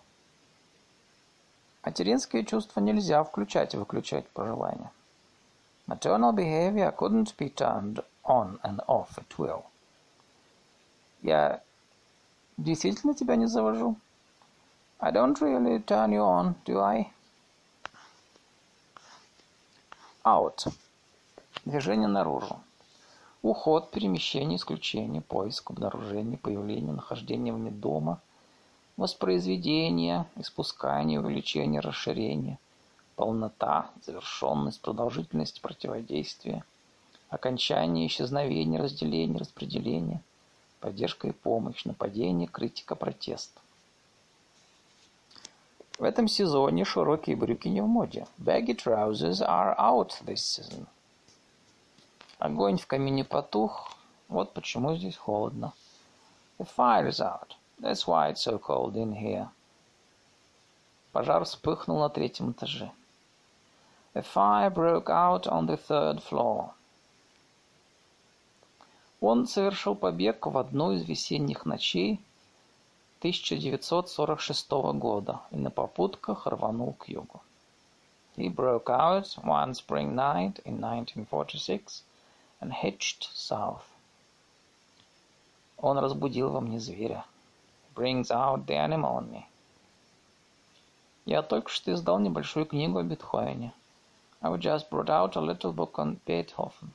Материнские 1.85 2.45
чувства 2.47 2.81
нельзя 2.81 3.23
включать 3.25 3.75
и 3.75 3.77
выключать 3.77 4.27
по 4.31 4.47
желанию. 4.47 4.91
Maternal 5.87 6.33
behavior 6.33 6.97
couldn't 6.97 7.37
be 7.37 7.53
turned 7.55 8.03
on 8.25 8.59
and 8.63 8.81
off 8.87 9.19
at 9.19 9.37
will. 9.37 9.65
Я 11.21 11.63
действительно 12.57 13.15
тебя 13.15 13.37
не 13.37 13.47
завожу? 13.47 13.97
I 15.01 15.11
don't 15.11 15.39
really 15.41 15.85
turn 15.85 16.13
you 16.13 16.23
on, 16.23 16.55
do 16.65 16.81
I? 16.81 17.11
Out. 20.25 20.73
Движение 21.67 22.09
наружу. 22.09 22.61
Уход, 23.43 23.91
перемещение, 23.91 24.57
исключение, 24.57 25.21
поиск, 25.21 25.71
обнаружение, 25.71 26.39
появление, 26.39 26.95
нахождение 26.95 27.53
вне 27.53 27.71
дома, 27.71 28.21
воспроизведение, 28.97 30.27
испускание, 30.37 31.21
увеличение, 31.21 31.81
расширение, 31.81 32.59
полнота, 33.17 33.91
завершенность, 34.05 34.81
продолжительность 34.81 35.61
противодействия, 35.61 36.65
окончание, 37.29 38.07
исчезновение, 38.07 38.81
разделение, 38.81 39.39
распределение, 39.39 40.21
поддержка 40.81 41.29
и 41.29 41.33
помощь, 41.33 41.85
нападение, 41.85 42.47
критика, 42.47 42.95
протест. 42.95 43.51
В 45.99 46.03
этом 46.03 46.27
сезоне 46.27 46.85
широкие 46.85 47.37
брюки 47.37 47.69
не 47.69 47.81
в 47.81 47.87
моде. 47.87 48.27
Baggy 48.39 48.77
trousers 48.77 49.41
are 49.41 49.77
out 49.79 50.13
this 50.25 50.43
season. 50.43 50.87
Огонь 52.39 52.79
в 52.79 52.87
камине 52.87 53.25
потух. 53.25 53.93
Вот 54.29 54.53
почему 54.53 54.97
здесь 54.97 55.17
холодно. 55.17 55.73
The 56.59 56.69
fire 56.77 57.09
is 57.09 57.21
out. 57.21 57.55
That's 57.79 58.07
why 58.07 58.29
it's 58.29 58.43
so 58.43 58.59
cold 58.59 58.97
in 58.97 59.13
here. 59.13 59.49
Пожар 61.13 61.45
вспыхнул 61.45 62.01
на 62.01 62.09
третьем 62.09 62.53
этаже. 62.53 62.91
A 64.15 64.23
fire 64.23 64.71
broke 64.71 65.11
out 65.11 65.47
on 65.47 65.67
the 65.67 65.77
third 65.77 66.23
floor. 66.23 66.71
Он 69.21 69.47
совершил 69.47 69.95
побег 69.95 70.47
в 70.47 70.59
одну 70.59 70.93
из 70.93 71.05
весенних 71.05 71.65
ночей 71.67 72.21
1946 73.21 74.71
года 74.99 75.41
и 75.51 75.57
на 75.57 75.71
попутках 75.71 76.47
рванул 76.47 76.93
к 76.93 77.09
югу. 77.09 77.41
He 78.37 78.49
broke 78.49 78.91
out 78.91 79.39
one 79.43 79.73
spring 79.73 80.15
night 80.15 80.61
in 80.65 80.79
1946 80.79 82.03
and 82.61 82.73
hitched 82.73 83.29
south. 83.33 83.85
Он 85.79 85.99
разбудил 85.99 86.51
во 86.51 86.61
мне 86.61 86.79
зверя. 86.79 87.25
Brings 87.95 88.31
out 88.31 88.67
the 88.67 88.77
animal 88.77 89.19
in 89.19 89.31
me. 89.31 89.47
Я 91.27 91.43
только 91.43 91.71
что 91.71 91.93
издал 91.93 92.19
небольшую 92.19 92.67
книгу 92.67 92.99
о 92.99 93.03
Бетховене. 93.03 93.73
I 94.43 94.51
just 94.59 94.91
brought 94.91 95.09
out 95.09 95.37
a 95.37 95.41
little 95.41 95.73
book 95.73 95.95
on 95.95 96.19
Beethoven. 96.27 96.91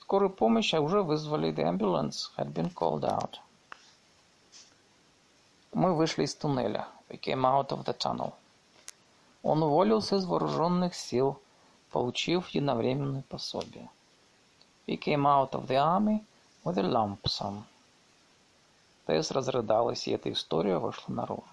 Скорую 0.00 0.30
помощь 0.30 0.74
уже 0.74 1.02
вызвали. 1.02 1.50
The 1.50 1.64
ambulance 1.64 2.30
had 2.36 2.52
been 2.52 2.72
called 2.72 3.04
out. 3.04 3.38
Мы 5.72 5.94
вышли 5.94 6.24
из 6.24 6.34
туннеля. 6.34 6.86
We 7.08 7.18
came 7.18 7.44
out 7.44 7.70
of 7.70 7.84
the 7.84 7.96
tunnel. 7.96 8.34
Он 9.42 9.62
уволился 9.62 10.16
из 10.16 10.24
вооруженных 10.24 10.94
сил, 10.94 11.40
получив 11.90 12.48
единовременное 12.50 13.24
пособие. 13.28 13.90
He 14.86 14.96
came 14.96 15.26
out 15.26 15.52
of 15.52 15.66
the 15.66 15.76
army 15.76 16.22
with 16.64 16.78
a 16.78 16.82
lump 16.82 17.26
sum. 17.26 17.64
Тесс 19.06 19.30
разрыдалась, 19.30 20.08
и 20.08 20.12
эта 20.12 20.32
история 20.32 20.78
вышла 20.78 21.12
наружу. 21.12 21.44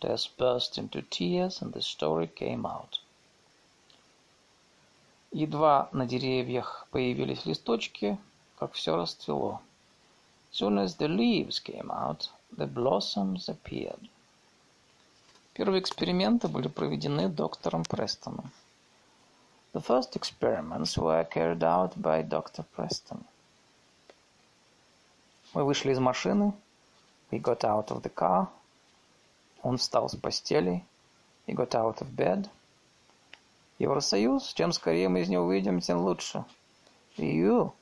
Tess 0.00 0.28
burst 0.36 0.76
into 0.76 1.02
tears, 1.08 1.62
and 1.62 1.72
the 1.72 1.80
story 1.80 2.28
came 2.32 2.62
out. 2.62 3.00
Едва 5.32 5.88
на 5.92 6.06
деревьях 6.06 6.86
появились 6.90 7.46
листочки, 7.46 8.18
как 8.58 8.72
все 8.74 8.94
расцвело. 8.94 9.60
Soon 10.52 10.78
as 10.78 10.96
the 10.98 11.08
leaves 11.08 11.60
came 11.62 11.90
out, 11.90 12.28
the 12.56 12.66
blossoms 12.66 13.48
appeared. 13.48 14.08
Первые 15.54 15.80
эксперименты 15.80 16.48
были 16.48 16.68
проведены 16.68 17.28
доктором 17.28 17.84
Престоном. 17.84 18.52
The 19.72 19.82
first 19.82 20.14
experiments 20.14 20.96
were 20.96 21.26
carried 21.30 21.62
out 21.62 21.94
by 21.96 22.22
Dr. 22.22 22.64
Preston. 22.76 23.24
Мы 25.54 25.64
вышли 25.64 25.92
из 25.92 25.98
машины. 25.98 26.52
We 27.30 27.38
got 27.38 27.64
out 27.64 27.88
of 27.88 28.02
the 28.02 28.12
car. 28.12 28.48
Он 29.62 29.78
встал 29.78 30.08
с 30.08 30.16
постели. 30.16 30.84
He 31.46 31.54
got 31.54 31.70
out 31.70 31.98
of 31.98 32.14
bed. 32.14 32.48
Евросоюз, 33.78 34.52
чем 34.54 34.72
скорее 34.72 35.08
мы 35.08 35.20
из 35.20 35.28
него 35.28 35.44
выйдем, 35.44 35.80
тем 35.80 35.98
лучше. 35.98 36.44
EU, 37.18 37.72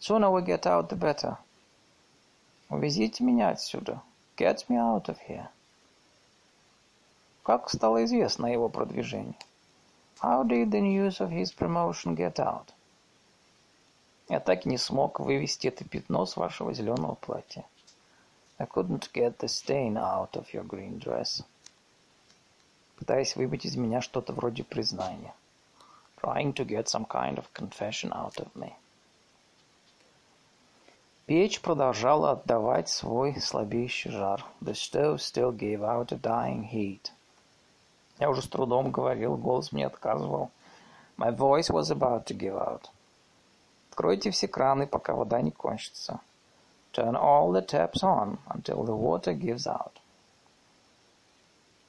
sooner 0.00 0.30
we 0.30 0.44
get 0.44 0.62
out, 0.62 0.88
the 0.88 0.98
better. 0.98 1.36
Увезите 2.68 3.24
меня 3.24 3.50
отсюда. 3.50 4.02
Get 4.36 4.66
me 4.68 4.76
out 4.76 5.06
of 5.06 5.18
here. 5.28 5.48
Как 7.42 7.70
стало 7.70 8.04
известно 8.04 8.48
о 8.48 8.50
его 8.50 8.68
продвижении? 8.68 9.36
How 10.22 10.44
did 10.44 10.70
the 10.70 10.80
news 10.80 11.20
of 11.20 11.30
his 11.30 11.52
promotion 11.54 12.16
get 12.16 12.36
out? 12.36 12.68
Я 14.28 14.40
так 14.40 14.64
и 14.64 14.68
не 14.68 14.78
смог 14.78 15.20
вывести 15.20 15.68
это 15.68 15.84
пятно 15.84 16.24
с 16.24 16.36
вашего 16.36 16.72
зеленого 16.72 17.14
платья. 17.14 17.64
I 18.58 18.66
couldn't 18.66 19.12
get 19.12 19.38
the 19.38 19.48
stain 19.48 19.96
out 19.96 20.36
of 20.36 20.52
your 20.52 20.64
green 20.64 20.98
dress. 20.98 21.42
Пытаясь 22.96 23.34
выбить 23.34 23.64
из 23.64 23.76
меня 23.76 24.00
что-то 24.00 24.32
вроде 24.32 24.62
признания. 24.62 25.34
Trying 26.22 26.54
to 26.54 26.64
get 26.64 26.84
some 26.84 27.06
kind 27.06 27.36
of 27.36 27.52
confession 27.52 28.12
out 28.12 28.36
of 28.36 28.48
me. 28.54 28.74
Печь 31.26 31.60
продолжала 31.60 32.32
отдавать 32.32 32.88
свой 32.88 33.40
слабеющий 33.40 34.10
жар. 34.10 34.44
The 34.60 34.74
stove 34.74 35.16
still 35.16 35.50
gave 35.50 35.80
out 35.80 36.12
a 36.12 36.18
dying 36.18 36.70
heat. 36.70 37.10
Я 38.18 38.30
уже 38.30 38.42
с 38.42 38.48
трудом 38.48 38.92
говорил, 38.92 39.36
голос 39.36 39.72
мне 39.72 39.86
отказывал. 39.86 40.50
My 41.16 41.34
voice 41.34 41.70
was 41.70 41.90
about 41.90 42.26
to 42.26 42.36
give 42.36 42.56
out. 42.56 42.82
Откройте 43.90 44.30
все 44.30 44.48
краны, 44.48 44.86
пока 44.86 45.14
вода 45.14 45.40
не 45.40 45.50
кончится. 45.50 46.20
Turn 46.94 47.16
all 47.16 47.50
the 47.50 47.60
taps 47.60 48.04
on 48.04 48.38
until 48.48 48.84
the 48.84 48.94
water 48.94 49.34
gives 49.34 49.66
out. 49.66 49.98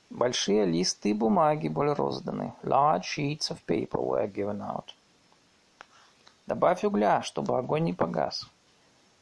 Большие 0.10 0.66
листы 0.66 1.14
бумаги 1.14 1.68
были 1.68 1.91
розданы. 1.91 2.53
Large 2.64 3.06
sheets 3.06 3.51
of 3.51 3.64
paper 3.68 4.01
were 4.01 4.28
given 4.28 4.62
out. 4.62 4.93
Добавь 6.47 6.84
угля, 6.84 7.22
чтобы 7.22 7.58
огонь 7.58 7.84
не 7.84 7.93
погас. 7.93 8.45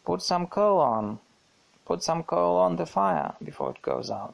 Put 0.06 0.22
some 0.22 0.48
coal 0.48 0.80
on. 0.80 1.20
Put 1.86 2.02
some 2.02 2.24
coal 2.24 2.58
on 2.58 2.78
the 2.78 2.86
fire 2.86 3.36
before 3.42 3.72
it 3.72 3.82
goes 3.82 4.10
out. 4.10 4.34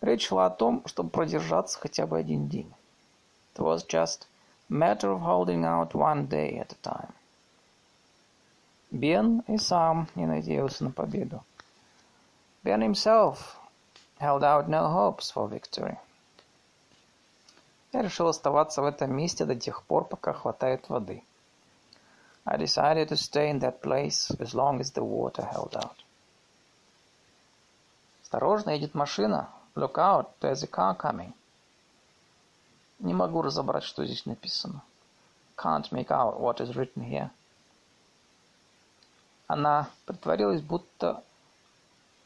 Речь 0.00 0.28
шла 0.28 0.46
о 0.46 0.50
том, 0.50 0.86
чтобы 0.86 1.10
продержаться 1.10 1.78
хотя 1.78 2.06
бы 2.06 2.18
один 2.18 2.48
день. 2.48 2.72
It 3.56 3.62
was 3.62 3.84
just 3.84 4.28
Matter 4.70 5.10
of 5.10 5.22
holding 5.22 5.64
out 5.64 5.94
one 5.94 6.26
day 6.26 6.58
at 6.58 6.72
a 6.72 6.76
time. 6.82 7.14
Бен 8.90 9.42
и 9.46 9.58
сам 9.58 10.08
не 10.14 10.26
надеялся 10.26 10.84
на 10.84 10.90
победу. 10.90 11.44
Ben 12.64 12.80
himself 12.80 13.56
held 14.18 14.42
out 14.42 14.68
no 14.68 14.88
hopes 14.88 15.30
for 15.30 15.48
victory. 15.48 15.98
Я 17.92 18.02
решил 18.02 18.28
оставаться 18.28 18.82
в 18.82 18.86
этом 18.86 19.14
месте 19.14 19.44
до 19.44 19.54
тех 19.54 19.82
пор, 19.82 20.04
пока 20.04 20.32
хватает 20.32 20.88
воды. 20.88 21.22
I 22.44 22.56
decided 22.56 23.08
to 23.08 23.16
stay 23.16 23.50
in 23.50 23.60
that 23.60 23.82
place 23.82 24.30
as 24.38 24.54
long 24.54 24.80
as 24.80 24.92
the 24.92 25.02
water 25.02 25.44
held 25.44 25.74
out. 25.76 25.96
Осторожно, 28.22 28.70
едет 28.70 28.94
машина. 28.94 29.50
Look 29.74 29.98
out, 29.98 30.38
there's 30.40 30.62
a 30.62 30.66
car 30.66 30.96
coming. 30.96 31.34
Не 33.00 33.12
могу 33.14 33.42
разобрать, 33.42 33.84
что 33.84 34.04
здесь 34.04 34.24
написано. 34.24 34.82
Can't 35.56 35.90
make 35.92 36.08
out 36.08 36.40
what 36.40 36.60
is 36.60 36.74
written 36.74 37.02
here. 37.02 37.30
Она 39.48 39.88
притворилась, 40.04 40.60
будто 40.60 41.24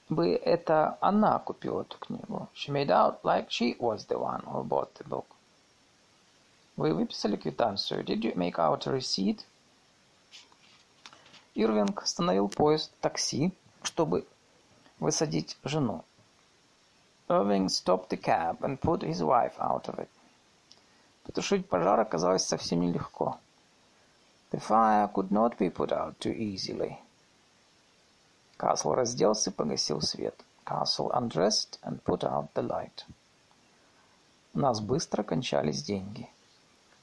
бы 0.08 0.34
это 0.34 0.98
она 1.00 1.38
купила 1.38 1.82
эту 1.82 1.96
книгу. 1.98 2.48
She 2.52 2.72
made 2.72 2.88
out 2.88 3.22
like 3.22 3.48
she 3.48 3.78
was 3.78 4.06
the 4.08 4.18
one 4.18 4.42
who 4.44 4.64
bought 4.64 4.92
the 4.94 5.06
book. 5.08 5.26
Вы 6.76 6.92
выписали 6.92 7.36
квитанцию? 7.36 8.04
Did 8.04 8.22
you 8.22 8.34
make 8.34 8.56
out 8.58 8.88
a 8.88 8.92
receipt? 8.92 9.46
Ирвинг 11.54 12.02
остановил 12.02 12.48
поезд 12.48 12.90
такси, 13.00 13.52
чтобы 13.84 14.26
высадить 14.98 15.56
жену. 15.62 16.04
Irving 17.28 17.68
stopped 17.68 18.08
the 18.08 18.16
cab 18.16 18.62
and 18.62 18.80
put 18.80 19.02
his 19.02 19.22
wife 19.22 19.54
out 19.60 19.84
of 19.88 19.98
it. 20.00 20.08
Потушить 21.22 21.68
пожар 21.68 22.00
оказалось 22.00 22.44
совсем 22.44 22.80
нелегко. 22.80 23.38
The 24.50 24.58
fire 24.58 25.08
could 25.12 25.30
not 25.30 25.56
be 25.56 25.70
put 25.70 25.92
out 25.92 26.18
too 26.18 26.32
easily. 26.32 26.98
Касл 28.62 28.94
разделся 28.94 29.50
и 29.50 29.52
погасил 29.52 30.00
свет. 30.00 30.40
Castle 30.64 31.10
undressed 31.10 31.80
and 31.82 32.00
put 32.04 32.22
out 32.22 32.46
the 32.54 32.62
light. 32.62 33.04
У 34.54 34.60
нас 34.60 34.80
быстро 34.80 35.24
кончались 35.24 35.82
деньги. 35.82 36.30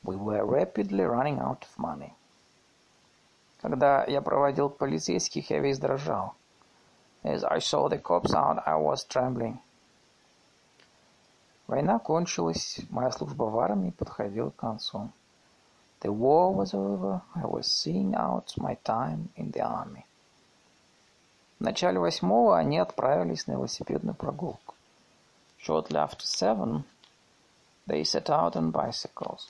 We 0.05 0.16
were 0.16 0.45
rapidly 0.45 1.05
running 1.05 1.38
out 1.38 1.64
of 1.64 1.78
money. 1.78 2.14
Когда 3.62 4.05
я 4.05 4.22
проводил 4.22 4.70
полицейских, 4.70 5.49
я 5.49 5.60
весь 5.60 5.80
дрожал. 5.80 6.34
As 7.24 7.43
I 7.43 7.60
saw 7.60 7.89
the 7.89 8.01
cops 8.01 8.34
out, 8.34 8.64
I 8.66 8.80
was 8.82 9.05
trembling. 9.05 9.57
Война 11.68 11.99
кончилась, 11.99 12.80
моя 12.89 13.12
служба 13.12 13.43
в 13.43 13.60
армии 13.60 13.89
подходила 13.89 14.51
к 14.51 14.55
концу. 14.55 15.10
The 15.99 16.10
war 16.10 16.55
was 16.55 16.74
over, 16.74 17.20
I 17.36 17.43
was 17.43 17.64
seeing 17.64 18.16
out 18.16 18.53
my 18.55 18.78
time 18.86 19.28
in 19.36 19.51
the 19.51 19.60
army. 19.60 20.05
В 21.60 21.64
начале 21.64 21.99
восьмого 21.99 22.57
они 22.57 22.78
отправились 22.78 23.45
на 23.45 23.53
велосипедную 23.53 24.16
прогулку. 24.16 24.76
Shortly 25.62 25.97
after 25.97 26.24
seven, 26.24 26.84
they 27.86 28.03
set 28.03 28.30
out 28.30 28.53
on 28.53 28.72
bicycles. 28.72 29.49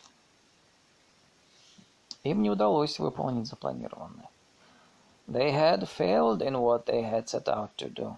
Им 2.24 2.42
не 2.42 2.50
удалось 2.50 2.98
выполнить 2.98 3.48
запланированное. 3.48 4.28
They 5.28 5.52
had 5.52 5.88
failed 5.88 6.42
in 6.42 6.60
what 6.60 6.86
they 6.86 7.04
had 7.04 7.26
set 7.28 7.48
out 7.48 7.70
to 7.78 7.94
do. 7.94 8.18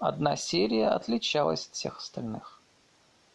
Одна 0.00 0.34
серия 0.34 0.88
отличалась 0.88 1.68
от 1.68 1.74
всех 1.74 1.98
остальных. 1.98 2.60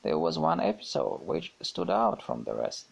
There 0.04 0.20
was 0.20 0.38
one 0.38 0.60
episode 0.60 1.26
which 1.26 1.54
stood 1.62 1.90
out 1.90 2.22
from 2.28 2.44
the 2.44 2.54
rest. 2.54 2.88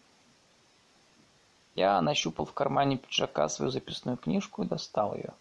Я 1.74 2.00
нащупал 2.00 2.46
в 2.46 2.54
кармане 2.54 2.96
пиджака 2.96 3.50
свою 3.50 3.70
записную 3.70 4.16
книжку 4.16 4.62
и 4.62 4.66
достал 4.66 5.14
ее. 5.14 5.34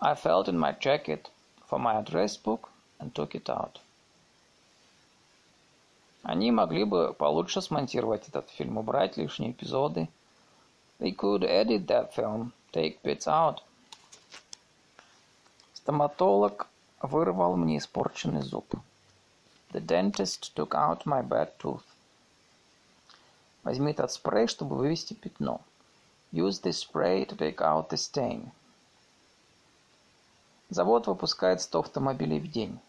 I 0.00 0.14
felt 0.14 0.48
in 0.48 0.58
my 0.58 0.72
jacket 0.72 1.30
for 1.66 1.78
my 1.78 1.94
address 1.94 2.36
book 2.36 2.70
and 2.98 3.14
took 3.14 3.34
it 3.34 3.48
out. 3.48 3.80
Они 6.22 6.50
могли 6.50 6.84
бы 6.84 7.12
получше 7.12 7.60
смонтировать 7.60 8.28
этот 8.28 8.48
фильм, 8.50 8.78
убрать 8.78 9.16
лишние 9.16 9.52
эпизоды. 9.52 10.08
They 10.98 11.14
could 11.14 11.42
edit 11.42 11.86
that 11.86 12.14
film, 12.14 12.52
take 12.72 13.02
bits 13.02 13.26
out. 13.26 13.58
Стоматолог 15.74 16.66
вырвал 17.02 17.56
мне 17.56 17.76
испорченный 17.76 18.42
зуб. 18.42 18.74
The 19.72 19.84
dentist 19.84 20.54
took 20.54 20.70
out 20.70 21.04
my 21.04 21.22
bad 21.22 21.50
tooth. 21.58 21.84
Возьми 23.64 23.92
этот 23.92 24.10
спрей, 24.12 24.46
чтобы 24.46 24.76
вывести 24.76 25.14
пятно. 25.14 25.60
Use 26.32 26.60
this 26.62 26.78
spray 26.78 27.26
to 27.26 27.36
take 27.36 27.60
out 27.60 27.90
the 27.90 27.96
stain. 27.96 28.50
Завод 30.74 31.06
выпускает 31.06 31.60
100 31.60 31.78
автомобилей 31.78 32.40
в 32.40 32.50
день. 32.50 32.80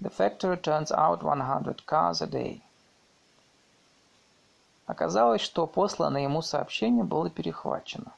The 0.00 0.08
factory 0.08 0.56
turns 0.56 0.92
out 0.92 1.24
100 1.24 1.82
cars 1.84 2.22
a 2.22 2.28
day. 2.28 2.60
Оказалось, 4.86 5.40
что 5.40 5.66
посланное 5.66 6.22
ему 6.22 6.42
сообщение 6.42 7.02
было 7.02 7.28
перехвачено. 7.28 8.12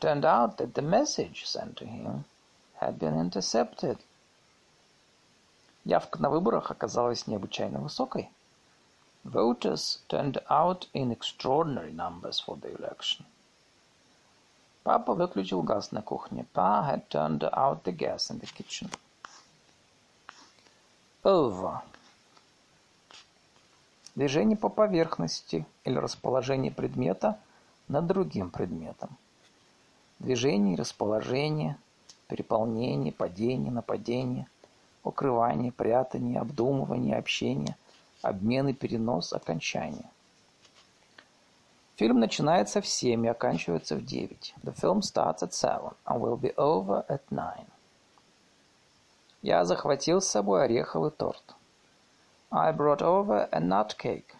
Turned 0.00 0.24
out 0.24 0.56
that 0.56 0.72
the 0.72 0.80
message 0.80 1.44
sent 1.44 1.74
to 1.74 1.84
him 1.84 2.24
had 2.80 2.98
been 2.98 3.20
intercepted. 3.20 3.98
Явка 5.84 6.22
на 6.22 6.30
выборах 6.30 6.70
оказалась 6.70 7.26
необычайно 7.26 7.80
высокой. 7.80 8.30
Voters 9.24 9.98
turned 10.08 10.42
out 10.48 10.88
in 10.94 11.12
extraordinary 11.14 11.92
numbers 11.92 12.40
for 12.40 12.56
the 12.58 12.74
election. 12.78 13.26
Папа 14.86 15.14
выключил 15.14 15.62
газ 15.62 15.90
на 15.90 16.00
кухне. 16.00 16.46
Pa 16.54 16.88
had 16.88 17.08
turned 17.08 17.40
out 17.40 17.82
the 17.82 17.90
gas 17.90 18.30
in 18.30 18.38
the 18.38 18.46
kitchen. 18.46 18.88
Over. 21.24 21.80
Движение 24.14 24.56
по 24.56 24.68
поверхности 24.68 25.66
или 25.82 25.96
расположение 25.96 26.70
предмета 26.70 27.36
над 27.88 28.06
другим 28.06 28.50
предметом. 28.50 29.10
Движение 30.20 30.76
расположение, 30.76 31.76
переполнение, 32.28 33.12
падение, 33.12 33.72
нападение, 33.72 34.46
укрывание, 35.02 35.72
прятание, 35.72 36.38
обдумывание, 36.38 37.16
общение, 37.16 37.76
обмен 38.22 38.68
и 38.68 38.72
перенос, 38.72 39.32
окончание. 39.32 40.08
Фильм 41.96 42.20
начинается 42.20 42.82
в 42.82 42.86
семь 42.86 43.24
и 43.24 43.28
оканчивается 43.28 43.96
в 43.96 44.04
девять. 44.04 44.54
The 44.62 44.74
film 44.74 45.00
starts 45.00 45.42
at 45.42 45.52
seven 45.52 45.94
and 46.04 46.20
will 46.20 46.38
be 46.38 46.54
over 46.56 47.06
at 47.08 47.22
nine. 47.30 47.66
Я 49.40 49.64
захватил 49.64 50.20
с 50.20 50.28
собой 50.28 50.64
ореховый 50.64 51.10
торт. 51.10 51.54
I 52.50 52.70
brought 52.72 53.00
over 53.00 53.48
a 53.50 53.60
nut 53.60 53.96
cake. 53.98 54.34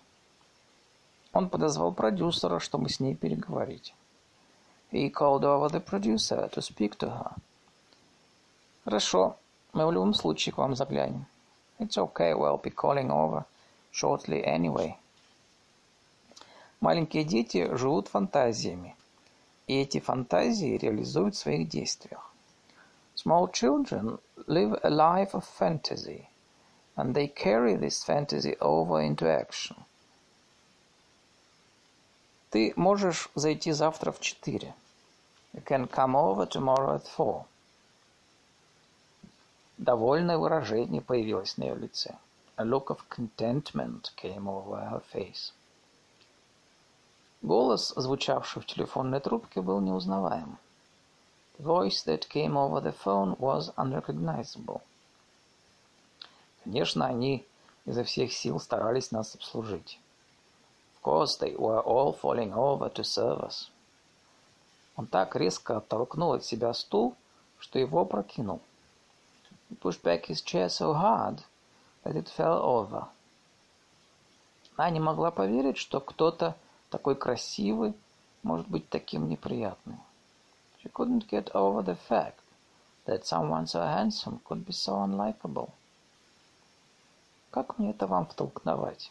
Он 1.33 1.49
подозвал 1.49 1.93
продюсера, 1.93 2.59
чтобы 2.59 2.91
с 2.91 3.01
ней 3.01 3.15
переговорить. 3.15 3.95
He 4.93 5.11
called 5.11 5.43
over 5.43 5.71
the 5.71 5.81
producer 5.81 6.51
to 6.51 6.61
speak 6.61 6.99
to 6.99 7.09
her. 7.09 7.33
Хорошо, 8.85 9.37
мы 9.73 9.87
в 9.87 9.93
любом 9.93 10.13
случае 10.13 10.53
к 10.53 10.59
вам 10.59 10.77
заглянем. 10.77 11.25
It's 11.79 11.97
okay, 11.97 12.35
we'll 12.35 12.61
be 12.63 12.71
calling 12.71 13.11
over 13.11 13.45
shortly 13.91 14.45
anyway. 14.45 14.97
Маленькие 16.81 17.25
дети 17.25 17.75
живут 17.75 18.09
фантазиями, 18.09 18.95
и 19.67 19.81
эти 19.81 19.99
фантазии 19.99 20.77
реализуют 20.77 21.35
в 21.35 21.39
своих 21.39 21.69
действиях. 21.69 22.33
Small 23.17 23.51
children 23.51 24.19
live 24.47 24.79
a 24.83 24.91
life 24.91 25.33
of 25.33 25.45
fantasy, 25.59 26.29
and 26.97 27.15
they 27.15 27.29
carry 27.29 27.77
this 27.77 28.05
fantasy 28.05 28.57
over 28.61 29.01
into 29.01 29.27
action. 29.27 29.77
Ты 32.51 32.73
можешь 32.77 33.29
зайти 33.35 33.73
завтра 33.73 34.13
в 34.13 34.21
четыре. 34.21 34.75
You 35.55 35.63
can 35.65 35.89
come 35.89 36.15
over 36.15 36.47
tomorrow 36.47 36.95
at 36.95 37.07
four. 37.17 37.47
Довольное 39.79 40.39
выражение 40.39 41.01
появилось 41.01 41.57
на 41.57 41.65
ее 41.65 41.75
лице. 41.75 42.15
A 42.57 42.65
look 42.65 42.87
of 42.89 43.01
contentment 43.09 44.13
came 44.17 44.47
over 44.47 44.89
her 44.91 45.03
face. 45.13 45.53
Голос, 47.47 47.93
звучавший 47.95 48.61
в 48.61 48.67
телефонной 48.67 49.21
трубке, 49.21 49.61
был 49.61 49.81
неузнаваем. 49.81 50.59
The 51.61 51.65
voice 51.65 52.05
that 52.05 52.27
came 52.29 52.57
over 52.57 52.83
the 52.83 52.93
phone 52.93 53.39
was 53.39 53.73
unrecognizable. 53.77 54.81
Конечно, 56.65 57.07
они 57.07 57.47
изо 57.85 58.03
всех 58.03 58.33
сил 58.33 58.59
старались 58.59 59.13
нас 59.13 59.37
обслужить. 59.37 60.01
Of 60.97 61.05
course, 61.05 61.39
they 61.39 61.57
were 61.57 61.81
all 61.85 62.19
falling 62.21 62.53
over 62.53 62.93
to 62.93 63.05
serve 63.05 63.45
us. 63.45 63.71
Он 64.97 65.07
так 65.07 65.37
резко 65.37 65.77
оттолкнул 65.77 66.33
от 66.33 66.45
себя 66.45 66.75
стул, 66.75 67.15
что 67.61 67.79
его 67.79 68.01
опрокинул. 68.01 68.61
He 69.71 69.77
pushed 69.77 70.03
back 70.03 70.25
his 70.25 70.43
chair 70.43 70.69
so 70.69 70.95
hard 70.95 71.45
that 72.03 72.17
it 72.17 72.29
fell 72.29 72.61
over. 72.61 73.07
Она 74.77 74.91
не 74.91 74.99
могла 74.99 75.31
поверить, 75.31 75.77
что 75.77 76.01
кто-то 76.01 76.57
такой 76.91 77.17
красивый 77.17 77.95
может 78.43 78.69
быть 78.69 78.89
таким 78.89 79.29
неприятным. 79.29 79.99
She 80.83 80.91
couldn't 80.93 81.29
get 81.29 81.53
over 81.53 81.85
the 81.85 81.99
fact 82.09 82.39
that 83.07 83.25
someone 83.25 83.67
so 83.67 83.81
handsome 83.81 84.41
could 84.45 84.65
be 84.65 84.73
so 84.73 85.03
unlikable. 85.05 85.71
Как 87.51 87.79
мне 87.79 87.91
это 87.91 88.07
вам 88.07 88.27
втолкновать? 88.27 89.11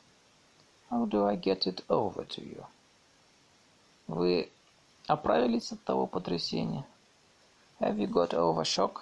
How 0.89 1.07
do 1.07 1.25
I 1.25 1.35
get 1.35 1.65
it 1.65 1.83
over 1.87 2.27
to 2.27 2.41
you? 2.41 2.63
Вы 4.07 4.51
оправились 5.07 5.71
от 5.71 5.83
того 5.83 6.05
потрясения? 6.05 6.85
Have 7.79 7.97
you 7.97 8.07
got 8.07 8.29
over 8.33 8.63
shock? 8.63 9.01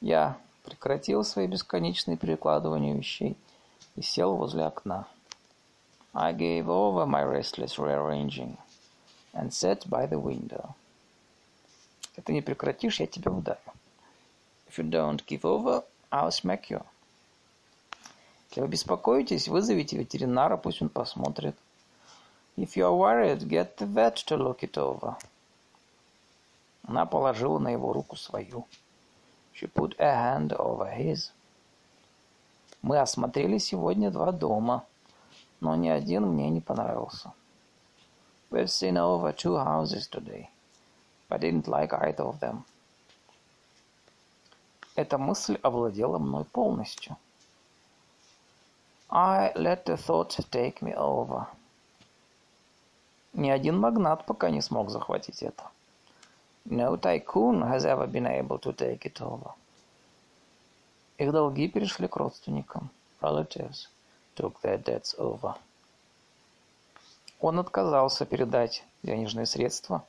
Я 0.00 0.38
прекратил 0.62 1.24
свои 1.24 1.46
бесконечные 1.46 2.16
перекладывания 2.16 2.94
вещей 2.94 3.36
и 3.96 4.02
сел 4.02 4.36
возле 4.36 4.64
окна. 4.64 5.06
I 6.18 6.32
gave 6.32 6.70
over 6.70 7.04
my 7.04 7.22
restless 7.22 7.78
rearranging 7.78 8.56
and 9.34 9.52
sat 9.52 9.86
by 9.86 10.06
the 10.06 10.18
window. 10.18 10.74
Если 12.08 12.22
ты 12.22 12.32
не 12.32 12.40
прекратишь, 12.40 13.00
я 13.00 13.06
тебя 13.06 13.30
ударю. 13.30 13.60
If 14.66 14.78
you 14.78 14.88
don't 14.88 15.22
give 15.26 15.44
over, 15.44 15.84
I'll 16.10 16.30
smack 16.30 16.70
you. 16.70 16.82
Если 18.48 18.62
вы 18.62 18.68
беспокоитесь, 18.68 19.48
вызовите 19.48 19.98
ветеринара, 19.98 20.56
пусть 20.56 20.80
он 20.80 20.88
посмотрит. 20.88 21.54
If 22.56 22.76
you 22.76 22.86
are 22.86 22.96
worried, 22.96 23.46
get 23.46 23.76
the 23.76 23.86
vet 23.86 24.14
to 24.26 24.38
look 24.38 24.60
it 24.60 24.78
over. 24.78 25.16
Она 26.88 27.04
положила 27.04 27.58
на 27.58 27.68
его 27.68 27.92
руку 27.92 28.16
свою. 28.16 28.66
She 29.52 29.70
put 29.70 29.94
a 29.98 30.14
hand 30.14 30.56
over 30.56 30.96
his. 30.96 31.30
Мы 32.80 32.98
осмотрели 32.98 33.58
сегодня 33.58 34.10
два 34.10 34.32
дома 34.32 34.86
но 35.60 35.74
ни 35.76 35.88
один 35.88 36.24
мне 36.26 36.50
не 36.50 36.60
понравился. 36.60 37.32
We've 38.50 38.68
seen 38.68 38.96
over 38.96 39.32
two 39.32 39.56
houses 39.56 40.08
today, 40.08 40.48
but 41.28 41.40
didn't 41.40 41.66
like 41.66 41.92
either 41.92 42.24
of 42.24 42.38
them. 42.40 42.64
Эта 44.94 45.18
мысль 45.18 45.58
овладела 45.62 46.18
мной 46.18 46.44
полностью. 46.44 47.16
I 49.10 49.52
let 49.54 49.84
the 49.84 49.96
thought 49.96 50.36
take 50.50 50.80
me 50.80 50.94
over. 50.96 51.46
Ни 53.32 53.50
один 53.50 53.78
магнат 53.78 54.24
пока 54.26 54.50
не 54.50 54.62
смог 54.62 54.90
захватить 54.90 55.42
это. 55.42 55.64
No 56.64 56.96
tycoon 56.96 57.62
has 57.62 57.84
ever 57.84 58.06
been 58.06 58.26
able 58.26 58.58
to 58.58 58.72
take 58.72 59.04
it 59.04 59.20
over. 59.20 59.52
Их 61.18 61.32
долги 61.32 61.68
перешли 61.68 62.08
к 62.08 62.16
родственникам. 62.16 62.90
Relatives 63.20 63.88
took 64.36 64.60
their 64.60 64.78
debts 64.78 65.14
over. 65.18 65.56
Он 67.40 67.58
отказался 67.58 68.24
передать 68.24 68.84
денежные 69.02 69.46
средства, 69.46 70.04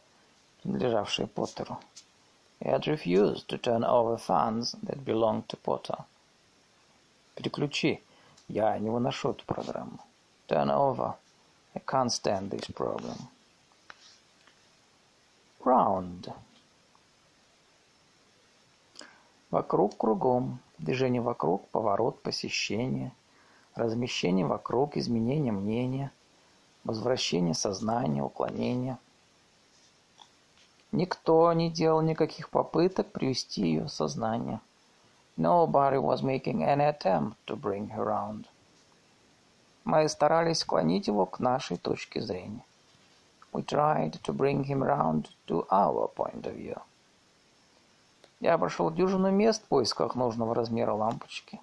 принадлежавшие 0.61 1.27
Поттеру. 1.27 1.79
He 2.59 2.67
had 2.69 2.87
refused 2.87 3.47
to 3.47 3.57
turn 3.57 3.83
over 3.83 4.17
funds 4.17 4.75
that 4.83 5.03
belonged 5.03 5.47
to 5.47 5.57
Potter. 5.57 6.03
Переключи. 7.35 8.01
Я 8.47 8.77
не 8.79 8.89
выношу 8.89 9.31
эту 9.31 9.45
программу. 9.45 9.99
Turn 10.47 10.69
over. 10.69 11.15
I 11.75 11.81
can't 11.85 12.09
stand 12.09 12.49
this 12.49 12.67
program. 12.73 13.17
Round. 15.63 16.33
Вокруг 19.51 19.97
кругом. 19.97 20.59
Движение 20.79 21.21
вокруг, 21.21 21.67
поворот, 21.69 22.21
посещение– 22.21 23.11
размещение 23.77 24.45
вокруг, 24.45 24.97
изменение 24.97 25.53
мнения, 25.53 26.11
возвращение 26.83 27.53
сознания, 27.53 28.23
уклонение. 28.23 28.97
Никто 30.91 31.51
не 31.53 31.69
делал 31.69 32.01
никаких 32.01 32.49
попыток 32.49 33.11
привести 33.11 33.61
ее 33.61 33.85
в 33.85 33.89
сознание. 33.89 34.61
Nobody 35.37 35.97
was 35.97 36.23
making 36.23 36.63
any 36.63 36.85
attempt 36.85 37.35
to 37.45 37.55
bring 37.55 37.89
her 37.95 38.03
round. 38.03 38.45
Мы 39.83 40.09
старались 40.09 40.59
склонить 40.59 41.07
его 41.07 41.25
к 41.25 41.39
нашей 41.39 41.77
точке 41.77 42.21
зрения. 42.21 42.65
We 43.53 43.63
tried 43.63 44.19
to 44.23 44.33
bring 44.33 44.65
him 44.65 44.83
round 44.83 45.27
to 45.47 45.67
our 45.69 46.09
point 46.13 46.43
of 46.43 46.55
view. 46.55 46.81
Я 48.39 48.57
прошел 48.57 48.91
дюжину 48.91 49.31
мест 49.31 49.63
в 49.63 49.67
поисках 49.67 50.15
нужного 50.15 50.53
размера 50.53 50.93
лампочки. 50.93 51.59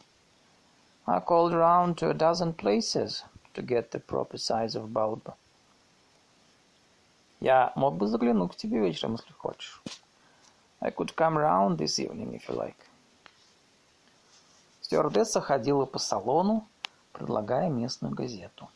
I 1.06 1.20
called 1.20 1.52
round 1.52 1.98
to 1.98 2.08
a 2.08 2.14
dozen 2.14 2.54
places 2.54 3.24
to 3.52 3.60
get 3.60 3.90
the 3.90 4.00
proper 4.00 4.38
size 4.38 4.74
of 4.74 4.92
bulb. 4.92 5.34
Я 7.40 7.72
мог 7.76 7.96
бы 7.96 8.06
заглянуть 8.06 8.52
к 8.52 8.56
тебе 8.56 8.80
вечером, 8.80 9.12
если 9.12 9.32
хочешь. 9.32 9.82
I 10.80 10.90
could 10.90 11.14
come 11.14 11.36
round 11.36 11.76
this 11.76 11.98
evening, 11.98 12.32
if 12.32 12.48
you 12.48 12.56
like. 12.56 12.76
Стюардесса 14.80 15.42
ходила 15.42 15.84
по 15.84 15.98
салону, 15.98 16.66
предлагая 17.12 17.68
местную 17.68 18.14
газету. 18.14 18.70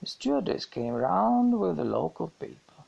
The 0.00 0.06
stewardess 0.06 0.64
came 0.64 0.94
round 0.94 1.54
with 1.54 1.74
the 1.76 1.84
local 1.84 2.30
paper. 2.38 2.84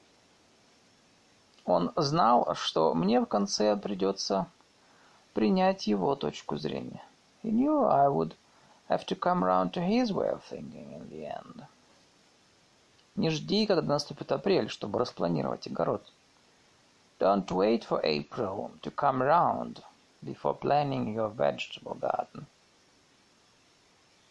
Он 1.65 1.93
знал, 1.97 2.55
что 2.55 2.95
мне 2.95 3.21
в 3.21 3.27
конце 3.27 3.77
придется 3.77 4.47
принять 5.35 5.89
его 5.89 6.15
точку 6.15 6.57
зрения. 6.57 7.03
He 7.43 7.51
knew 7.51 7.85
I 7.85 8.07
would 8.07 8.37
have 8.90 9.06
to 9.06 9.16
come 9.16 9.44
round 9.44 9.74
to 9.74 9.82
his 9.82 10.12
way 10.12 10.28
of 10.30 10.44
thinking 10.44 10.92
in 10.94 11.10
the 11.10 11.26
end. 11.26 11.66
Не 13.16 13.30
жди, 13.30 13.66
когда 13.66 13.82
наступит 13.82 14.32
апрель, 14.32 14.70
чтобы 14.70 15.00
распланировать 15.00 15.68
огород. 15.68 16.04
Don't 17.20 17.50
wait 17.50 17.86
for 17.86 18.02
April 18.04 18.72
to 18.82 18.92
come 18.92 19.24
round 19.24 19.82
before 20.22 20.54
planning 20.54 21.14
your 21.14 21.30
vegetable 21.30 21.96
garden. 21.96 22.46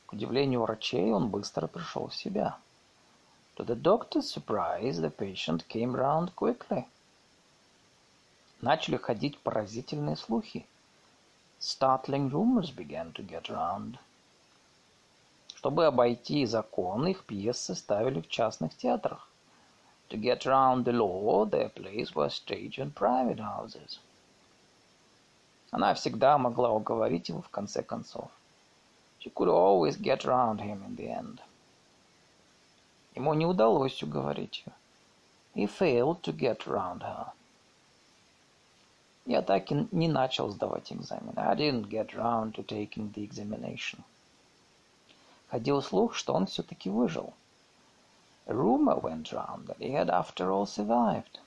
К 0.06 0.12
удивлению 0.12 0.60
врачей, 0.60 1.10
он 1.12 1.28
быстро 1.28 1.66
пришел 1.66 2.08
в 2.08 2.14
себя. 2.14 2.58
To 3.56 3.64
the 3.64 3.74
doctor's 3.74 4.30
surprise, 4.30 5.00
the 5.00 5.10
patient 5.10 5.66
came 5.68 5.94
round 5.94 6.34
quickly. 6.34 6.84
Начали 8.60 8.96
ходить 8.96 9.38
поразительные 9.38 10.16
слухи. 10.16 10.66
Startling 11.58 12.30
rumors 12.30 12.70
began 12.70 13.12
to 13.12 13.22
get 13.22 13.48
round. 13.48 13.98
Чтобы 15.59 15.87
обойти 15.87 16.45
закон, 16.45 17.05
их 17.07 17.25
пьесы 17.25 17.75
ставили 17.75 18.21
в 18.21 18.29
частных 18.29 18.77
театрах. 18.77 19.27
To 20.07 20.17
get 20.17 20.45
round 20.45 20.85
the 20.85 20.93
law, 20.93 21.43
their 21.43 21.67
plays 21.67 22.15
were 22.15 22.29
staged 22.29 22.79
in 22.79 22.93
private 22.93 23.39
houses. 23.39 23.99
Она 25.71 25.93
всегда 25.95 26.37
могла 26.37 26.71
уговорить 26.71 27.27
его 27.27 27.41
в 27.41 27.49
конце 27.49 27.83
концов. 27.83 28.31
She 29.19 29.29
could 29.33 29.49
always 29.49 29.99
get 29.99 30.23
round 30.23 30.61
him 30.61 30.81
in 30.85 30.95
the 30.95 31.09
end. 31.09 31.41
Ему 33.15 33.33
не 33.33 33.45
удалось 33.45 34.01
уговорить 34.01 34.63
ее. 34.65 34.73
He 35.55 35.67
failed 35.67 36.21
to 36.21 36.31
get 36.31 36.65
round 36.67 37.01
her. 37.01 37.33
Я 39.25 39.41
так 39.41 39.69
и 39.73 39.87
не 39.91 40.07
начал 40.07 40.51
сдавать 40.51 40.93
экзамен. 40.93 41.33
I 41.35 41.53
didn't 41.53 41.89
get 41.89 42.15
round 42.15 42.53
to 42.53 42.63
taking 42.63 43.11
the 43.11 43.25
examination. 43.25 44.05
Ходил 45.49 45.81
слух, 45.81 46.13
что 46.13 46.33
он 46.33 46.45
все-таки 46.45 46.89
выжил. 46.89 47.33
Rumor 48.45 48.99
went 49.01 49.31
round 49.31 49.67
that 49.67 49.77
he 49.79 49.91
had 49.91 50.09
after 50.09 50.51
all 50.51 50.65
survived. 50.65 51.39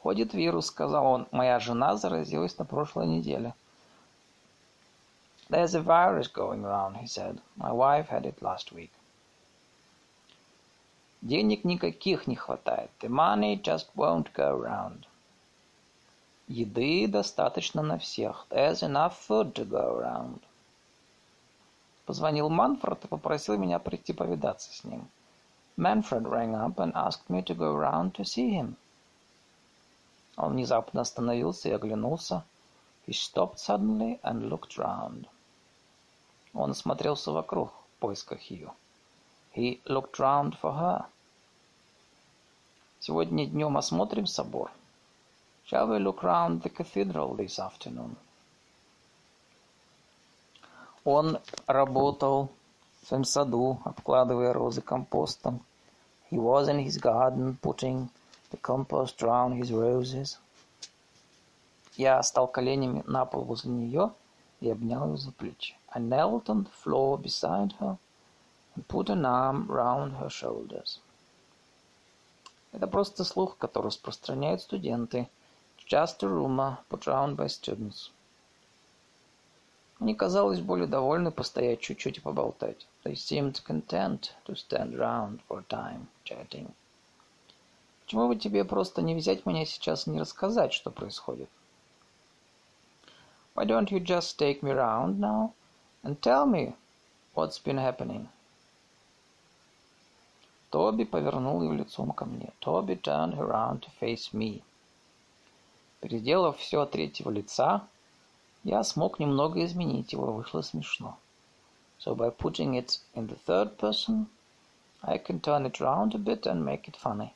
«Ходит 0.00 0.34
вирус»,— 0.34 0.66
сказал 0.68 1.06
он. 1.06 1.26
«Моя 1.30 1.58
жена 1.60 1.96
заразилась 1.96 2.58
на 2.58 2.64
прошлой 2.64 3.06
неделе». 3.06 3.54
«There's 5.48 5.74
a 5.74 5.80
virus 5.80 6.28
going 6.28 6.62
round», 6.62 6.96
he 6.96 7.06
said. 7.06 7.40
«My 7.56 7.72
wife 7.72 8.08
had 8.08 8.26
it 8.26 8.40
last 8.40 8.72
week». 8.72 8.90
Денег 11.22 11.64
никаких 11.64 12.26
не 12.26 12.36
хватает. 12.36 12.90
The 13.00 13.08
money 13.08 13.60
just 13.60 13.86
won't 13.94 14.32
go 14.34 14.54
round. 14.54 15.06
Еды 16.48 17.06
достаточно 17.06 17.82
на 17.82 17.98
всех. 17.98 18.46
There's 18.50 18.82
enough 18.82 19.16
food 19.26 19.54
to 19.54 19.64
go 19.64 19.98
around. 19.98 20.40
Позвонил 22.06 22.50
Манфред 22.50 23.04
и 23.04 23.08
попросил 23.08 23.56
меня 23.56 23.78
прийти 23.78 24.12
повидаться 24.12 24.72
с 24.72 24.84
ним. 24.84 25.08
Manfred 25.76 26.22
rang 26.22 26.54
up 26.54 26.76
and 26.76 26.92
asked 26.94 27.28
me 27.28 27.42
to 27.42 27.54
go 27.54 27.74
round 27.74 28.12
to 28.12 28.24
see 28.24 28.50
him. 28.50 28.76
Он 30.36 30.52
внезапно 30.52 31.00
остановился 31.00 31.68
и 31.68 31.72
оглянулся. 31.72 32.44
He 33.06 33.12
stopped 33.12 33.58
suddenly 33.58 34.20
and 34.22 34.48
looked 34.48 34.76
round. 34.76 35.26
Он 36.52 36.70
осмотрелся 36.70 37.32
вокруг 37.32 37.70
в 37.72 38.00
поисках 38.00 38.42
ее. 38.50 38.70
He 39.54 39.80
looked 39.86 40.18
round 40.18 40.58
for 40.60 40.72
her. 40.74 41.06
Сегодня 43.00 43.46
днем 43.46 43.76
осмотрим 43.76 44.26
собор. 44.26 44.70
Shall 45.66 45.88
we 45.88 45.98
look 45.98 46.22
round 46.22 46.62
the 46.62 46.70
cathedral 46.70 47.34
this 47.34 47.58
afternoon? 47.58 48.16
Он 51.04 51.38
работал 51.66 52.50
в 53.02 53.08
своем 53.08 53.24
саду, 53.24 53.78
обкладывая 53.84 54.54
розы 54.54 54.80
компостом. 54.80 55.60
He 56.30 56.38
was 56.38 56.68
in 56.68 56.82
his 56.82 56.98
garden 56.98 57.58
putting 57.60 58.08
the 58.50 58.58
compost 58.60 59.20
round 59.20 59.60
his 59.60 59.70
roses. 59.70 60.38
Я 61.96 62.22
стал 62.22 62.48
коленями 62.48 63.04
на 63.06 63.26
пол 63.26 63.42
возле 63.42 63.70
нее 63.70 64.12
и 64.60 64.70
обнял 64.70 65.10
ее 65.10 65.16
за 65.18 65.30
плечи. 65.32 65.76
I 65.88 66.00
knelt 66.00 66.46
on 66.46 66.64
the 66.64 66.70
floor 66.82 67.18
beside 67.18 67.72
her 67.78 67.98
and 68.74 68.88
put 68.88 69.10
an 69.10 69.26
arm 69.26 69.66
round 69.68 70.18
her 70.18 70.30
shoulders. 70.30 71.00
Это 72.72 72.86
просто 72.86 73.24
слух, 73.24 73.58
который 73.58 73.88
распространяют 73.88 74.62
студенты. 74.62 75.28
Just 75.86 76.22
a 76.22 76.28
rumor 76.28 76.78
put 76.88 77.06
round 77.06 77.36
by 77.36 77.46
students. 77.46 78.10
Мне 80.04 80.14
казалось 80.14 80.60
более 80.60 80.86
довольны 80.86 81.30
постоять 81.30 81.80
чуть-чуть 81.80 82.18
и 82.18 82.20
поболтать. 82.20 82.86
They 83.04 83.14
seemed 83.14 83.64
content 83.66 84.32
to 84.44 84.54
stand 84.54 84.94
round 84.98 85.40
for 85.48 85.64
time, 85.66 86.08
chatting. 86.26 86.70
Почему 88.04 88.28
бы 88.28 88.36
тебе 88.36 88.66
просто 88.66 89.00
не 89.00 89.14
взять 89.14 89.46
меня 89.46 89.64
сейчас 89.64 90.06
и 90.06 90.10
не 90.10 90.20
рассказать, 90.20 90.74
что 90.74 90.90
происходит? 90.90 91.48
Why 93.54 93.64
don't 93.64 93.88
you 93.88 93.98
just 93.98 94.36
take 94.38 94.60
me 94.60 94.72
round 94.72 95.20
now 95.20 95.54
and 96.02 96.20
tell 96.20 96.44
me 96.44 96.74
what's 97.34 97.58
been 97.58 97.78
happening? 97.78 98.28
Тоби 100.68 101.04
повернул 101.04 101.62
ее 101.62 101.78
лицом 101.78 102.12
ко 102.12 102.26
мне. 102.26 102.52
Toby 102.60 103.00
turned 103.00 103.38
around 103.38 103.80
to 103.80 103.88
face 103.98 104.34
me. 104.34 104.60
Переделав 106.02 106.58
все 106.58 106.82
от 106.82 106.90
третьего 106.90 107.30
лица, 107.30 107.88
я 108.64 108.82
смог 108.82 109.20
немного 109.20 109.64
изменить 109.64 110.12
его, 110.12 110.32
вышло 110.32 110.62
смешно. 110.62 111.18
So 111.98 112.14
by 112.14 112.30
putting 112.30 112.74
it 112.74 112.98
in 113.14 113.28
the 113.28 113.38
third 113.46 113.76
person, 113.78 114.26
I 115.02 115.18
can 115.18 115.40
turn 115.40 115.66
it 115.66 115.80
round 115.80 116.14
a 116.14 116.18
bit 116.18 116.46
and 116.46 116.64
make 116.64 116.88
it 116.88 116.96
funny. 116.96 117.32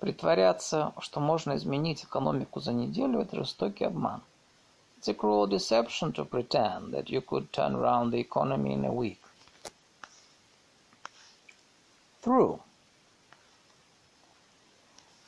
Притворяться, 0.00 0.92
что 1.00 1.20
можно 1.20 1.56
изменить 1.56 2.04
экономику 2.04 2.60
за 2.60 2.72
неделю– 2.72 3.20
это 3.20 3.36
жестокий 3.36 3.84
обман. 3.84 4.22
It's 4.98 5.08
a 5.08 5.14
cruel 5.14 5.46
deception 5.46 6.12
to 6.12 6.24
pretend 6.24 6.92
that 6.92 7.08
you 7.08 7.20
could 7.20 7.52
turn 7.52 7.74
around 7.74 8.10
the 8.10 8.20
economy 8.20 8.72
in 8.72 8.84
a 8.84 8.92
week. 8.92 9.20
Through. 12.22 12.60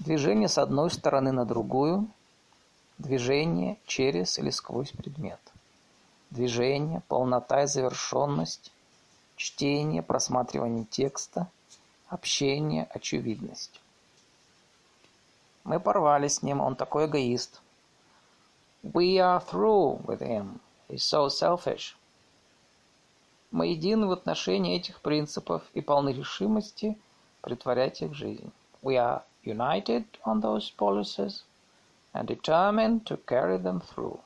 Движение 0.01 0.49
с 0.49 0.59
одной 0.59 0.91
стороны 0.91 1.33
на 1.33 1.45
другую. 1.45 2.09
Движение 2.99 3.79
через 3.87 4.39
или 4.41 4.51
сквозь 4.51 4.91
предмет. 4.91 5.39
Движение, 6.31 7.01
полнота 7.07 7.63
и 7.63 7.67
завершенность. 7.69 8.73
Чтение, 9.37 10.03
просматривание 10.03 10.85
текста. 10.85 11.47
Общение, 12.09 12.89
очевидность. 12.91 13.81
Мы 15.63 15.79
порвали 15.79 16.27
с 16.27 16.43
ним, 16.43 16.61
он 16.61 16.75
такой 16.75 17.07
эгоист. 17.07 17.61
We 18.83 19.19
are 19.19 19.41
through 19.41 20.05
with 20.05 20.21
him. 20.21 20.59
He's 20.89 21.05
so 21.05 21.29
selfish. 21.29 21.95
Мы 23.53 23.69
едины 23.69 24.09
в 24.09 24.13
отношении 24.13 24.77
этих 24.77 25.01
принципов 25.01 25.63
и 25.73 25.81
полны 25.81 26.11
решимости 26.11 26.99
притворять 27.43 28.03
их 28.03 28.11
в 28.11 28.15
жизнь. 28.15 28.51
We 28.83 28.97
are 28.97 29.23
united 29.45 30.05
on 30.25 30.41
those 30.41 30.71
policies 30.77 31.45
and 32.14 32.28
determined 32.28 33.06
to 33.06 33.18
carry 33.18 33.58
them 33.58 33.80
through. 33.80 34.20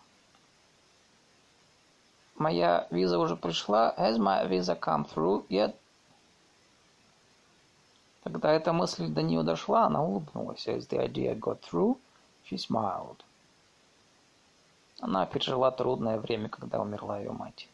Моя 2.36 2.88
виза 2.91 3.18
уже 3.18 3.36
пришла. 3.36 3.95
Has 3.97 4.20
my 4.20 4.45
visa 4.47 4.76
come 4.76 5.05
through 5.05 5.45
yet? 5.49 5.76
Когда 8.24 8.51
эта 8.51 8.74
мысль 8.74 9.07
до 9.07 9.22
нее 9.22 9.41
дошла, 9.43 9.86
она 9.86 10.03
улыбнулась. 10.03 10.68
As 10.68 10.88
the 10.88 10.99
idea 10.99 11.34
got 11.34 11.61
through, 11.61 11.97
she 12.43 12.57
smiled. 12.57 13.24
Она 14.99 15.26
пережила 15.26 15.72
трудное 15.72 16.20
время, 16.20 16.49
когда 16.49 16.80
умерла 16.80 17.20
ее 17.20 17.32
мать. 17.32 17.68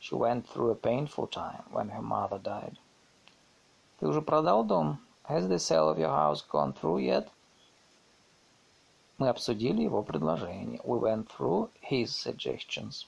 She 0.00 0.14
went 0.14 0.46
through 0.46 0.70
a 0.70 0.74
painful 0.74 1.28
time 1.28 1.64
when 1.70 1.90
her 1.90 2.02
mother 2.02 2.38
died. 2.38 2.76
Ты 4.00 4.08
уже 4.08 4.20
продал 4.20 4.64
дом? 4.64 4.98
Has 5.28 5.48
the 5.48 5.58
sale 5.58 5.88
of 5.88 5.98
your 5.98 6.10
house 6.10 6.42
gone 6.42 6.74
through 6.74 6.98
yet? 6.98 7.30
Мы 9.19 9.27
обсудили 9.27 9.83
его 9.83 10.01
предложение. 10.01 10.79
We 10.85 10.97
went 10.97 11.27
through 11.27 11.69
his 11.91 12.05
suggestions. 12.05 13.05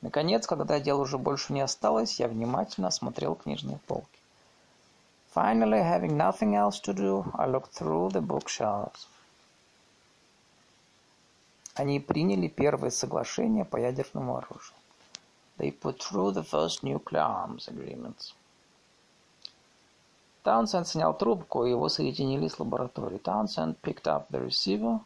Наконец, 0.00 0.46
когда 0.46 0.78
дел 0.78 1.00
уже 1.00 1.18
больше 1.18 1.52
не 1.52 1.60
осталось, 1.60 2.20
я 2.20 2.28
внимательно 2.28 2.86
осмотрел 2.86 3.34
книжные 3.34 3.80
полки. 3.88 4.06
Finally, 5.34 5.82
having 5.82 6.16
nothing 6.16 6.54
else 6.54 6.80
to 6.80 6.94
do, 6.94 7.24
I 7.34 7.48
looked 7.48 7.72
through 7.72 8.10
the 8.12 8.20
bookshelves. 8.20 9.08
Они 11.74 11.98
приняли 11.98 12.46
первое 12.46 12.90
соглашение 12.90 13.64
по 13.64 13.76
ядерному 13.76 14.36
оружию. 14.36 14.76
They 15.58 15.72
put 15.72 15.98
through 15.98 16.32
the 16.32 16.44
first 16.44 16.84
nuclear 16.84 17.22
arms 17.22 17.66
agreements. 17.66 18.34
Таунсенд 20.45 20.87
снял 20.87 21.15
трубку, 21.15 21.65
и 21.65 21.69
его 21.69 21.87
соединили 21.87 22.47
с 22.47 22.59
лабораторией. 22.59 23.19
Townsend 23.19 23.75
picked 23.81 24.07
up 24.07 24.27
the 24.29 24.39
receiver 24.43 24.99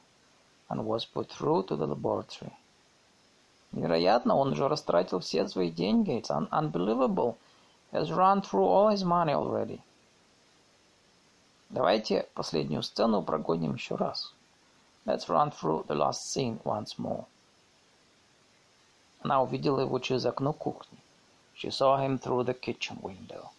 and 0.70 0.86
was 0.86 1.06
put 1.06 1.30
through 1.30 1.64
to 1.68 1.76
the 1.76 1.88
laboratory. 1.88 2.54
Невероятно, 3.74 4.36
он 4.36 4.54
уже 4.54 4.70
растратил 4.70 5.20
все 5.20 5.48
свои 5.50 5.70
деньги. 5.70 6.18
It's 6.18 6.30
un 6.30 6.48
unbelievable. 6.52 7.36
He 7.92 7.98
has 7.98 8.10
run 8.12 8.42
through 8.42 8.66
all 8.66 8.90
his 8.90 9.04
money 9.04 9.34
already. 9.34 9.82
Давайте 11.70 12.28
последнюю 12.34 12.84
сцену 12.84 13.22
прогоним 13.22 13.74
еще 13.74 13.96
раз. 13.96 14.34
Let's 15.06 15.28
run 15.28 15.52
through 15.52 15.86
the 15.88 15.96
last 15.96 16.32
scene 16.32 16.62
once 16.64 16.98
more. 16.98 17.26
Она 19.22 19.42
увидела 19.42 19.82
его 19.82 20.00
через 20.00 20.26
окно 20.26 20.54
кухни. 20.54 20.98
She 21.56 21.70
saw 21.70 21.98
him 21.98 22.18
through 22.18 22.46
the 22.46 22.54
kitchen 22.54 23.02
window. 23.02 23.50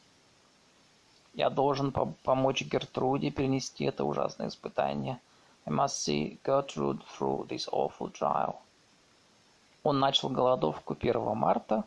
Я 1.34 1.50
должен 1.50 1.92
по 1.92 2.08
помочь 2.24 2.62
Гертруде 2.64 3.32
перенести 3.32 3.86
это 3.86 4.04
ужасное 4.04 4.50
испытание. 4.50 5.20
I 5.66 5.72
must 5.72 6.04
see 6.04 6.40
Gertrude 6.44 7.02
through 7.18 7.48
this 7.48 7.70
awful 7.72 8.12
trial. 8.12 8.56
Он 9.84 10.00
начал 10.00 10.30
голодовку 10.30 10.96
1 11.00 11.36
марта 11.36 11.86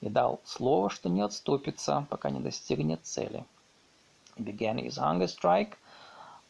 и 0.00 0.08
дал 0.08 0.40
слово, 0.44 0.90
что 0.90 1.08
не 1.08 1.20
отступится, 1.20 2.06
пока 2.10 2.30
не 2.30 2.40
достигнет 2.40 3.06
цели. 3.06 3.44
He 4.36 4.44
began 4.44 4.78
his 4.78 4.98
hunger 4.98 5.28
strike 5.28 5.78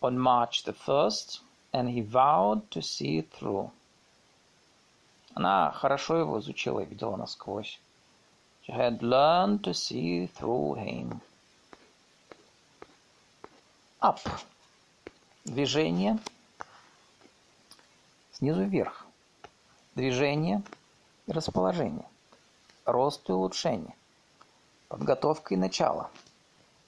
on 0.00 0.18
March 0.18 0.64
the 0.64 0.74
1st, 0.74 1.40
and 1.72 1.88
he 1.90 2.00
vowed 2.00 2.68
to 2.70 2.80
see 2.80 3.18
it 3.18 3.30
through. 3.30 3.70
Она 5.34 5.70
хорошо 5.70 6.16
его 6.16 6.38
изучила 6.40 6.80
и 6.80 6.86
видела 6.86 7.16
насквозь. 7.16 7.78
She 8.66 8.72
had 8.72 9.00
learned 9.00 9.60
to 9.62 9.74
see 9.74 10.26
through 10.26 10.76
him. 10.76 11.20
Up. 14.00 14.18
Движение. 15.46 16.18
Снизу 18.32 18.64
вверх. 18.64 19.06
Движение 19.94 20.62
и 21.26 21.32
расположение. 21.32 22.04
Рост 22.84 23.28
и 23.30 23.32
улучшение. 23.32 23.94
подготовка 24.88 25.54
и 25.54 25.56
начало, 25.56 26.10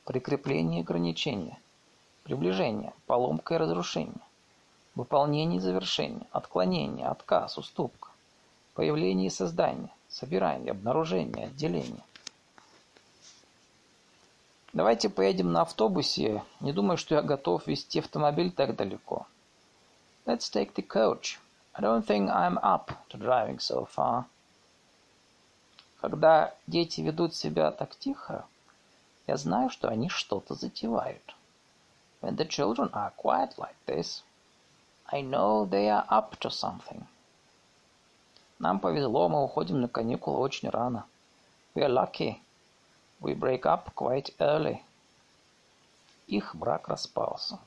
прикрепление 0.04 0.80
и 0.80 0.82
ограничение, 0.84 1.58
приближение, 2.22 2.92
поломка 3.06 3.54
и 3.54 3.58
разрушение, 3.58 4.14
выполнение 4.94 5.58
и 5.58 5.62
завершение, 5.62 6.26
отклонение, 6.30 7.06
отказ, 7.06 7.58
уступка, 7.58 8.10
появление 8.74 9.28
и 9.28 9.30
создание, 9.30 9.90
собирание, 10.08 10.72
обнаружение, 10.72 11.46
отделение. 11.46 12.02
Давайте 14.78 15.08
поедем 15.08 15.50
на 15.50 15.62
автобусе. 15.62 16.44
Не 16.60 16.72
думаю, 16.72 16.98
что 16.98 17.16
я 17.16 17.22
готов 17.22 17.66
вести 17.66 17.98
автомобиль 17.98 18.52
так 18.52 18.76
далеко. 18.76 19.26
Let's 20.24 20.48
take 20.52 20.72
the 20.74 20.86
coach. 20.86 21.40
I 21.74 21.82
don't 21.82 22.06
think 22.06 22.30
I'm 22.30 22.60
up 22.62 22.92
to 23.08 23.18
driving 23.18 23.58
so 23.58 23.88
far. 23.92 24.26
Когда 26.00 26.54
дети 26.68 27.00
ведут 27.00 27.34
себя 27.34 27.72
так 27.72 27.96
тихо, 27.96 28.44
я 29.26 29.36
знаю, 29.36 29.68
что 29.68 29.88
они 29.88 30.08
что-то 30.08 30.54
затевают. 30.54 31.34
When 32.20 32.36
the 32.36 32.46
children 32.46 32.88
are 32.92 33.12
quiet 33.16 33.58
like 33.58 33.74
this, 33.88 34.22
I 35.06 35.22
know 35.22 35.68
they 35.68 35.88
are 35.88 36.06
up 36.08 36.38
to 36.38 36.50
something. 36.50 37.02
Нам 38.60 38.78
повезло, 38.78 39.28
мы 39.28 39.42
уходим 39.42 39.80
на 39.80 39.88
каникулы 39.88 40.38
очень 40.38 40.70
рано. 40.70 41.04
We 41.74 41.82
are 41.82 41.92
lucky. 41.92 42.36
We 43.19 43.33
break 43.33 43.65
up 43.65 43.93
quite 43.95 44.33
early. 44.39 44.83
Их 46.27 46.55
брак 46.55 46.89
распался. 46.89 47.57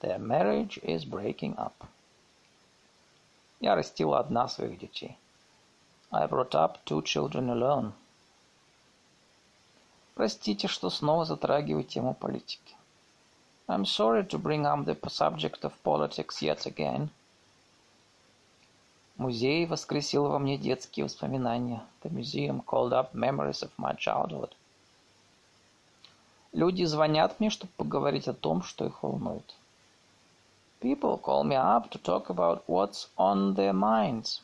Their 0.00 0.18
marriage 0.18 0.78
is 0.82 1.04
breaking 1.04 1.56
up. 1.56 1.74
Я 3.60 3.76
растила 3.76 4.18
одна 4.18 4.48
своих 4.48 4.78
детей. 4.78 5.16
I 6.10 6.26
brought 6.26 6.54
up 6.54 6.84
two 6.84 7.02
children 7.02 7.50
alone. 7.50 7.92
Простите, 10.14 10.66
что 10.66 10.90
снова 10.90 11.24
затрагиваю 11.24 11.84
тему 11.84 12.14
политики. 12.14 12.74
I'm 13.68 13.84
sorry 13.84 14.24
to 14.24 14.38
bring 14.38 14.66
up 14.66 14.84
the 14.84 14.96
subject 15.08 15.64
of 15.64 15.72
politics 15.82 16.42
yet 16.42 16.66
again. 16.66 17.10
Музей 19.18 19.66
воскресил 19.66 20.28
во 20.28 20.38
мне 20.38 20.58
детские 20.58 21.04
воспоминания. 21.04 21.84
The 22.02 22.10
museum 22.10 22.60
called 22.62 22.92
up 22.92 23.14
memories 23.14 23.62
of 23.62 23.70
my 23.78 23.94
childhood. 23.96 24.54
Люди 26.53 26.83
звонят 26.83 27.39
мне, 27.39 27.49
чтобы 27.49 27.71
поговорить 27.77 28.27
о 28.27 28.33
том, 28.33 28.61
что 28.61 28.85
их 28.85 29.03
волнует. 29.03 29.55
People 30.81 31.17
call 31.21 31.43
me 31.45 31.55
up 31.55 31.89
to 31.91 31.97
talk 31.97 32.29
about 32.29 32.63
what's 32.67 33.07
on 33.17 33.55
their 33.55 33.71
minds. 33.71 34.41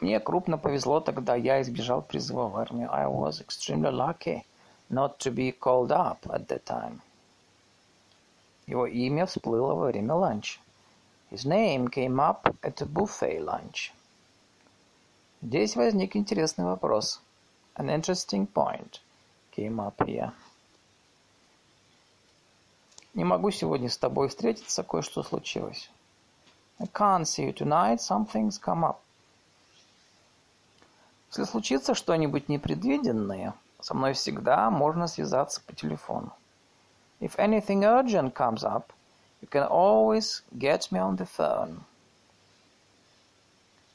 Мне 0.00 0.18
крупно 0.18 0.58
повезло 0.58 0.98
тогда, 0.98 1.36
я 1.36 1.62
избежал 1.62 2.02
призыва 2.02 2.48
в 2.48 2.56
армию. 2.56 2.90
I 2.92 3.06
was 3.06 3.40
extremely 3.40 3.92
lucky 3.92 4.44
not 4.90 5.18
to 5.18 5.30
be 5.30 5.52
called 5.52 5.92
up 5.92 6.26
at 6.26 6.48
that 6.48 6.64
time. 6.64 7.00
Его 8.66 8.86
имя 8.86 9.26
всплыло 9.26 9.74
во 9.74 9.86
время 9.86 10.14
ланча. 10.14 10.58
His 11.30 11.44
name 11.44 11.88
came 11.88 12.18
up 12.18 12.52
at 12.62 12.82
a 12.82 12.86
buffet 12.86 13.38
lunch. 13.38 13.92
Здесь 15.40 15.76
возник 15.76 16.16
интересный 16.16 16.64
вопрос. 16.64 17.20
An 17.76 17.88
interesting 17.88 18.48
point 18.48 19.00
came 19.54 19.76
up 19.76 19.96
here. 19.98 20.32
Не 23.14 23.24
могу 23.24 23.50
сегодня 23.50 23.90
с 23.90 23.98
тобой 23.98 24.28
встретиться, 24.28 24.82
кое-что 24.82 25.22
случилось. 25.22 25.90
I 26.78 26.86
can't 26.86 27.24
see 27.24 27.46
you 27.46 27.54
tonight, 27.54 27.98
something's 27.98 28.58
come 28.60 28.84
up. 28.84 28.96
Если 31.28 31.44
случится 31.44 31.94
что-нибудь 31.94 32.48
непредвиденное, 32.48 33.54
со 33.80 33.94
мной 33.94 34.14
всегда 34.14 34.70
можно 34.70 35.06
связаться 35.06 35.60
по 35.66 35.74
телефону. 35.74 36.32
If 37.20 37.36
anything 37.36 37.82
urgent 37.82 38.32
comes 38.32 38.64
up, 38.64 38.92
you 39.40 39.48
can 39.48 39.68
always 39.68 40.42
get 40.52 40.90
me 40.90 40.98
on 40.98 41.16
the 41.16 41.28
phone. 41.36 41.80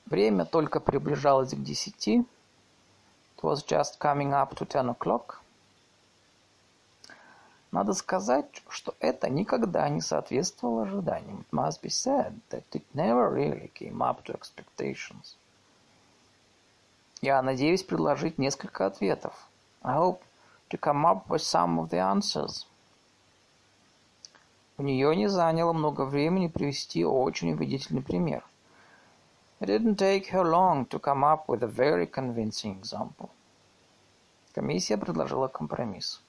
Время 0.05 0.45
только 0.45 0.79
приближалось 0.79 1.53
к 1.53 1.61
десяти. 1.61 2.19
It 2.19 3.43
was 3.43 3.65
just 3.65 3.99
coming 3.99 4.31
up 4.31 4.55
to 4.55 4.65
ten 4.65 4.89
o'clock. 4.89 5.39
Надо 7.77 7.93
сказать, 7.93 8.63
что 8.69 8.95
это 8.99 9.29
никогда 9.29 9.87
не 9.87 10.01
соответствовало 10.01 10.81
ожиданиям. 10.81 11.45
It 11.51 11.51
must 11.51 11.79
be 11.83 11.89
said 11.89 12.33
that 12.49 12.63
it 12.71 12.83
never 12.95 13.31
really 13.31 13.71
came 13.75 14.01
up 14.01 14.23
to 14.23 14.35
expectations. 14.35 15.35
Я 17.21 17.39
надеюсь 17.43 17.83
предложить 17.83 18.39
несколько 18.39 18.87
ответов. 18.87 19.47
I 19.83 19.95
hope 19.95 20.21
to 20.71 20.79
come 20.79 21.05
up 21.05 21.27
with 21.27 21.43
some 21.43 21.77
of 21.77 21.91
the 21.91 21.99
answers. 21.99 22.65
У 24.79 24.81
нее 24.81 25.15
не 25.15 25.27
заняло 25.29 25.71
много 25.71 26.01
времени 26.05 26.47
привести 26.47 27.05
очень 27.05 27.53
убедительный 27.53 28.01
пример. 28.01 28.43
It 29.59 29.67
didn't 29.67 29.97
take 29.97 30.31
her 30.31 30.43
long 30.43 30.87
to 30.87 30.99
come 30.99 31.23
up 31.23 31.47
with 31.47 31.61
a 31.61 31.67
very 31.67 32.07
convincing 32.07 32.81
example. 32.81 33.29
Комиссия 34.55 34.97
предложила 34.97 35.47
компромисс. 35.47 36.23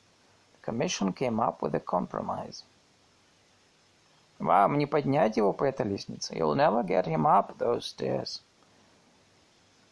Commission 0.69 1.14
came 1.14 1.41
up 1.41 1.62
with 1.62 1.75
a 1.75 1.81
compromise. 1.81 2.62
Вам 4.39 4.77
не 4.77 4.85
поднять 4.85 5.39
его 5.39 5.55
по 5.55 5.64
этой 5.64 5.87
лестнице. 5.87 6.35
You'll 6.35 6.55
never 6.55 6.85
get 6.85 7.07
him 7.07 7.25
up 7.25 7.57
those 7.57 7.85
stairs. 7.87 8.43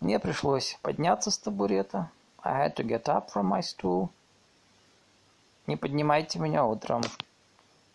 Мне 0.00 0.18
пришлось 0.18 0.78
подняться 0.82 1.30
с 1.30 1.38
табурета. 1.38 2.10
I 2.44 2.52
had 2.52 2.74
to 2.74 2.86
get 2.86 3.04
up 3.04 3.30
from 3.32 3.48
my 3.48 3.62
stool. 3.62 4.10
Не 5.66 5.76
поднимайте 5.76 6.38
меня 6.38 6.66
утром. 6.66 7.00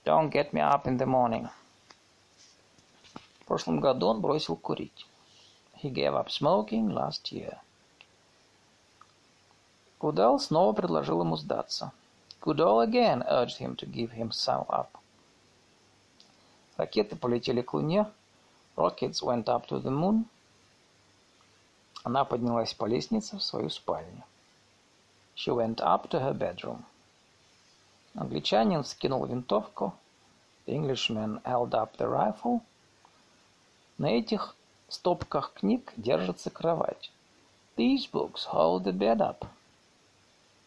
Don't 0.04 0.32
get 0.32 0.52
me 0.52 0.62
up 0.62 0.88
in 0.88 0.98
the 0.98 1.06
morning. 1.06 1.50
В 3.42 3.46
прошлом 3.46 3.80
году 3.80 4.08
он 4.08 4.22
бросил 4.22 4.56
курить. 4.56 5.06
He 5.84 5.92
gave 5.92 6.16
up 6.16 6.30
smoking 6.30 6.92
last 6.92 7.32
year. 7.32 7.60
Кудал 10.00 10.40
снова 10.40 10.74
предложил 10.74 11.22
ему 11.22 11.36
сдаться. 11.38 11.92
Goodall 12.42 12.82
again 12.82 13.24
urged 13.30 13.58
him 13.58 13.76
to 13.76 13.86
give 13.86 14.12
himself 14.14 14.68
up. 14.70 14.98
Ракеты 16.76 17.16
полетели 17.16 17.62
к 17.62 17.74
Луне. 17.74 18.08
Rockets 18.76 19.22
went 19.22 19.48
up 19.48 19.68
to 19.68 19.80
the 19.80 19.92
moon. 19.92 20.26
Она 22.04 22.26
поднялась 22.26 22.74
по 22.74 22.86
лестнице 22.86 23.38
в 23.38 23.44
свою 23.44 23.70
спальню. 23.70 24.24
She 25.36 25.54
went 25.54 25.80
up 25.82 26.10
to 26.10 26.20
her 26.20 26.34
bedroom. 26.34 26.84
Англичанин 28.16 28.82
вскинул 28.82 29.26
винтовку. 29.26 29.94
The 30.66 30.74
Englishman 30.74 31.42
held 31.44 31.76
up 31.76 31.96
the 31.98 32.08
rifle. 32.08 32.62
На 34.00 34.08
этих 34.08 34.56
стопках 34.88 35.54
книг 35.54 35.94
держится 35.96 36.50
кровать. 36.50 37.12
These 37.78 38.10
books 38.12 38.46
hold 38.52 38.84
the 38.84 38.94
bed 38.94 39.22
up. 39.22 39.46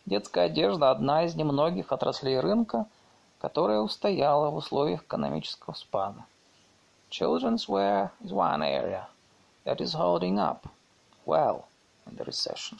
Детская 0.06 0.46
одежда– 0.46 0.90
одна 0.92 1.24
из 1.24 1.34
немногих 1.34 1.90
отраслей 1.90 2.38
рынка, 2.38 2.86
которая 3.40 3.80
устояла 3.80 4.50
в 4.50 4.56
условиях 4.56 5.02
экономического 5.02 5.72
спада. 5.72 6.26
Children's 7.10 7.68
wear 7.68 8.10
is 8.22 8.30
one 8.30 8.60
area 8.60 9.06
that 9.64 9.80
is 9.80 9.94
holding 9.94 10.38
up 10.38 10.66
well 11.24 11.64
in 12.06 12.16
the 12.16 12.24
recession. 12.24 12.78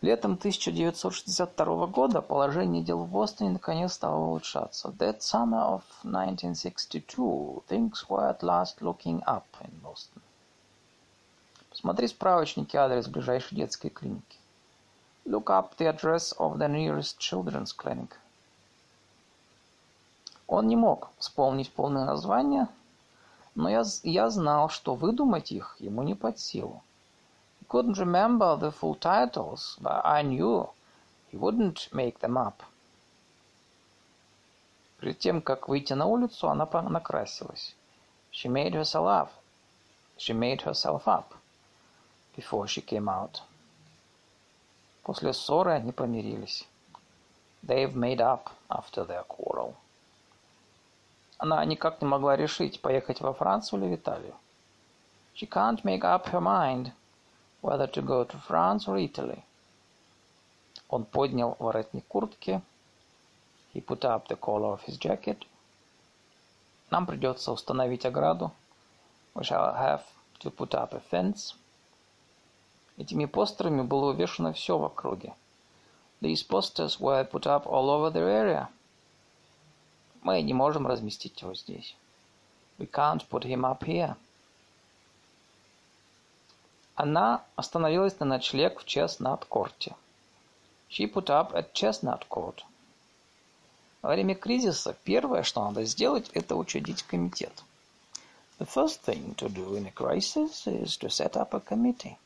Летом 0.00 0.34
1962 0.34 1.86
года 1.88 2.22
положение 2.22 2.82
дел 2.82 3.04
в 3.04 3.10
Бостоне 3.10 3.50
наконец 3.50 3.94
стало 3.94 4.28
улучшаться. 4.28 4.88
That 4.96 5.18
summer 5.20 5.60
of 5.60 5.82
1962, 6.04 7.64
things 7.68 8.08
were 8.08 8.30
at 8.30 8.42
last 8.42 8.80
looking 8.80 9.22
up 9.26 9.44
in 9.60 9.72
Boston. 9.82 10.22
Посмотри 11.78 12.08
справочники 12.08 12.76
адрес 12.76 13.06
ближайшей 13.06 13.54
детской 13.54 13.88
клиники. 13.88 14.36
Look 15.24 15.44
up 15.44 15.76
the 15.76 15.86
address 15.86 16.36
of 16.36 16.58
the 16.58 16.66
nearest 16.66 17.18
children's 17.18 17.72
clinic. 17.72 18.16
Он 20.48 20.66
не 20.66 20.74
мог 20.74 21.10
вспомнить 21.18 21.72
полное 21.72 22.04
название, 22.04 22.66
но 23.54 23.68
я, 23.68 23.84
я 24.02 24.28
знал, 24.28 24.68
что 24.70 24.96
выдумать 24.96 25.52
их 25.52 25.76
ему 25.78 26.02
не 26.02 26.16
под 26.16 26.40
силу. 26.40 26.82
He 27.60 27.68
couldn't 27.68 27.94
remember 27.94 28.58
the 28.58 28.72
full 28.72 28.98
titles, 28.98 29.78
but 29.80 30.04
I 30.04 30.24
knew 30.24 30.68
he 31.30 31.38
wouldn't 31.38 31.92
make 31.92 32.18
them 32.18 32.36
up. 32.36 32.56
Перед 34.98 35.20
тем, 35.20 35.40
как 35.40 35.68
выйти 35.68 35.92
на 35.92 36.06
улицу, 36.06 36.48
она 36.48 36.66
накрасилась. 36.88 37.76
She 38.32 38.50
made 38.50 38.72
herself 38.72 39.06
up. 39.06 39.28
She 40.16 40.34
made 40.34 40.64
herself 40.64 41.06
up 41.06 41.37
before 42.38 42.68
she 42.68 42.80
came 42.80 43.08
out. 43.08 43.42
После 45.02 45.32
ссоры 45.32 45.72
они 45.72 45.90
помирились. 45.90 46.68
They've 47.66 47.94
made 47.94 48.20
up 48.20 48.50
after 48.70 49.04
their 49.04 49.24
quarrel. 49.26 49.74
Она 51.38 51.64
никак 51.64 52.00
не 52.00 52.06
могла 52.06 52.36
решить, 52.36 52.80
поехать 52.80 53.20
во 53.20 53.32
Францию 53.32 53.80
или 53.80 53.94
в 53.94 53.98
Италию. 53.98 54.34
She 55.34 55.48
can't 55.48 55.82
make 55.82 56.04
up 56.04 56.26
her 56.28 56.40
mind 56.40 56.92
whether 57.60 57.88
to 57.88 58.02
go 58.02 58.24
to 58.24 58.38
France 58.46 58.86
or 58.86 58.98
Italy. 58.98 59.42
Он 60.88 61.04
поднял 61.04 61.56
воротник 61.58 62.06
куртки. 62.06 62.62
He 63.74 63.80
put 63.80 64.04
up 64.04 64.28
the 64.28 64.36
collar 64.36 64.74
of 64.74 64.84
his 64.86 64.96
jacket. 64.96 65.44
Нам 66.90 67.04
придется 67.04 67.50
установить 67.50 68.06
ограду. 68.06 68.52
We 69.34 69.42
shall 69.42 69.74
have 69.74 70.02
to 70.40 70.50
put 70.50 70.74
up 70.74 70.92
a 70.94 71.00
fence. 71.00 71.54
Этими 72.98 73.26
постерами 73.26 73.82
было 73.82 74.10
увешано 74.10 74.52
все 74.52 74.76
в 74.76 74.84
округе. 74.84 75.32
These 76.20 76.48
posters 76.48 76.98
were 76.98 77.24
put 77.30 77.46
up 77.46 77.64
all 77.64 77.88
over 77.88 78.12
the 78.12 78.20
area. 78.20 78.66
Мы 80.22 80.42
не 80.42 80.52
можем 80.52 80.88
разместить 80.88 81.40
его 81.40 81.54
здесь. 81.54 81.94
We 82.78 82.90
can't 82.90 83.24
put 83.28 83.44
him 83.44 83.60
up 83.60 83.84
here. 83.84 84.16
Она 86.96 87.44
остановилась 87.54 88.18
на 88.18 88.26
ночлег 88.26 88.80
в 88.80 88.84
Честнат-корте. 88.84 89.94
She 90.90 91.06
put 91.06 91.26
up 91.26 91.52
at 91.52 91.72
Chestnut 91.72 92.26
Court. 92.28 92.64
Во 94.02 94.10
время 94.10 94.34
кризиса 94.34 94.96
первое, 95.04 95.44
что 95.44 95.64
надо 95.64 95.84
сделать, 95.84 96.30
это 96.32 96.56
учредить 96.56 97.04
комитет. 97.04 97.62
The 98.58 98.66
first 98.66 99.04
thing 99.04 99.36
to 99.36 99.48
do 99.48 99.76
in 99.76 99.86
a 99.86 99.92
crisis 99.92 100.66
is 100.66 100.98
to 100.98 101.08
set 101.08 101.36
up 101.36 101.54
a 101.54 101.60
committee. 101.60 102.16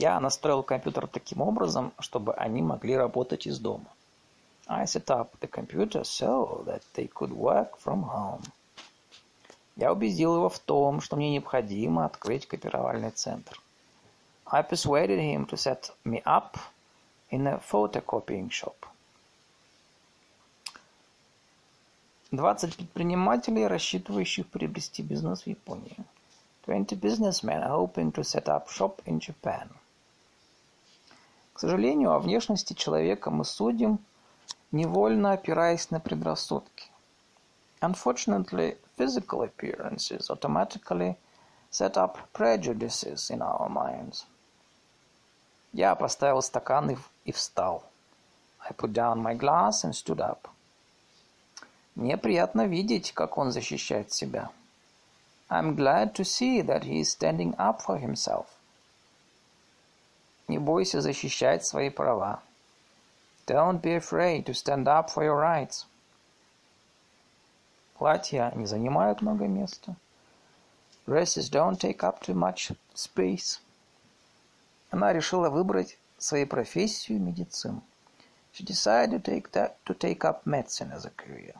Я 0.00 0.20
настроил 0.20 0.62
компьютер 0.62 1.08
таким 1.08 1.40
образом, 1.40 1.92
чтобы 1.98 2.32
они 2.34 2.62
могли 2.62 2.96
работать 2.96 3.48
из 3.48 3.58
дома. 3.58 3.86
I 4.68 4.84
set 4.84 5.06
up 5.06 5.30
the 5.40 5.50
computer 5.50 6.02
so 6.02 6.62
that 6.66 6.82
they 6.94 7.10
could 7.12 7.32
work 7.32 7.70
from 7.84 8.04
home. 8.04 8.44
Я 9.74 9.92
убедил 9.92 10.36
его 10.36 10.48
в 10.48 10.60
том, 10.60 11.00
что 11.00 11.16
мне 11.16 11.32
необходимо 11.32 12.04
открыть 12.04 12.46
копировальный 12.46 13.10
центр. 13.10 13.60
I 14.46 14.62
persuaded 14.62 15.18
him 15.18 15.48
to 15.48 15.56
set 15.56 15.90
me 16.04 16.22
up 16.22 16.56
in 17.32 17.48
a 17.48 17.60
photocopying 17.60 18.50
shop. 18.50 18.76
20 22.30 22.76
предпринимателей, 22.76 23.66
рассчитывающих 23.66 24.46
приобрести 24.46 25.02
бизнес 25.02 25.42
в 25.42 25.48
Японии. 25.48 25.96
20 26.66 27.00
businessmen 27.00 27.64
hoping 27.68 28.12
to 28.12 28.22
set 28.22 28.48
up 28.48 28.68
shop 28.68 29.02
in 29.04 29.18
Japan. 29.18 29.68
К 31.58 31.60
сожалению, 31.60 32.12
о 32.12 32.20
внешности 32.20 32.72
человека 32.72 33.32
мы 33.32 33.44
судим, 33.44 33.98
невольно 34.70 35.32
опираясь 35.32 35.90
на 35.90 35.98
предрассудки. 35.98 36.88
Unfortunately, 37.80 38.78
physical 38.96 39.42
appearances 39.42 40.30
automatically 40.30 41.16
set 41.68 41.96
up 41.96 42.16
prejudices 42.32 43.28
in 43.32 43.40
our 43.40 43.68
minds. 43.68 44.24
Я 45.72 45.96
поставил 45.96 46.42
стакан 46.42 46.96
и 47.24 47.32
встал. 47.32 47.82
I 48.60 48.72
put 48.72 48.92
down 48.92 49.20
my 49.20 49.36
glass 49.36 49.82
and 49.82 49.94
stood 49.94 50.20
up. 50.20 50.48
Мне 51.96 52.16
приятно 52.16 52.68
видеть, 52.68 53.10
как 53.10 53.36
он 53.36 53.50
защищает 53.50 54.12
себя. 54.12 54.50
I'm 55.50 55.74
glad 55.74 56.14
to 56.14 56.22
see 56.22 56.62
that 56.62 56.84
he 56.84 57.00
is 57.00 57.10
standing 57.10 57.56
up 57.56 57.82
for 57.82 57.98
himself. 57.98 58.46
Не 60.48 60.58
бойся 60.58 61.02
защищать 61.02 61.64
свои 61.64 61.90
права. 61.90 62.42
Don't 63.46 63.82
be 63.82 63.96
afraid 63.96 64.46
to 64.46 64.54
stand 64.54 64.86
up 64.86 65.10
for 65.10 65.22
your 65.22 65.36
rights. 65.36 65.86
Платья 67.98 68.50
не 68.54 68.64
занимают 68.64 69.20
много 69.20 69.46
места. 69.46 69.94
Dresses 71.06 71.50
don't 71.50 71.78
take 71.78 72.02
up 72.02 72.20
too 72.20 72.34
much 72.34 72.74
space. 72.94 73.60
Она 74.90 75.12
решила 75.12 75.50
выбрать 75.50 75.98
своей 76.16 76.46
профессию 76.46 77.20
медицину. 77.20 77.82
She 78.54 78.64
decided 78.64 79.22
to 79.22 79.32
take, 79.32 79.50
that, 79.52 79.76
to 79.84 79.94
take 79.94 80.24
up 80.24 80.46
medicine 80.46 80.92
as 80.92 81.04
a 81.04 81.10
career. 81.10 81.54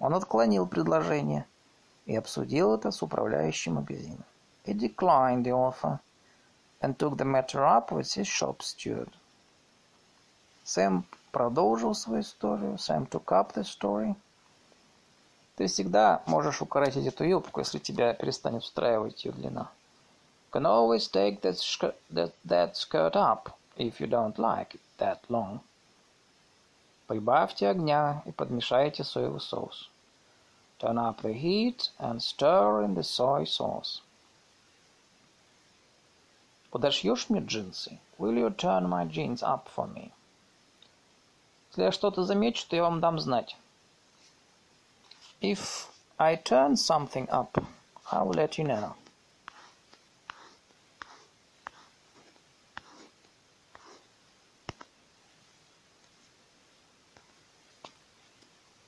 Он 0.00 0.14
отклонил 0.14 0.66
предложение 0.66 1.46
и 2.06 2.16
обсудил 2.16 2.74
это 2.74 2.90
с 2.90 3.00
управляющим 3.02 3.74
магазином. 3.74 4.24
He 4.64 4.74
declined 4.74 5.44
the 5.44 5.52
offer 5.52 6.00
and 6.81 6.97
took 6.97 7.17
the 7.17 7.25
matter 7.25 7.65
up 7.65 7.91
with 7.91 8.13
his 8.13 8.27
shop 8.27 8.61
steward. 8.61 9.09
Сэм 10.63 11.03
продолжил 11.31 11.93
свою 11.93 12.21
историю. 12.21 12.77
Сэм 12.77 13.07
took 13.07 13.31
up 13.31 13.53
the 13.53 13.63
story. 13.63 14.15
Ты 15.55 15.67
всегда 15.67 16.21
можешь 16.25 16.61
укоротить 16.61 17.07
эту 17.07 17.23
юбку, 17.23 17.61
если 17.61 17.79
тебя 17.79 18.13
перестанет 18.13 18.63
устраивать 18.63 19.23
ее 19.23 19.31
длина. 19.31 19.71
You 20.51 20.61
can 20.61 20.65
always 20.65 21.09
take 21.11 21.41
that, 21.41 21.57
sk 21.57 21.93
that, 22.13 22.33
that 22.45 22.75
skirt 22.75 23.15
up 23.15 23.49
if 23.77 23.99
you 23.99 24.07
don't 24.07 24.37
like 24.37 24.75
it 24.75 24.81
that 24.97 25.19
long. 25.29 25.59
Прибавьте 27.07 27.67
огня 27.67 28.23
и 28.25 28.31
подмешайте 28.31 29.03
соевый 29.03 29.41
соус. 29.41 29.89
Turn 30.79 30.97
up 30.97 31.21
the 31.21 31.33
heat 31.33 31.89
and 31.99 32.21
stir 32.21 32.83
in 32.83 32.95
the 32.95 33.03
soy 33.03 33.45
sauce. 33.45 34.01
Подошьешь 36.71 37.29
мне 37.29 37.41
джинсы? 37.41 37.99
Will 38.17 38.37
you 38.37 38.55
turn 38.55 38.87
my 38.87 39.05
jeans 39.09 39.41
up 39.41 39.67
for 39.75 39.87
me? 39.87 40.11
Если 41.71 41.83
я 41.83 41.91
что-то 41.91 42.23
замечу, 42.23 42.65
то 42.67 42.75
я 42.75 42.83
вам 42.83 42.99
дам 42.99 43.19
знать. 43.19 43.57
If 45.41 45.87
I 46.17 46.35
turn 46.35 46.75
something 46.75 47.27
up, 47.29 47.63
I 48.11 48.23
will 48.23 48.33
let 48.33 48.57
you 48.57 48.65
know. 48.65 48.95